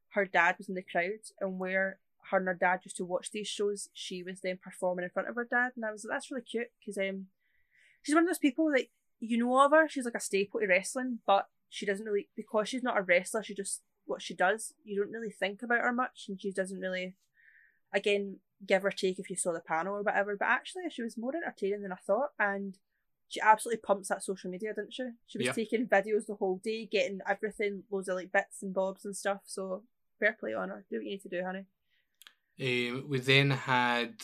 [0.10, 2.00] her dad was in the crowd, and where
[2.32, 5.30] her and her dad used to watch these shows, she was then performing in front
[5.30, 7.28] of her dad, and I was like, that's really cute because um
[8.02, 8.86] she's one of those people that
[9.20, 9.88] you know of her.
[9.90, 13.44] She's like a staple to wrestling, but she doesn't really because she's not a wrestler.
[13.44, 14.74] She just what she does.
[14.84, 17.16] You don't really think about her much, and she doesn't really,
[17.94, 20.36] again, give or take if you saw the panel or whatever.
[20.36, 22.78] But actually, she was more entertaining than I thought, and
[23.30, 25.04] she absolutely pumps that social media, didn't she?
[25.28, 25.56] She was Yep.
[25.56, 29.42] taking videos the whole day, getting everything, loads of like bits and bobs and stuff.
[29.46, 29.84] So
[30.20, 30.86] fair play on her.
[30.90, 31.66] Do what you need to do, honey.
[32.62, 34.16] Um, we then had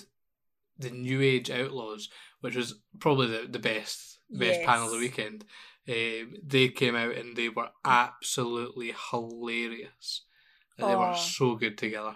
[0.78, 2.10] the New Age Outlaws,
[2.42, 5.46] which was probably the, the best best panel of the weekend.
[5.88, 10.24] Um, they came out and they were absolutely hilarious.
[10.78, 12.16] And they were so good together.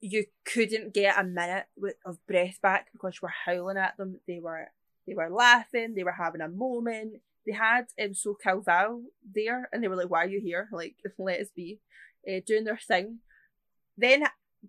[0.00, 1.66] you couldn't get a minute
[2.04, 4.18] of breath back because you were howling at them.
[4.26, 4.68] They were
[5.08, 5.94] they were laughing.
[5.94, 7.20] They were having a moment.
[7.46, 9.02] They had um, So Val
[9.34, 10.68] there, and they were like, "Why are you here?
[10.70, 11.80] Like, let us be,"
[12.28, 13.20] uh, doing their thing.
[13.96, 14.24] Then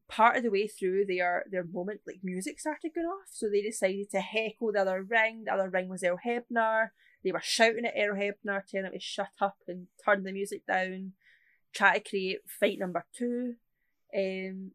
[0.07, 3.61] part of the way through their their moment, like music started going off, so they
[3.61, 5.43] decided to heckle the other ring.
[5.45, 6.89] The other ring was Earl Hebner.
[7.23, 10.65] They were shouting at Earl Hebner, telling him to shut up and turn the music
[10.65, 11.13] down.
[11.73, 13.55] Try to create fight number two.
[14.15, 14.71] Um,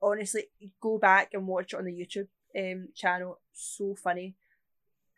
[0.00, 0.44] honestly,
[0.80, 3.40] go back and watch it on the YouTube um channel.
[3.52, 4.34] So funny.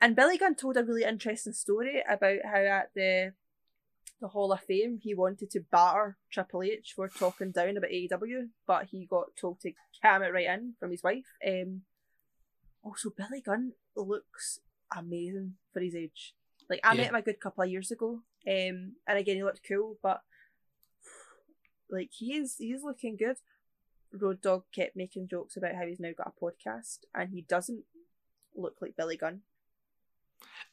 [0.01, 3.35] And Billy Gunn told a really interesting story about how at the
[4.21, 8.49] the Hall of Fame he wanted to batter Triple H for talking down about AEW,
[8.67, 9.73] but he got told to
[10.03, 11.25] cam it right in from his wife.
[11.47, 11.83] Um,
[12.83, 14.61] also, Billy Gunn looks
[14.95, 16.35] amazing for his age.
[16.69, 17.01] Like I Yeah.
[17.03, 20.23] met him a good couple of years ago, um, and again he looked cool, but
[21.91, 23.37] like he is he's looking good.
[24.13, 27.85] Road Dogg kept making jokes about how he's now got a podcast, and he doesn't
[28.55, 29.43] look like Billy Gunn.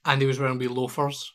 [0.05, 1.33] And he was wearing wee loafers.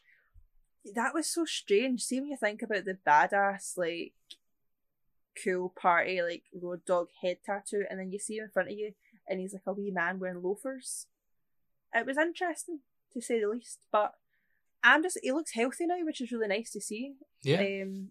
[0.95, 2.03] That was so strange.
[2.03, 4.15] See when you think about the badass like
[5.43, 8.77] cool party like Road Dogg head tattoo, and then you see him in front of
[8.77, 8.93] you,
[9.29, 11.07] and he's like a wee man wearing loafers.
[11.95, 12.81] It was interesting
[13.13, 14.15] to say the least, but
[14.83, 17.15] I'm just he looks healthy now, which is really nice to see.
[17.43, 17.61] Yeah.
[17.61, 18.09] Um,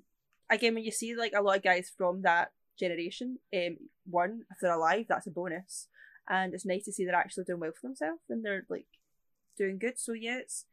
[0.49, 4.57] again, when you see like a lot of guys from that generation, um, one if
[4.61, 5.87] they're alive, that's a bonus,
[6.29, 8.87] and it's nice to see they're actually doing well for themselves and they're like
[9.57, 9.99] doing good.
[9.99, 10.65] So yeah, it's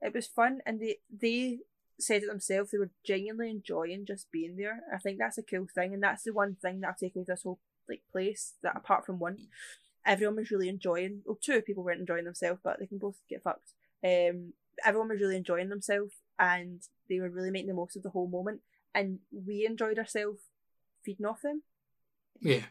[0.00, 1.58] it was fun, and they they
[1.98, 2.70] said it themselves.
[2.70, 4.80] They were genuinely enjoying just being there.
[4.92, 7.28] I think that's a cool thing, and that's the one thing that I've taken with
[7.28, 8.54] this whole like place.
[8.62, 9.38] That apart from one,
[10.04, 11.22] everyone was really enjoying.
[11.24, 13.72] Well, two people weren't enjoying themselves, but they can both get fucked.
[14.04, 14.52] Um,
[14.84, 18.28] everyone was really enjoying themselves, and they were really making the most of the whole
[18.28, 18.60] moment.
[18.94, 20.42] And we enjoyed ourselves
[21.04, 21.62] feeding off them.
[22.40, 22.64] Yeah.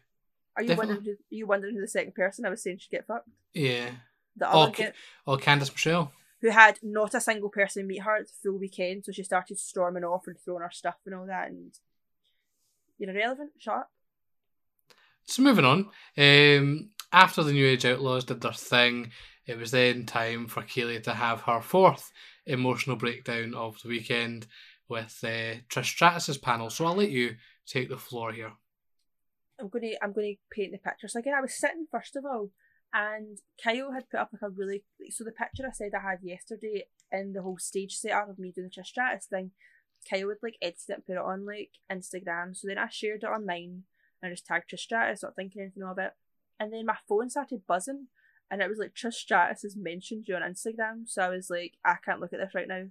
[0.56, 0.96] Are you Definitely.
[0.96, 1.06] wondering?
[1.06, 3.30] Who, are you wondering who the second person I was saying should get fucked?
[3.54, 3.92] Yeah.
[4.36, 4.94] The Oh, other kid
[5.28, 6.12] Oh, Candice Michelle.
[6.42, 10.04] who had not a single person meet her the full weekend, so she started storming
[10.04, 11.50] off and throwing her stuff and all that.
[11.50, 11.74] And
[12.98, 13.52] you're irrelevant.
[13.58, 13.92] Shut up.
[15.26, 15.90] So moving on.
[16.18, 19.12] Um, after the New Age Outlaws did their thing,
[19.46, 22.12] it was then time for Kaylee to have her fourth
[22.46, 24.48] emotional breakdown of the weekend
[24.88, 26.70] with uh, Trish Stratus's panel.
[26.70, 27.36] So I'll let you
[27.66, 28.52] take the floor here.
[29.60, 31.08] I'm gonna I'm gonna paint the picture.
[31.08, 32.50] So again, I was sitting first of all,
[32.94, 36.20] and Kyle had put up like a really so the picture I said I had
[36.22, 39.52] yesterday in the whole stage setup of me doing the Trish Stratus thing.
[40.10, 42.56] Kyle would like edit it and put it on like Instagram.
[42.56, 43.84] So then I shared it on mine
[44.22, 46.14] and I just tagged Trish Stratus, not thinking anything of it.
[46.60, 48.08] And then my phone started buzzing,
[48.50, 51.08] and it was like Trish Stratus has mentioned you on Instagram.
[51.08, 52.86] So I was like, I can't look at this right now.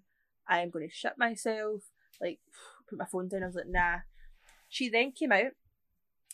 [0.48, 1.82] I am going to shit myself.
[2.20, 2.40] Like,
[2.88, 3.44] put my phone down.
[3.44, 3.98] I was like, nah.
[4.68, 5.52] She then came out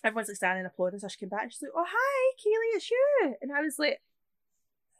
[0.05, 0.99] everyone's like standing and applauding.
[0.99, 3.79] So she came back and she's like, "Oh hi, Keely, it's you." And I was
[3.79, 4.01] like,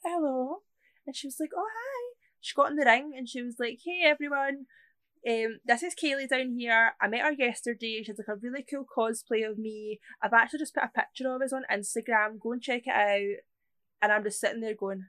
[0.05, 0.63] "Hello,"
[1.07, 3.81] and she was like, "Oh hi." She got in the ring and she was like,
[3.85, 4.67] "Hey everyone,
[5.29, 6.93] um, this is Kaylee down here.
[7.01, 8.03] I met her yesterday.
[8.05, 10.01] She's like a really cool cosplay of me.
[10.23, 12.39] I've actually just put a picture of us on Instagram.
[12.41, 13.43] Go and check it out."
[14.03, 15.07] And I'm just sitting there going,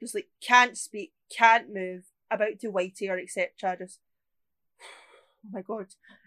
[0.00, 3.76] just like can't speak, can't move, about to white hair, etc.
[3.78, 4.00] Just
[5.44, 5.86] oh my god.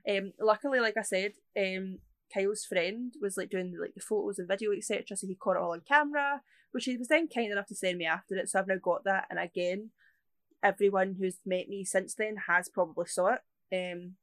[0.10, 2.00] Um, luckily, like I said, um,
[2.34, 5.16] Kyle's friend was like doing like the photos and video, etc.
[5.16, 6.42] So he caught it all on camera,
[6.72, 8.50] which he was then kind enough to send me after it.
[8.50, 9.92] So I've now got that, and again,
[10.64, 13.42] everyone who's met me since then has probably saw it.
[13.74, 14.16] Um,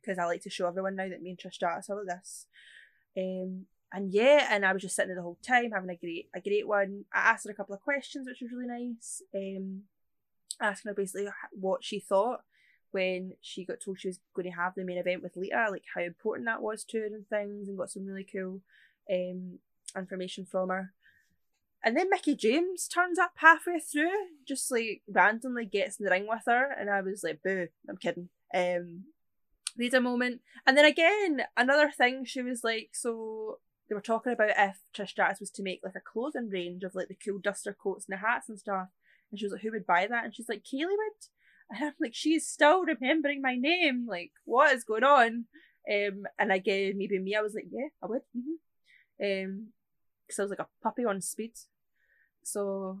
[0.00, 2.46] because I like to show everyone now that me and Trish Stratus are like this.
[3.16, 6.28] Um, and yeah, and I was just sitting there the whole time having a great
[6.34, 7.04] a great one.
[7.12, 9.22] I asked her a couple of questions, which was really nice.
[9.34, 9.82] Um,
[10.60, 12.40] asking her basically what she thought
[12.94, 15.82] when she got told she was going to have the main event with Lita, like
[15.94, 18.60] how important that was to her and things, and got some really cool
[19.10, 19.58] um
[19.96, 20.92] information from her.
[21.82, 24.10] And then Mickie James turns up halfway through,
[24.46, 27.96] just like randomly gets in the ring with her, and I was like, "Boo!" I'm
[27.98, 28.28] kidding.
[28.54, 29.04] Um,
[29.76, 32.24] need a moment, and then again another thing.
[32.24, 33.58] She was like, "So
[33.88, 36.94] they were talking about if Trish Stratus was to make like a clothing range of
[36.94, 38.88] like the cool duster coats and the hats and stuff."
[39.30, 41.28] And she was like, "Who would buy that?" And she's like, "Kaylee would."
[41.74, 44.06] And I'm like, she's still remembering my name.
[44.08, 45.46] Like, what is going on?
[45.90, 48.22] Um, and again, maybe me, I was like, yeah, I would.
[48.36, 49.24] Mm-hmm.
[49.24, 49.66] Um,
[50.26, 51.52] because I was like a puppy on speed.
[52.42, 53.00] So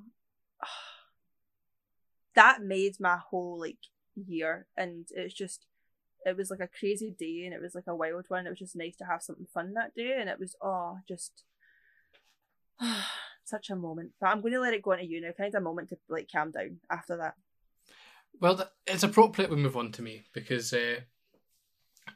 [2.34, 3.78] that made my whole like
[4.14, 5.66] year, and it's just,
[6.26, 8.46] it was like a crazy day, and it was like a wild one.
[8.46, 11.44] It was just nice to have something fun that day, and it was oh, just
[13.44, 14.12] Such a moment.
[14.20, 15.30] But I'm going to let it go into you now.
[15.38, 17.34] I have a moment to like calm down after that?
[18.40, 21.00] Well, it's appropriate we move on to me because uh,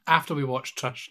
[0.06, 1.08] after we watched Trish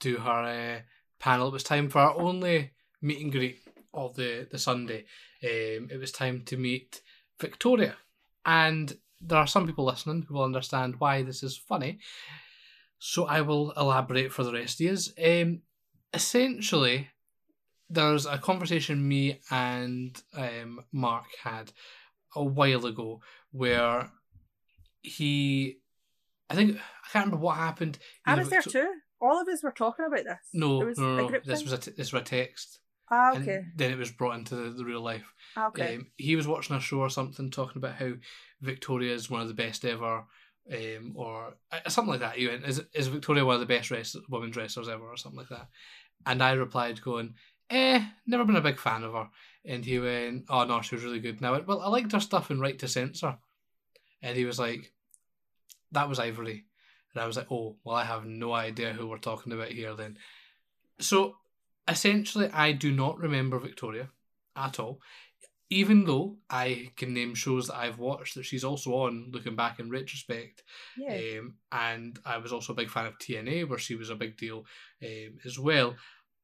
[0.00, 0.82] do her uh,
[1.18, 2.72] panel, it was time for our only
[3.02, 3.60] meet and greet
[3.92, 5.04] of the, the Sunday.
[5.42, 7.02] Um, it was time to meet
[7.40, 7.96] Victoria.
[8.46, 11.98] And there are some people listening who will understand why this is funny.
[12.98, 15.42] So I will elaborate for the rest of you.
[15.42, 15.62] Um,
[16.12, 17.08] essentially,
[17.90, 21.72] there's a conversation me and um, Mark had
[22.34, 23.20] a while ago
[23.52, 24.10] where
[25.04, 25.78] he,
[26.50, 27.98] I think I can't remember what happened.
[28.26, 28.90] I was there too.
[29.20, 30.48] All of us were talking about this.
[30.52, 31.38] No, no, no, no.
[31.44, 32.80] This was a t- this was a text.
[33.10, 33.56] Ah, okay.
[33.56, 35.32] And then it was brought into the, the real life.
[35.56, 35.96] Ah, okay.
[35.96, 38.12] Um, he was watching a show or something talking about how
[38.60, 40.24] Victoria is one of the best ever,
[40.72, 42.36] um, or uh, something like that.
[42.36, 45.38] He went, "Is is Victoria one of the best rest- women's wrestlers ever?" or something
[45.38, 45.68] like that.
[46.26, 47.34] And I replied, going,
[47.70, 49.28] "Eh, never been a big fan of her."
[49.66, 52.12] And he went, "Oh no, she was really good." And I went, "Well, I liked
[52.12, 53.36] her stuff in Right to Censor."
[54.22, 54.93] And he was like,
[55.94, 56.66] "That was Ivory."
[57.12, 59.94] And I was like, "Oh, well, I have no idea who we're talking about here
[59.94, 60.18] then."
[61.00, 61.36] So
[61.88, 64.10] essentially, I do not remember Victoria
[64.56, 65.00] at all.
[65.70, 69.80] Even though I can name shows that I've watched that she's also on, looking back
[69.80, 70.62] in retrospect,
[70.96, 71.38] Yeah.
[71.40, 74.36] um, and I was also a big fan of TNA, where she was a big
[74.36, 74.66] deal
[75.02, 75.96] um, as well.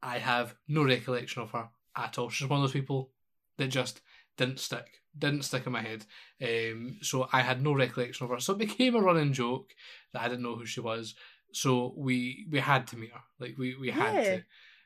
[0.02, 2.30] I have no recollection of her at all.
[2.30, 3.10] She's one of those people
[3.58, 4.00] that just
[4.38, 6.06] didn't stick, didn't stick in my head.
[6.42, 8.40] Um, so I had no recollection of her.
[8.40, 9.70] So it became a running joke
[10.12, 11.14] that I didn't know who she was.
[11.52, 14.38] So we we had to meet her, like we we had Yeah.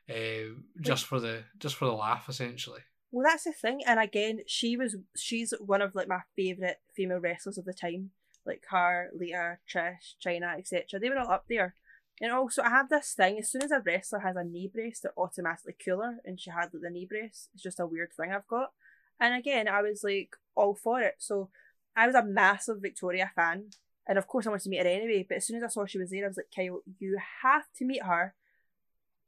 [0.09, 2.81] to, uh, just for the just for the laugh, essentially.
[3.11, 7.19] Well, that's the thing, and again, she was she's one of like my favorite female
[7.19, 8.11] wrestlers of the time,
[8.45, 10.99] like her, Lita, Trish, Chyna, etc.
[10.99, 11.75] They were all up there.
[12.19, 15.01] And also, I have this thing: as soon as a wrestler has a knee brace,
[15.01, 17.49] they're automatically cooler, and she had like, the knee brace.
[17.53, 18.71] It's just a weird thing I've got.
[19.19, 21.15] And again, I was like all for it.
[21.19, 21.49] So
[21.95, 23.69] I was a massive Victoria fan,
[24.07, 25.25] and of course, I wanted to meet her anyway.
[25.27, 27.63] But as soon as I saw she was there, I was like, Kyle, you have
[27.77, 28.35] to meet her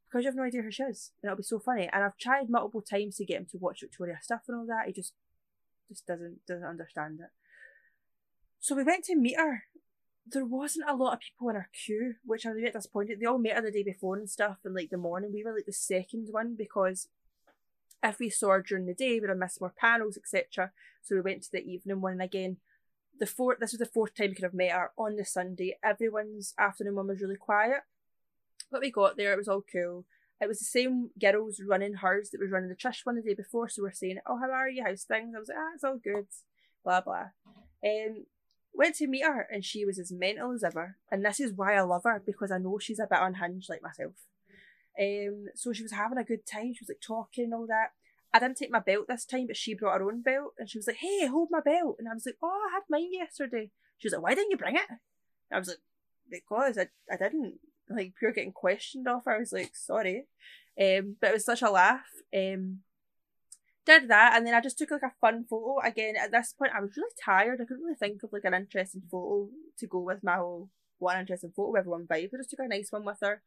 [0.08, 1.90] because you have no idea who she is, and it'll be so funny.
[1.92, 4.88] And I've tried multiple times to get him to watch Victoria stuff and all that.
[4.88, 5.14] He just
[5.88, 7.30] just doesn't doesn't understand it.
[8.60, 9.64] So we went to meet her.
[10.30, 13.20] There wasn't a lot of people in our queue, which I was a bit disappointed.
[13.20, 15.32] They all met her the day before and stuff, and like the morning.
[15.34, 17.08] We were like the second one because
[18.04, 20.72] if we saw her during the day, we'd have missed more panels, etc.
[21.02, 22.58] So we went to the evening one, and again,
[23.20, 23.60] the fourth.
[23.60, 25.78] This was the fourth time we could have met her on the Sunday.
[25.84, 27.82] Everyone's afternoon one was really quiet.
[28.72, 30.06] But we got there, it was all cool.
[30.40, 33.34] It was the same girls running hers that was running the Trish one the day
[33.34, 34.84] before, so we're saying, Oh, how are you?
[34.84, 35.34] How's things?
[35.36, 36.28] I was like, Ah, it's all good.
[36.84, 37.28] Blah blah.
[37.84, 38.26] Um
[38.74, 40.98] went to meet her and she was as mental as ever.
[41.12, 43.82] And this is why I love her, because I know she's a bit unhinged like
[43.82, 44.14] myself.
[45.00, 47.92] Um so she was having a good time, she was like talking and all that.
[48.34, 50.78] I didn't take my belt this time, but she brought her own belt and she
[50.78, 53.72] was like, Hey, hold my belt and I was like, Oh, I had mine yesterday.
[53.98, 54.90] She was like, Why didn't you bring it?
[54.90, 55.00] And
[55.52, 55.78] I was like,
[56.30, 57.60] Because I, I didn't
[57.90, 59.24] like pure getting questioned off.
[59.28, 60.26] I was like, sorry.
[60.80, 62.06] Um, but it was such a laugh.
[62.36, 62.80] Um,
[63.86, 65.80] did that, and then I just took like a fun photo.
[65.82, 67.62] Again, at this point, I was really tired.
[67.62, 69.48] I couldn't really think of like an interesting photo
[69.80, 70.70] to go with my whole
[71.00, 72.30] one interesting photo everyone vibe.
[72.34, 73.42] I just took a nice one with her,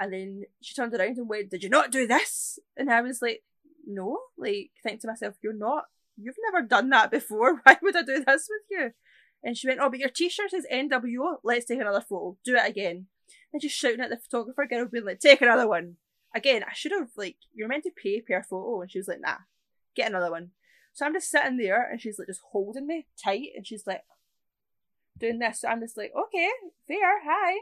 [0.00, 3.22] and then she turned around and went, "Did you not do this?" And I was
[3.22, 3.44] like,
[3.86, 5.84] "No." Like, think to myself, "You're not.
[6.16, 7.60] You've never done that before.
[7.62, 8.92] Why would I do this with you?"
[9.44, 11.36] And she went, "Oh, but your T-shirt says NWO.
[11.44, 12.36] Let's take another photo.
[12.44, 13.06] Do it again."
[13.52, 15.96] and just shouting at the photographer girl being like, take another one.
[16.34, 19.20] Again, I should have like you're meant to pay per photo and she was like,
[19.20, 19.38] nah,
[19.96, 20.50] get another one.
[20.92, 24.02] So I'm just sitting there and she's like just holding me tight and she's like
[25.18, 25.60] doing this.
[25.60, 26.48] So I'm just like, okay,
[26.86, 27.58] fair, hi.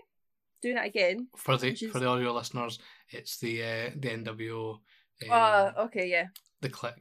[0.62, 1.28] Doing it again.
[1.36, 2.78] For the She's- for the audio listeners,
[3.10, 4.74] it's the uh, the NWO.
[5.24, 6.26] Um, Uh okay, yeah.
[6.60, 6.94] the Kliq.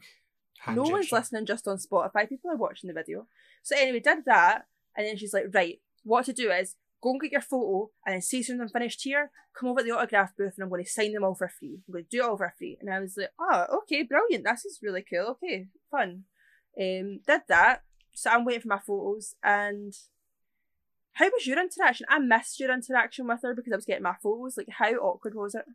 [0.73, 2.27] no one's listening just on Spotify.
[2.29, 3.27] People are watching the video.
[3.63, 4.65] So anyway, did that,
[4.95, 8.13] and then she's like, right, what to do is go and get your photo, and
[8.13, 10.83] then see soon I'm finished here, come over to the autograph booth, and I'm going
[10.83, 11.79] to sign them all for free.
[11.87, 12.77] I'm going to do it all for free.
[12.79, 14.45] And I was like, oh, okay, brilliant.
[14.45, 15.37] This is really cool.
[15.43, 16.23] Okay, fun.
[16.79, 17.83] Um, did that.
[18.15, 19.93] So I'm waiting for my photos, and
[21.17, 22.05] how was your interaction?
[22.09, 24.55] I missed your interaction with her because I was getting my photos.
[24.55, 25.65] Like, how awkward was it?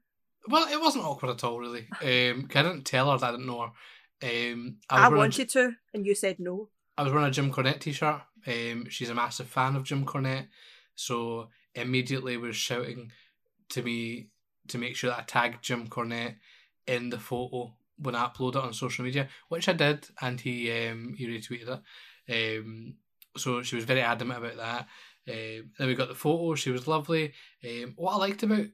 [0.47, 1.89] Well, it wasn't awkward at all, really.
[2.01, 4.52] Um, I didn't tell her that I didn't know her.
[4.52, 6.69] Um, I I, wanted to, and you said no.
[6.97, 8.20] I was wearing a Jim Cornette t-shirt.
[8.47, 10.47] Um, she's a massive fan of Jim Cornette,
[10.94, 13.10] so immediately was shouting
[13.70, 14.28] to me
[14.69, 16.36] to make sure that I tagged Jim Cornette
[16.86, 20.70] in the photo when I upload it on social media, which I did, and he
[20.86, 21.81] um, he retweeted
[22.28, 22.60] it.
[22.60, 22.94] Um,
[23.36, 24.89] so she was very adamant about that.
[25.28, 26.55] Um, then we got the photo.
[26.55, 27.32] She was lovely.
[27.65, 28.66] Um, what I liked about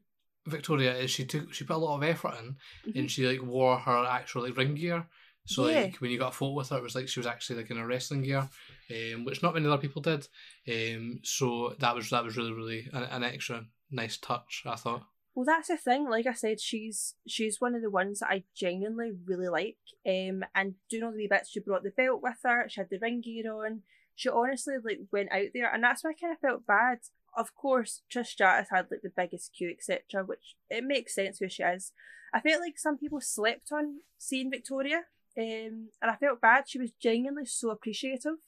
[0.46, 2.56] Victoria is she took she put a lot of effort in,
[2.92, 2.98] Mhm.
[3.00, 5.06] and she like wore her actual like ring gear.
[5.44, 5.82] So Yeah.
[5.82, 7.70] like when you got a photo with her, it was like she was actually like
[7.70, 8.48] in a wrestling gear,
[8.90, 10.26] um, which not many other people did.
[10.66, 14.62] Um, so that was that was really really an, an extra nice touch.
[14.66, 15.04] I thought.
[15.34, 16.08] Well, that's the thing.
[16.08, 19.76] Like I said, she's she's one of the ones that I genuinely really like.
[20.06, 22.68] Um, and doing all the wee bits, she brought the belt with her.
[22.68, 23.82] She had the ring gear on.
[24.18, 26.98] She honestly like went out there, and that's why I kind of felt bad.
[27.36, 31.48] Of course, Trish Stratus had like the biggest queue, etc., which it makes sense who
[31.48, 31.92] she is.
[32.34, 35.02] I felt like some people slept on seeing Victoria,
[35.38, 36.64] um, and I felt bad.
[36.66, 38.38] She was genuinely so appreciative.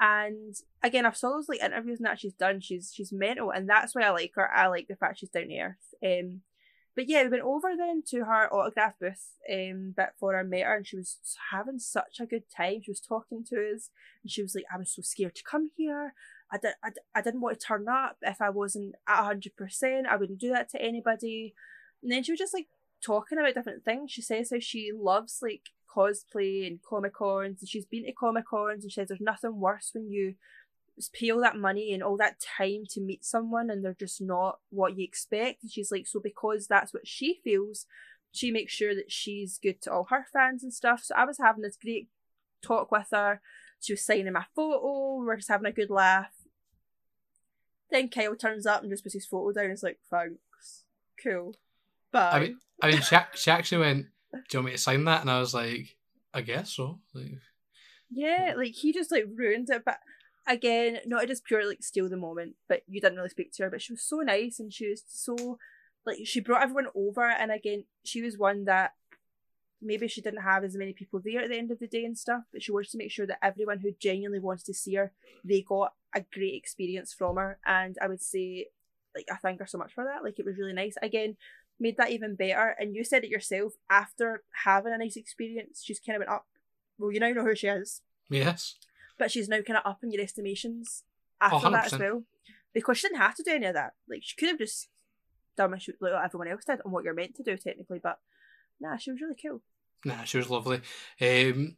[0.00, 2.60] And again, I've saw those like interviews and that she's done.
[2.62, 4.50] She's she's mental, and that's why I like her.
[4.50, 5.94] I like the fact she's down to earth.
[6.02, 6.40] Um,
[6.94, 10.66] but yeah, we went over then to her autograph booth um bit for her met
[10.66, 11.18] her, and she was
[11.50, 12.82] having such a good time.
[12.82, 13.90] She was talking to us,
[14.22, 16.14] and she was like, "I was so scared to come here.
[16.50, 20.06] I did, I, I didn't want to turn up if I wasn't at hundred percent.
[20.06, 21.54] I wouldn't do that to anybody."
[22.02, 22.68] And then she was just like
[23.04, 24.10] talking about different things.
[24.10, 28.46] She says how she loves like cosplay and comic cons, and she's been to comic
[28.46, 30.34] cons, and she says there's nothing worse when you
[31.08, 34.60] pay all that money and all that time to meet someone and they're just not
[34.70, 35.62] what you expect.
[35.62, 37.86] And she's like, so because that's what she feels,
[38.32, 41.04] she makes sure that she's good to all her fans and stuff.
[41.04, 42.08] So I was having this great
[42.62, 43.40] talk with her.
[43.80, 45.16] She was signing my photo.
[45.16, 46.30] We are just having a good laugh.
[47.90, 49.70] Then Kyle turns up and just puts his photo down.
[49.70, 50.84] It's like, thanks,
[51.22, 51.56] cool,
[52.10, 52.30] bye.
[52.30, 55.20] I mean, I mean, she, she actually went, "Do you want me to sign that?"
[55.20, 55.96] And I was like,
[56.32, 57.32] "I guess so." Like,
[58.10, 59.84] Yeah, like he just like ruined it.
[59.84, 59.98] But
[60.46, 63.64] again, not to just purely like steal the moment, but you didn't really speak to
[63.64, 63.70] her.
[63.70, 65.58] But she was so nice and she was so
[66.06, 67.28] like she brought everyone over.
[67.28, 68.92] And again, she was one that
[69.80, 72.16] maybe she didn't have as many people there at the end of the day and
[72.16, 75.12] stuff, but she wanted to make sure that everyone who genuinely wanted to see her,
[75.44, 77.58] they got a great experience from her.
[77.66, 78.68] And I would say,
[79.14, 80.22] like, I thank her so much for that.
[80.22, 80.94] Like, it was really nice.
[81.02, 81.36] Again,
[81.80, 82.76] made that even better.
[82.78, 86.46] And you said it yourself, after having a nice experience, she's kind of went up.
[86.96, 88.02] Well, you now know who she is
[88.32, 88.74] yes,
[89.22, 91.04] but she's now kind of up in your estimations
[91.40, 92.24] after Oh, that as well.
[92.74, 93.92] Because she didn't have to do any of that.
[94.10, 94.88] Like she could have just
[95.56, 98.00] done what, like everyone else did and what you're meant to do technically.
[98.02, 98.18] But
[98.80, 99.62] nah, she was really cool.
[100.04, 100.80] nah, she was lovely.
[101.20, 101.76] Um,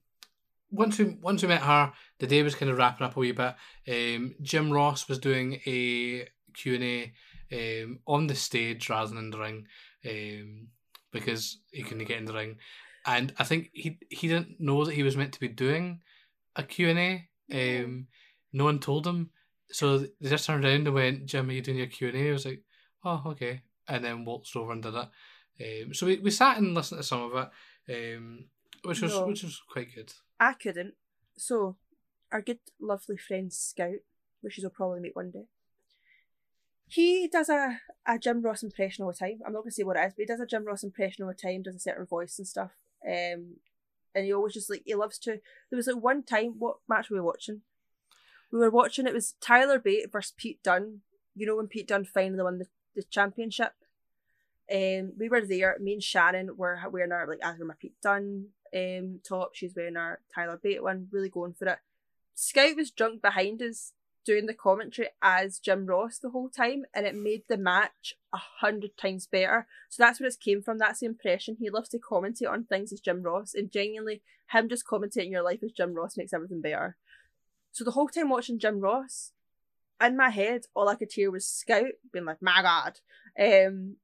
[0.71, 3.33] once we once we met her, the day was kind of wrapping up a wee
[3.33, 3.55] bit.
[3.87, 9.19] Um, Jim Ross was doing a Q and A um, on the stage rather than
[9.19, 9.66] in the ring,
[10.09, 10.69] um,
[11.12, 12.57] because he couldn't get in the ring,
[13.05, 16.01] and I think he he didn't know that he was meant to be doing
[16.57, 17.29] a Q and A.
[17.53, 18.07] Um,
[18.53, 19.31] no one told him,
[19.71, 22.29] so they just turned around and went, "Jim, are you doing your Q and A?"
[22.29, 22.62] I was like,
[23.05, 25.85] "Oh, okay," and then waltzed over and did it.
[25.87, 27.51] Um, so we, we sat and listened to some of
[27.89, 28.47] it, um,
[28.85, 29.27] which was No.
[29.27, 30.12] which was quite good.
[30.41, 30.95] I couldn't.
[31.37, 31.77] So
[32.33, 34.01] our good lovely friend Scout,
[34.41, 35.47] which you'll probably meet one day.
[36.87, 39.41] He does a, a Jim Ross impression all the time.
[39.45, 41.31] I'm not gonna say what it is, but he does a Jim Ross impression all
[41.31, 42.73] the time, does a certain voice and stuff.
[43.07, 43.57] Um
[44.15, 47.11] and he always just like he loves to there was like one time what match
[47.11, 47.62] were we watching?
[48.53, 51.01] We were watching it was Tyler Bate versus Pete Dunne.
[51.35, 53.73] You know when Pete Dunne finally won the, the championship?
[54.73, 58.49] Um we were there, me and Shannon were wearing our like as my Pete Dunne
[58.74, 61.78] um top, she's wearing our Tyler Bate one, really going for it.
[62.35, 63.93] Scout was drunk behind us
[64.25, 68.39] doing the commentary as Jim Ross the whole time, and it made the match a
[68.61, 69.67] hundred times better.
[69.89, 70.79] So that's where it came from.
[70.79, 71.57] That's the impression.
[71.59, 75.43] He loves to commentate on things as Jim Ross, and genuinely, him just commentating your
[75.43, 76.97] life as Jim Ross makes everything better.
[77.73, 79.33] So the whole time watching Jim Ross,
[80.01, 83.01] in my head, all I could hear was Scout being like, "My God."
[83.39, 83.97] Um,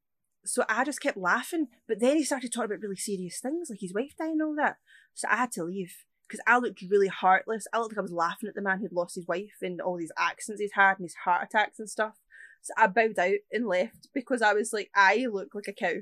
[0.44, 3.80] so I just kept laughing, but then he started talking about really serious things, like
[3.80, 4.76] his wife dying and all that.
[5.14, 7.66] So I had to leave because I looked really heartless.
[7.72, 9.96] I looked like I was laughing at the man who'd lost his wife and all
[9.96, 12.14] these accidents he's had and his heart attacks and stuff.
[12.62, 15.94] So I bowed out and left because I was like, I look like a cow.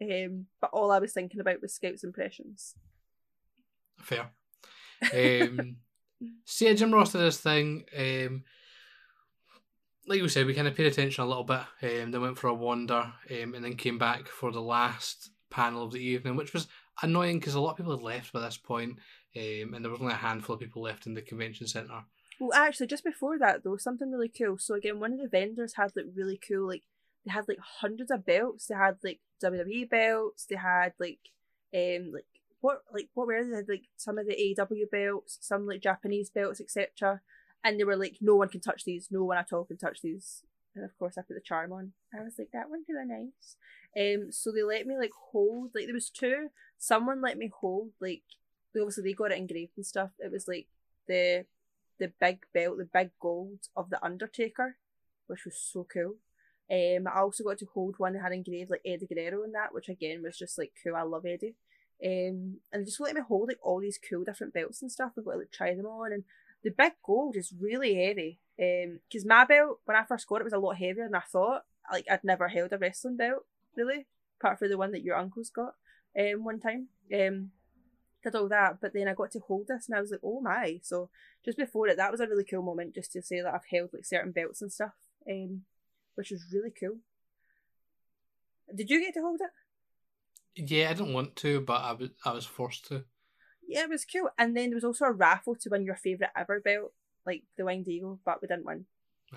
[0.00, 2.74] Um, but all I was thinking about was Scout's impressions.
[4.00, 4.30] Fair.
[5.14, 5.76] Um,
[6.44, 7.84] so yeah, Jim Ross did his thing.
[7.96, 8.42] Um,
[10.08, 11.60] like we said, we kind of paid attention a little bit.
[11.82, 15.84] Um, then went for a wander, um, and then came back for the last panel
[15.84, 16.66] of the evening, which was
[17.02, 18.98] annoying because a lot of people had left by this point,
[19.36, 22.04] um, and there was only a handful of people left in the convention centre.
[22.40, 24.58] Well, actually, just before that though, something really cool.
[24.58, 26.82] So again, one of the vendors had like really cool, like
[27.24, 28.66] they had like hundreds of belts.
[28.66, 30.46] They had like WWE belts.
[30.46, 31.20] They had like,
[31.74, 32.26] um, like
[32.60, 33.62] what like what were they?
[33.62, 37.20] They like some of the AW belts, some like Japanese belts, etc.
[37.64, 39.08] And they were like, no one can touch these.
[39.10, 40.42] No one at all can touch these.
[40.74, 41.92] And of course, I put the charm on.
[42.18, 43.56] I was like, that one's really nice.
[43.96, 46.48] Um, so they let me like hold like there was two.
[46.78, 48.22] Someone let me hold like
[48.80, 50.10] obviously they got it engraved and stuff.
[50.18, 50.66] It was like
[51.06, 51.46] the
[51.98, 54.76] the big belt, the big gold of the Undertaker,
[55.26, 56.16] which was so cool.
[56.70, 59.74] Um, I also got to hold one that had engraved like Eddie Guerrero in that,
[59.74, 60.96] which again was just like cool.
[60.96, 61.54] I love Eddie.
[62.04, 65.12] Um, and just let me hold like all these cool different belts and stuff.
[65.16, 66.24] I've got to like try them on, and
[66.64, 68.40] the big gold is really heavy.
[68.60, 71.20] Um, because my belt when I first got it was a lot heavier than I
[71.20, 71.64] thought.
[71.90, 73.44] Like I'd never held a wrestling belt
[73.76, 74.06] really,
[74.40, 75.74] apart from the one that your uncle's got.
[76.18, 76.88] Um, one time.
[77.12, 77.50] Um,
[78.22, 80.40] did all that, but then I got to hold this and I was like, oh
[80.40, 80.80] my.
[80.82, 81.10] So
[81.44, 83.90] just before it, that was a really cool moment just to say that I've held
[83.92, 84.92] like certain belts and stuff,
[85.28, 85.62] um,
[86.14, 86.98] which was really cool.
[88.74, 90.70] Did you get to hold it?
[90.70, 93.04] Yeah, I didn't want to, but I was I was forced to.
[93.66, 94.28] Yeah, it was cool.
[94.38, 96.92] And then there was also a raffle to win your favourite ever belt,
[97.26, 98.86] like the Winged Eagle, but we didn't win.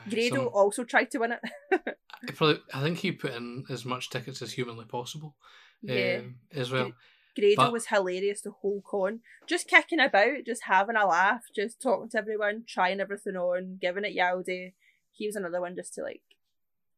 [0.10, 1.40] Grado Some- also tried to win it.
[2.28, 5.36] I probably, I think he put in as much tickets as humanly possible.
[5.82, 6.20] yeah.
[6.20, 6.92] Um, as well.
[7.36, 9.20] Grado but- was hilarious the whole con.
[9.48, 14.06] Just kicking about, just having a laugh, just talking to everyone, trying everything on, giving
[14.06, 14.74] it yaldy.
[15.12, 16.22] He was another one just to like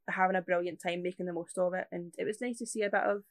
[0.07, 1.87] having a brilliant time, making the most of it.
[1.91, 3.23] And it was nice to see a bit of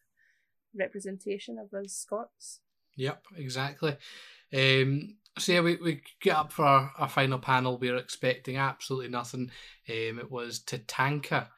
[0.75, 2.61] representation of us Scots.
[2.97, 3.97] Yep, exactly.
[4.55, 7.79] Um, so yeah, we, we get up for our, our final panel.
[7.79, 9.51] We were expecting absolutely nothing.
[9.89, 11.49] Um, it was Tatanka.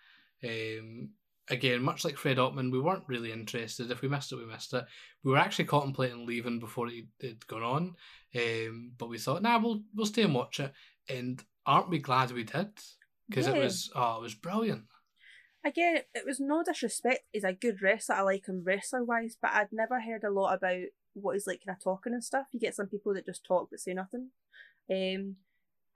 [0.42, 1.10] Um,
[1.50, 3.90] again, much like Fred Ottman, we weren't really interested.
[3.90, 4.84] If we missed it, we missed it.
[5.24, 7.94] We were actually contemplating leaving before it had gone on,
[8.36, 10.72] um, but we thought, nah, we'll we'll stay and watch it.
[11.08, 12.70] And aren't we glad we did?
[13.28, 14.84] Because it was oh, it was brilliant.
[15.64, 17.24] Again, it was no disrespect.
[17.32, 18.16] He's a good wrestler.
[18.16, 20.82] I like him wrestler wise, but I'd never heard a lot about
[21.14, 22.46] what he's like kind of talking and stuff.
[22.52, 24.30] You get some people that just talk but say nothing.
[24.90, 25.36] Um,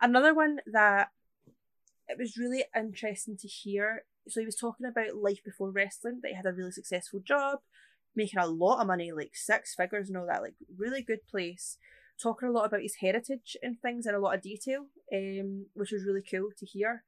[0.01, 1.09] another one that
[2.09, 4.05] it was really interesting to hear.
[4.29, 6.21] So he was talking about life before wrestling.
[6.23, 7.61] That he had a really successful job,
[8.15, 10.43] making a lot of money, like six figures and all that.
[10.43, 11.79] Like really good place.
[12.23, 15.93] Talking a lot about his heritage and things in a lot of detail, um, which
[15.93, 17.05] was really cool to hear.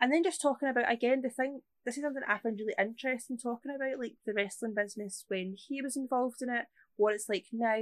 [0.00, 1.60] And then just talking about again the thing.
[1.84, 5.80] This is something I found really interesting talking about, like the wrestling business when he
[5.80, 6.66] was involved in it,
[6.96, 7.78] what it's like now.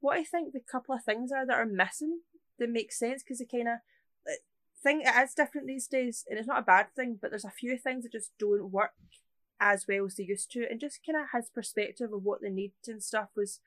[0.00, 2.20] What I think the couple of things are that are missing
[2.58, 3.78] that make sense because the kind of
[4.82, 7.50] thing it is different these days, and it's not a bad thing, but there's a
[7.50, 8.92] few things that just don't work
[9.58, 12.50] as well as they used to, and just kind of his perspective of what they
[12.50, 13.60] need and stuff was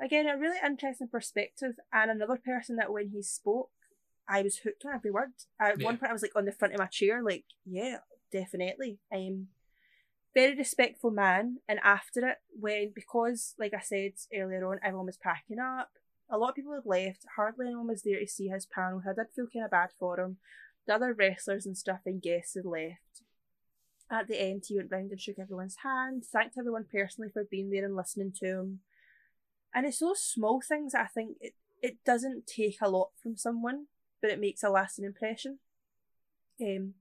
[0.00, 1.74] again a really interesting perspective.
[1.92, 3.70] And another person that when he spoke,
[4.28, 5.32] I was hooked on every word.
[5.60, 5.84] At Yeah.
[5.86, 7.98] one point, I was like on the front of my chair, like, yeah,
[8.30, 8.98] definitely.
[9.10, 9.48] Um,
[10.34, 11.58] very respectful man.
[11.68, 15.90] And after it, when because like I said earlier on, everyone was packing up.
[16.30, 17.24] A lot of people had left.
[17.36, 19.02] Hardly anyone was there to see his panel.
[19.04, 20.36] I did feel kind of bad for him.
[20.86, 23.22] The other wrestlers and stuff and guests had left.
[24.10, 27.70] At the end, he went round and shook everyone's hand, thanked everyone personally for being
[27.70, 28.80] there and listening to him.
[29.74, 33.86] And it's those small things I think it, it doesn't take a lot from someone,
[34.22, 35.58] but it makes a lasting impression.
[36.60, 36.94] Um,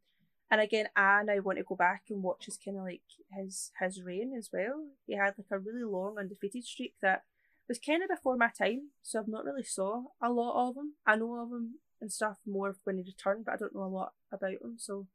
[0.50, 3.02] and again, I now want to go back and watch his kind of like
[3.32, 4.86] his his reign as well.
[5.06, 7.24] He had like a really long undefeated streak that
[7.68, 10.94] was kind of before my time, so I've not really saw a lot of him.
[11.06, 13.88] I know of him and stuff more when he returned, but I don't know a
[13.88, 14.76] lot about him.
[14.78, 15.08] So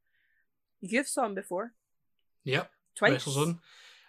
[0.81, 1.73] you've saw him before
[2.43, 3.59] Yep, twice, WrestleZone,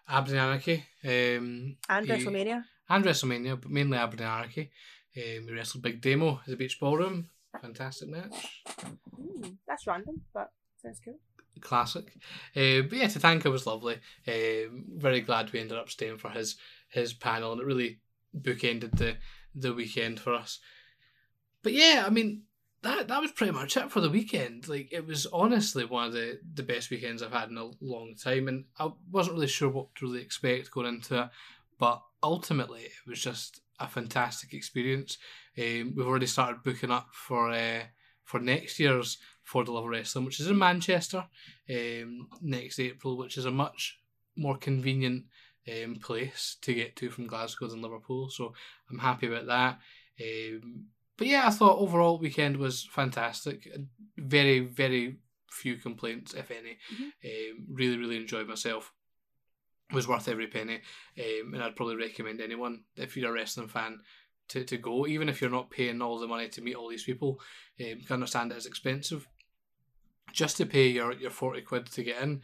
[0.08, 2.64] Aberdeen Anarchy, um, and he- WrestleMania.
[2.88, 4.70] and WrestleMania, but mainly Aberdeen Anarchy.
[5.16, 7.30] Um, we wrestled Big Damo at the Beach Ballroom.
[7.62, 8.64] Fantastic match.
[9.16, 10.50] Mm, that's random, but
[10.82, 11.20] sounds cool.
[11.60, 12.04] Classic.
[12.56, 14.00] Uh, but yeah, Tatanka was lovely.
[14.26, 16.56] Um, very glad we ended up staying for his
[16.88, 18.00] his panel, and it really
[18.40, 19.16] bookended the
[19.54, 20.58] the weekend for us.
[21.62, 22.42] But yeah, I mean
[22.82, 24.68] that that was pretty much it for the weekend.
[24.68, 28.14] Like it was honestly one of the the best weekends I've had in a long
[28.14, 31.28] time, and I wasn't really sure what to really expect going into it,
[31.78, 35.18] but ultimately it was just a fantastic experience.
[35.58, 37.82] Um, we've already started booking up for uh,
[38.24, 41.26] for next year's For the Love of Wrestling, which is in Manchester
[41.70, 43.98] um, next April, which is a much
[44.36, 45.24] more convenient
[45.68, 48.28] um, place to get to from Glasgow than Liverpool.
[48.30, 48.54] So
[48.90, 49.78] I'm happy about that.
[50.20, 50.86] Um,
[51.16, 53.68] but yeah, I thought overall weekend was fantastic.
[54.16, 55.16] Very, very
[55.50, 56.78] few complaints, if any.
[57.24, 58.92] Um, really, really enjoyed myself.
[59.92, 60.80] Was worth every penny,
[61.18, 64.00] um, and I'd probably recommend anyone if you're a wrestling fan
[64.48, 67.04] to, to go, even if you're not paying all the money to meet all these
[67.04, 67.38] people.
[67.78, 69.28] Um, you can understand it is expensive.
[70.32, 72.40] Just to pay your, your forty quid to get in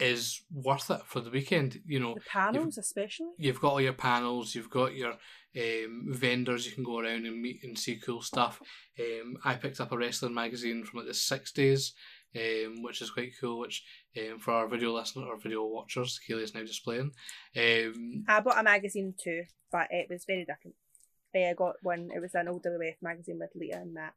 [0.00, 1.80] is worth it for the weekend.
[1.86, 3.30] You know, The panels, especially.
[3.36, 5.14] you've got all your panels, you've got your
[5.56, 8.60] um, vendors you can go around and meet and see cool stuff.
[9.00, 11.94] Um, I picked up a wrestling magazine from like the sixties,
[12.36, 13.58] um, which is quite cool.
[13.58, 13.82] Which
[14.18, 17.10] um, for our video listener or video watchers, Kaylee is now displaying.
[17.56, 19.42] Um, I bought a magazine too,
[19.72, 20.76] but it was very different.
[21.34, 22.08] I got one.
[22.14, 24.14] It was an old WWF magazine with Lita and Matt.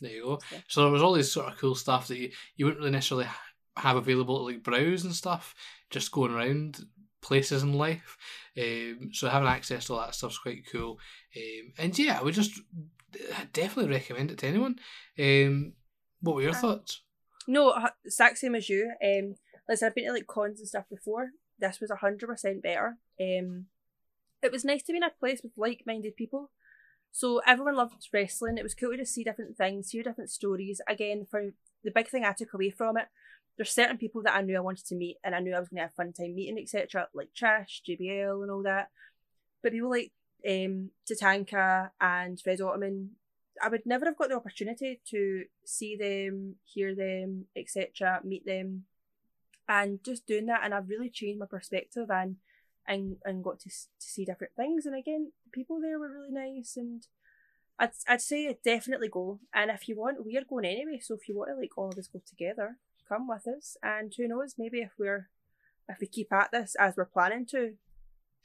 [0.00, 0.38] there you go.
[0.68, 3.26] So there was all this sort of cool stuff that you, you wouldn't really necessarily
[3.76, 5.54] have available to like browse and stuff,
[5.90, 6.84] just going around
[7.20, 8.16] places in life.
[8.56, 10.98] Um, so having access to all that stuff's quite cool.
[11.36, 12.60] Um, and yeah, I would just
[13.52, 14.78] definitely recommend it to anyone.
[15.18, 15.72] Um,
[16.20, 17.02] what were your Uh, thoughts?
[17.46, 17.74] No,
[18.04, 18.92] exact same as you.
[19.04, 19.36] Um,
[19.68, 21.30] listen, I've been to like cons and stuff before.
[21.58, 22.98] This was hundred percent better.
[23.20, 23.66] Um,
[24.42, 26.50] it was nice to be in a place with like-minded people.
[27.12, 28.58] So everyone loved wrestling.
[28.58, 30.80] It was cool to just see different things, hear different stories.
[30.88, 31.52] Again, for
[31.82, 33.06] the big thing I took away from it,
[33.56, 35.68] there's certain people that I knew I wanted to meet, and I knew I was
[35.68, 37.08] going to have a fun time meeting, etc.
[37.14, 38.88] Like Trish, JBL, and all that.
[39.62, 40.12] But people like
[40.46, 43.08] um, Tatanka and Fred Ottman,
[43.62, 48.84] I would never have got the opportunity to see them, hear them, etc., meet them,
[49.68, 52.36] and just doing that, and I've really changed my perspective and
[52.86, 54.84] and and got to to see different things.
[54.84, 57.06] And again, the people there were really nice, and
[57.78, 59.40] I'd I'd say definitely go.
[59.54, 61.00] And if you want, we're going anyway.
[61.00, 62.78] So if you want to like all of us go together,
[63.08, 63.76] come with us.
[63.82, 65.28] And who knows, maybe if we're
[65.88, 67.74] if we keep at this as we're planning to,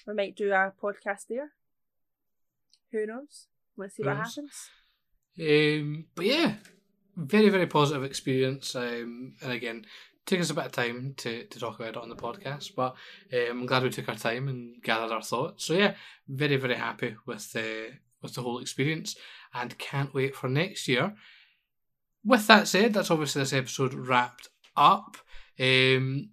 [0.05, 1.51] we might do a podcast there.
[2.91, 3.47] Who knows?
[3.77, 4.35] Let's see Who what knows?
[4.35, 4.69] happens.
[5.39, 6.53] Um, but yeah,
[7.15, 8.75] very very positive experience.
[8.75, 9.85] Um, and again,
[10.25, 12.95] took us a bit of time to, to talk about it on the podcast, but
[13.33, 15.65] um, I'm glad we took our time and gathered our thoughts.
[15.65, 15.95] So yeah,
[16.27, 19.15] very very happy with the with the whole experience,
[19.53, 21.15] and can't wait for next year.
[22.29, 25.17] With that said, that's obviously this episode wrapped up.
[25.59, 26.29] Um,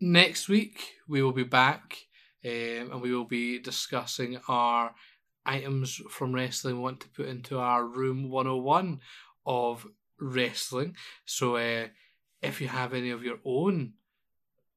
[0.00, 2.06] next week we will be back,
[2.46, 4.94] um, and we will be discussing our
[5.44, 9.00] items from wrestling we want to put into our room 101
[9.44, 9.86] of
[10.18, 10.96] wrestling.
[11.26, 11.88] So uh,
[12.40, 13.92] if you have any of your own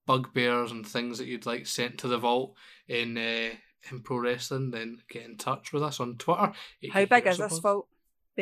[0.05, 2.55] bugbears and things that you'd like sent to the vault
[2.89, 3.51] in uh,
[3.89, 6.51] in pro wrestling, then get in touch with us on Twitter.
[6.91, 7.87] How big is this fault?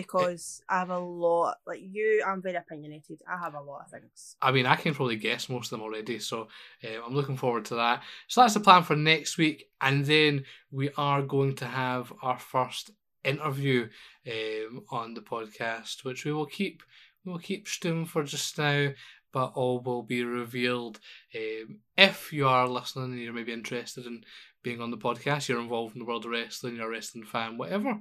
[0.02, 1.58] Because I have a lot.
[1.66, 3.22] Like you, I'm very opinionated.
[3.28, 4.36] I have a lot of things.
[4.42, 6.48] I mean, I can probably guess most of them already, so
[6.84, 8.04] um, I'm looking forward to that.
[8.28, 12.40] So that's the plan for next week, and then we are going to have our
[12.40, 12.92] first
[13.24, 13.90] interview
[14.28, 16.84] um, on the podcast, which we will keep
[17.26, 18.92] we will keep stewing for just now,
[19.32, 21.00] but all will be revealed.
[21.36, 24.24] Um, if you are listening and you're maybe interested in
[24.64, 27.58] being on the podcast, you're involved in the world of wrestling, you're a wrestling fan,
[27.58, 28.00] whatever,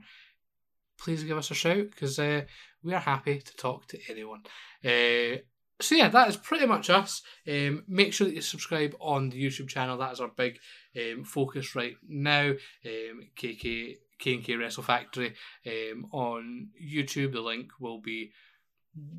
[0.99, 2.43] please give us a shout because uh,
[2.83, 4.43] we are happy to talk to anyone.
[4.85, 5.41] Uh,
[5.81, 7.23] so yeah, that is pretty much us.
[7.47, 9.97] Um, make sure that you subscribe on the YouTube channel.
[9.97, 10.59] That is our big
[10.97, 12.51] um, focus right now.
[12.85, 15.35] Um, KK K and K Wrestle Factory
[15.67, 17.33] um, on YouTube.
[17.33, 18.33] The link will be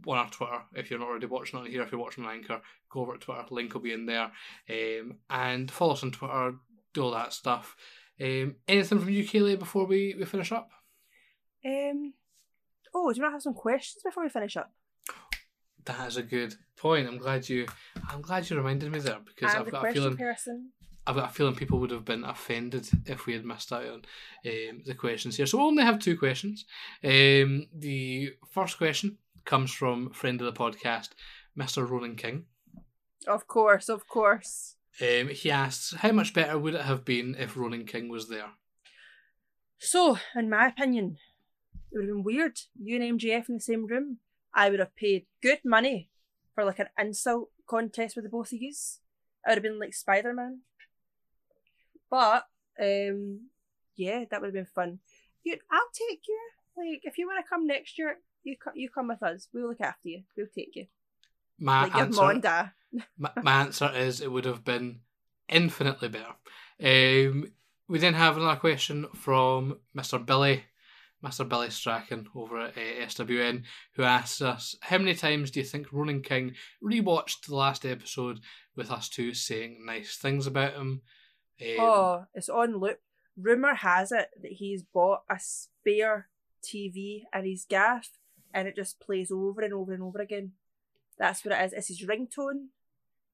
[0.06, 0.61] on our Twitter.
[0.76, 3.19] If you're not already watching on here, if you're watching on Anchor, go over to
[3.19, 3.45] Twitter.
[3.49, 4.31] Link will be in there.
[4.69, 6.56] Um, and follow us on Twitter.
[6.93, 7.76] Do all that stuff.
[8.22, 10.69] Um, anything from you, before we, we finish up?
[11.65, 12.14] Um.
[12.94, 14.72] Oh, do you want to have some questions before we finish up?
[15.86, 17.07] That is a good point.
[17.07, 17.68] I'm glad you.
[18.10, 20.18] I'm glad you reminded me there because I've the got a feeling.
[20.18, 20.72] person.
[21.07, 24.02] I've got a feeling people would have been offended if we had missed out on
[24.45, 25.48] um, the questions here.
[25.48, 26.65] So we only have two questions.
[27.03, 31.10] Um, the first question comes from friend of the podcast,
[31.57, 31.90] Mr.
[31.90, 32.45] Ronan King.
[33.27, 34.76] Of course, of course.
[35.02, 38.52] Um, he asks, "How much better would it have been if Ronan King was there?"
[39.80, 41.18] So, in my opinion,
[41.91, 42.60] it would have been weird.
[42.82, 44.18] You and MJF in the same room.
[44.53, 46.10] I would have paid good money
[46.56, 48.74] for like an insult contest with the both of you.
[49.45, 50.61] I would have been like Spider Man.
[52.10, 52.45] But
[52.82, 53.49] um,
[53.95, 54.99] yeah, that would have been fun.
[55.44, 56.40] You, I'll take you.
[56.78, 59.48] Like, if you want to come next year, you co- you come with us.
[59.53, 60.24] We'll look after you.
[60.36, 60.88] We'll take you.
[61.60, 62.74] My Like answer,
[63.18, 65.02] my, my answer is it would have been
[65.48, 66.36] infinitely better.
[66.82, 67.52] Um,
[67.88, 70.24] we then have another question from Mr.
[70.24, 70.64] Billy,
[71.23, 71.47] Mr.
[71.47, 73.63] Billy Strachan over at uh, SWN,
[73.95, 78.39] who asks us, How many times do you think Ronan King rewatched the last episode
[78.75, 81.01] with us two saying nice things about him?
[81.61, 82.99] Um, Oh, it's on loop.
[83.37, 86.27] Rumor has it that he's bought a spare
[86.63, 88.09] TV in his gaff,
[88.53, 90.53] and it just plays over and over and over again.
[91.17, 91.73] That's what it is.
[91.73, 92.67] It's his ringtone,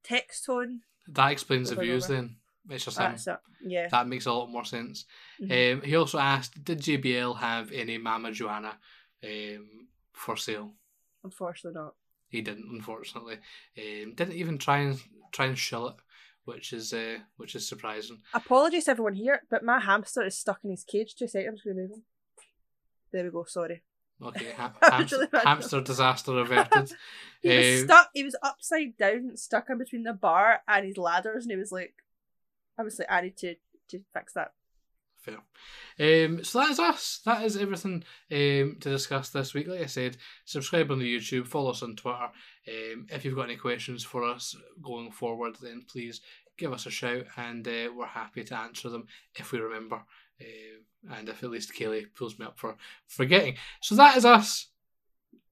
[0.03, 0.81] text tone.
[1.07, 2.37] That explains the views then.
[2.69, 3.11] It's just him.
[3.11, 3.37] That's it.
[3.65, 3.87] Yeah.
[3.89, 5.05] That makes a lot more sense.
[5.41, 5.73] Mhm.
[5.75, 8.73] Um, he also asked, Did JBL have any Mamajuana
[9.23, 10.73] um, for sale?
[11.23, 11.95] Unfortunately, not.
[12.27, 13.37] He didn't, unfortunately.
[13.77, 14.99] Um, didn't even try and
[15.31, 15.95] try and shill it,
[16.45, 18.21] which is uh, which is surprising.
[18.33, 21.15] Apologies to everyone here, but my hamster is stuck in his cage.
[21.15, 22.03] Two seconds, I'm just to move him.
[23.11, 23.45] There we go.
[23.45, 23.83] Sorry.
[24.21, 26.93] Okay, ha- hamster, hamster disaster averted.
[27.41, 28.09] He was Um, stuck.
[28.13, 31.71] He was upside down, stuck in between the bar and his ladders, and he was
[31.71, 31.93] like,
[32.77, 33.56] "I was like, I need to
[33.89, 34.53] to fix that."
[35.26, 36.26] fair.
[36.26, 37.22] Um, so that is us.
[37.26, 39.68] That is everything um, to discuss this week.
[39.68, 42.30] Like I said, subscribe on the YouTube, follow us on Twitter.
[42.68, 46.22] Um, if you've got any questions for us going forward, then please
[46.57, 50.02] give us a shout, and uh, we're happy to answer them if we remember.
[50.39, 52.76] Uh, and if at least Kaylee pulls me up for
[53.07, 53.56] forgetting.
[53.81, 54.68] So that is us.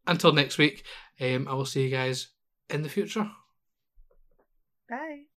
[0.06, 0.84] Until next week,
[1.22, 2.28] um, I will see you guys
[2.70, 3.30] in the future.
[4.90, 5.24] Bye.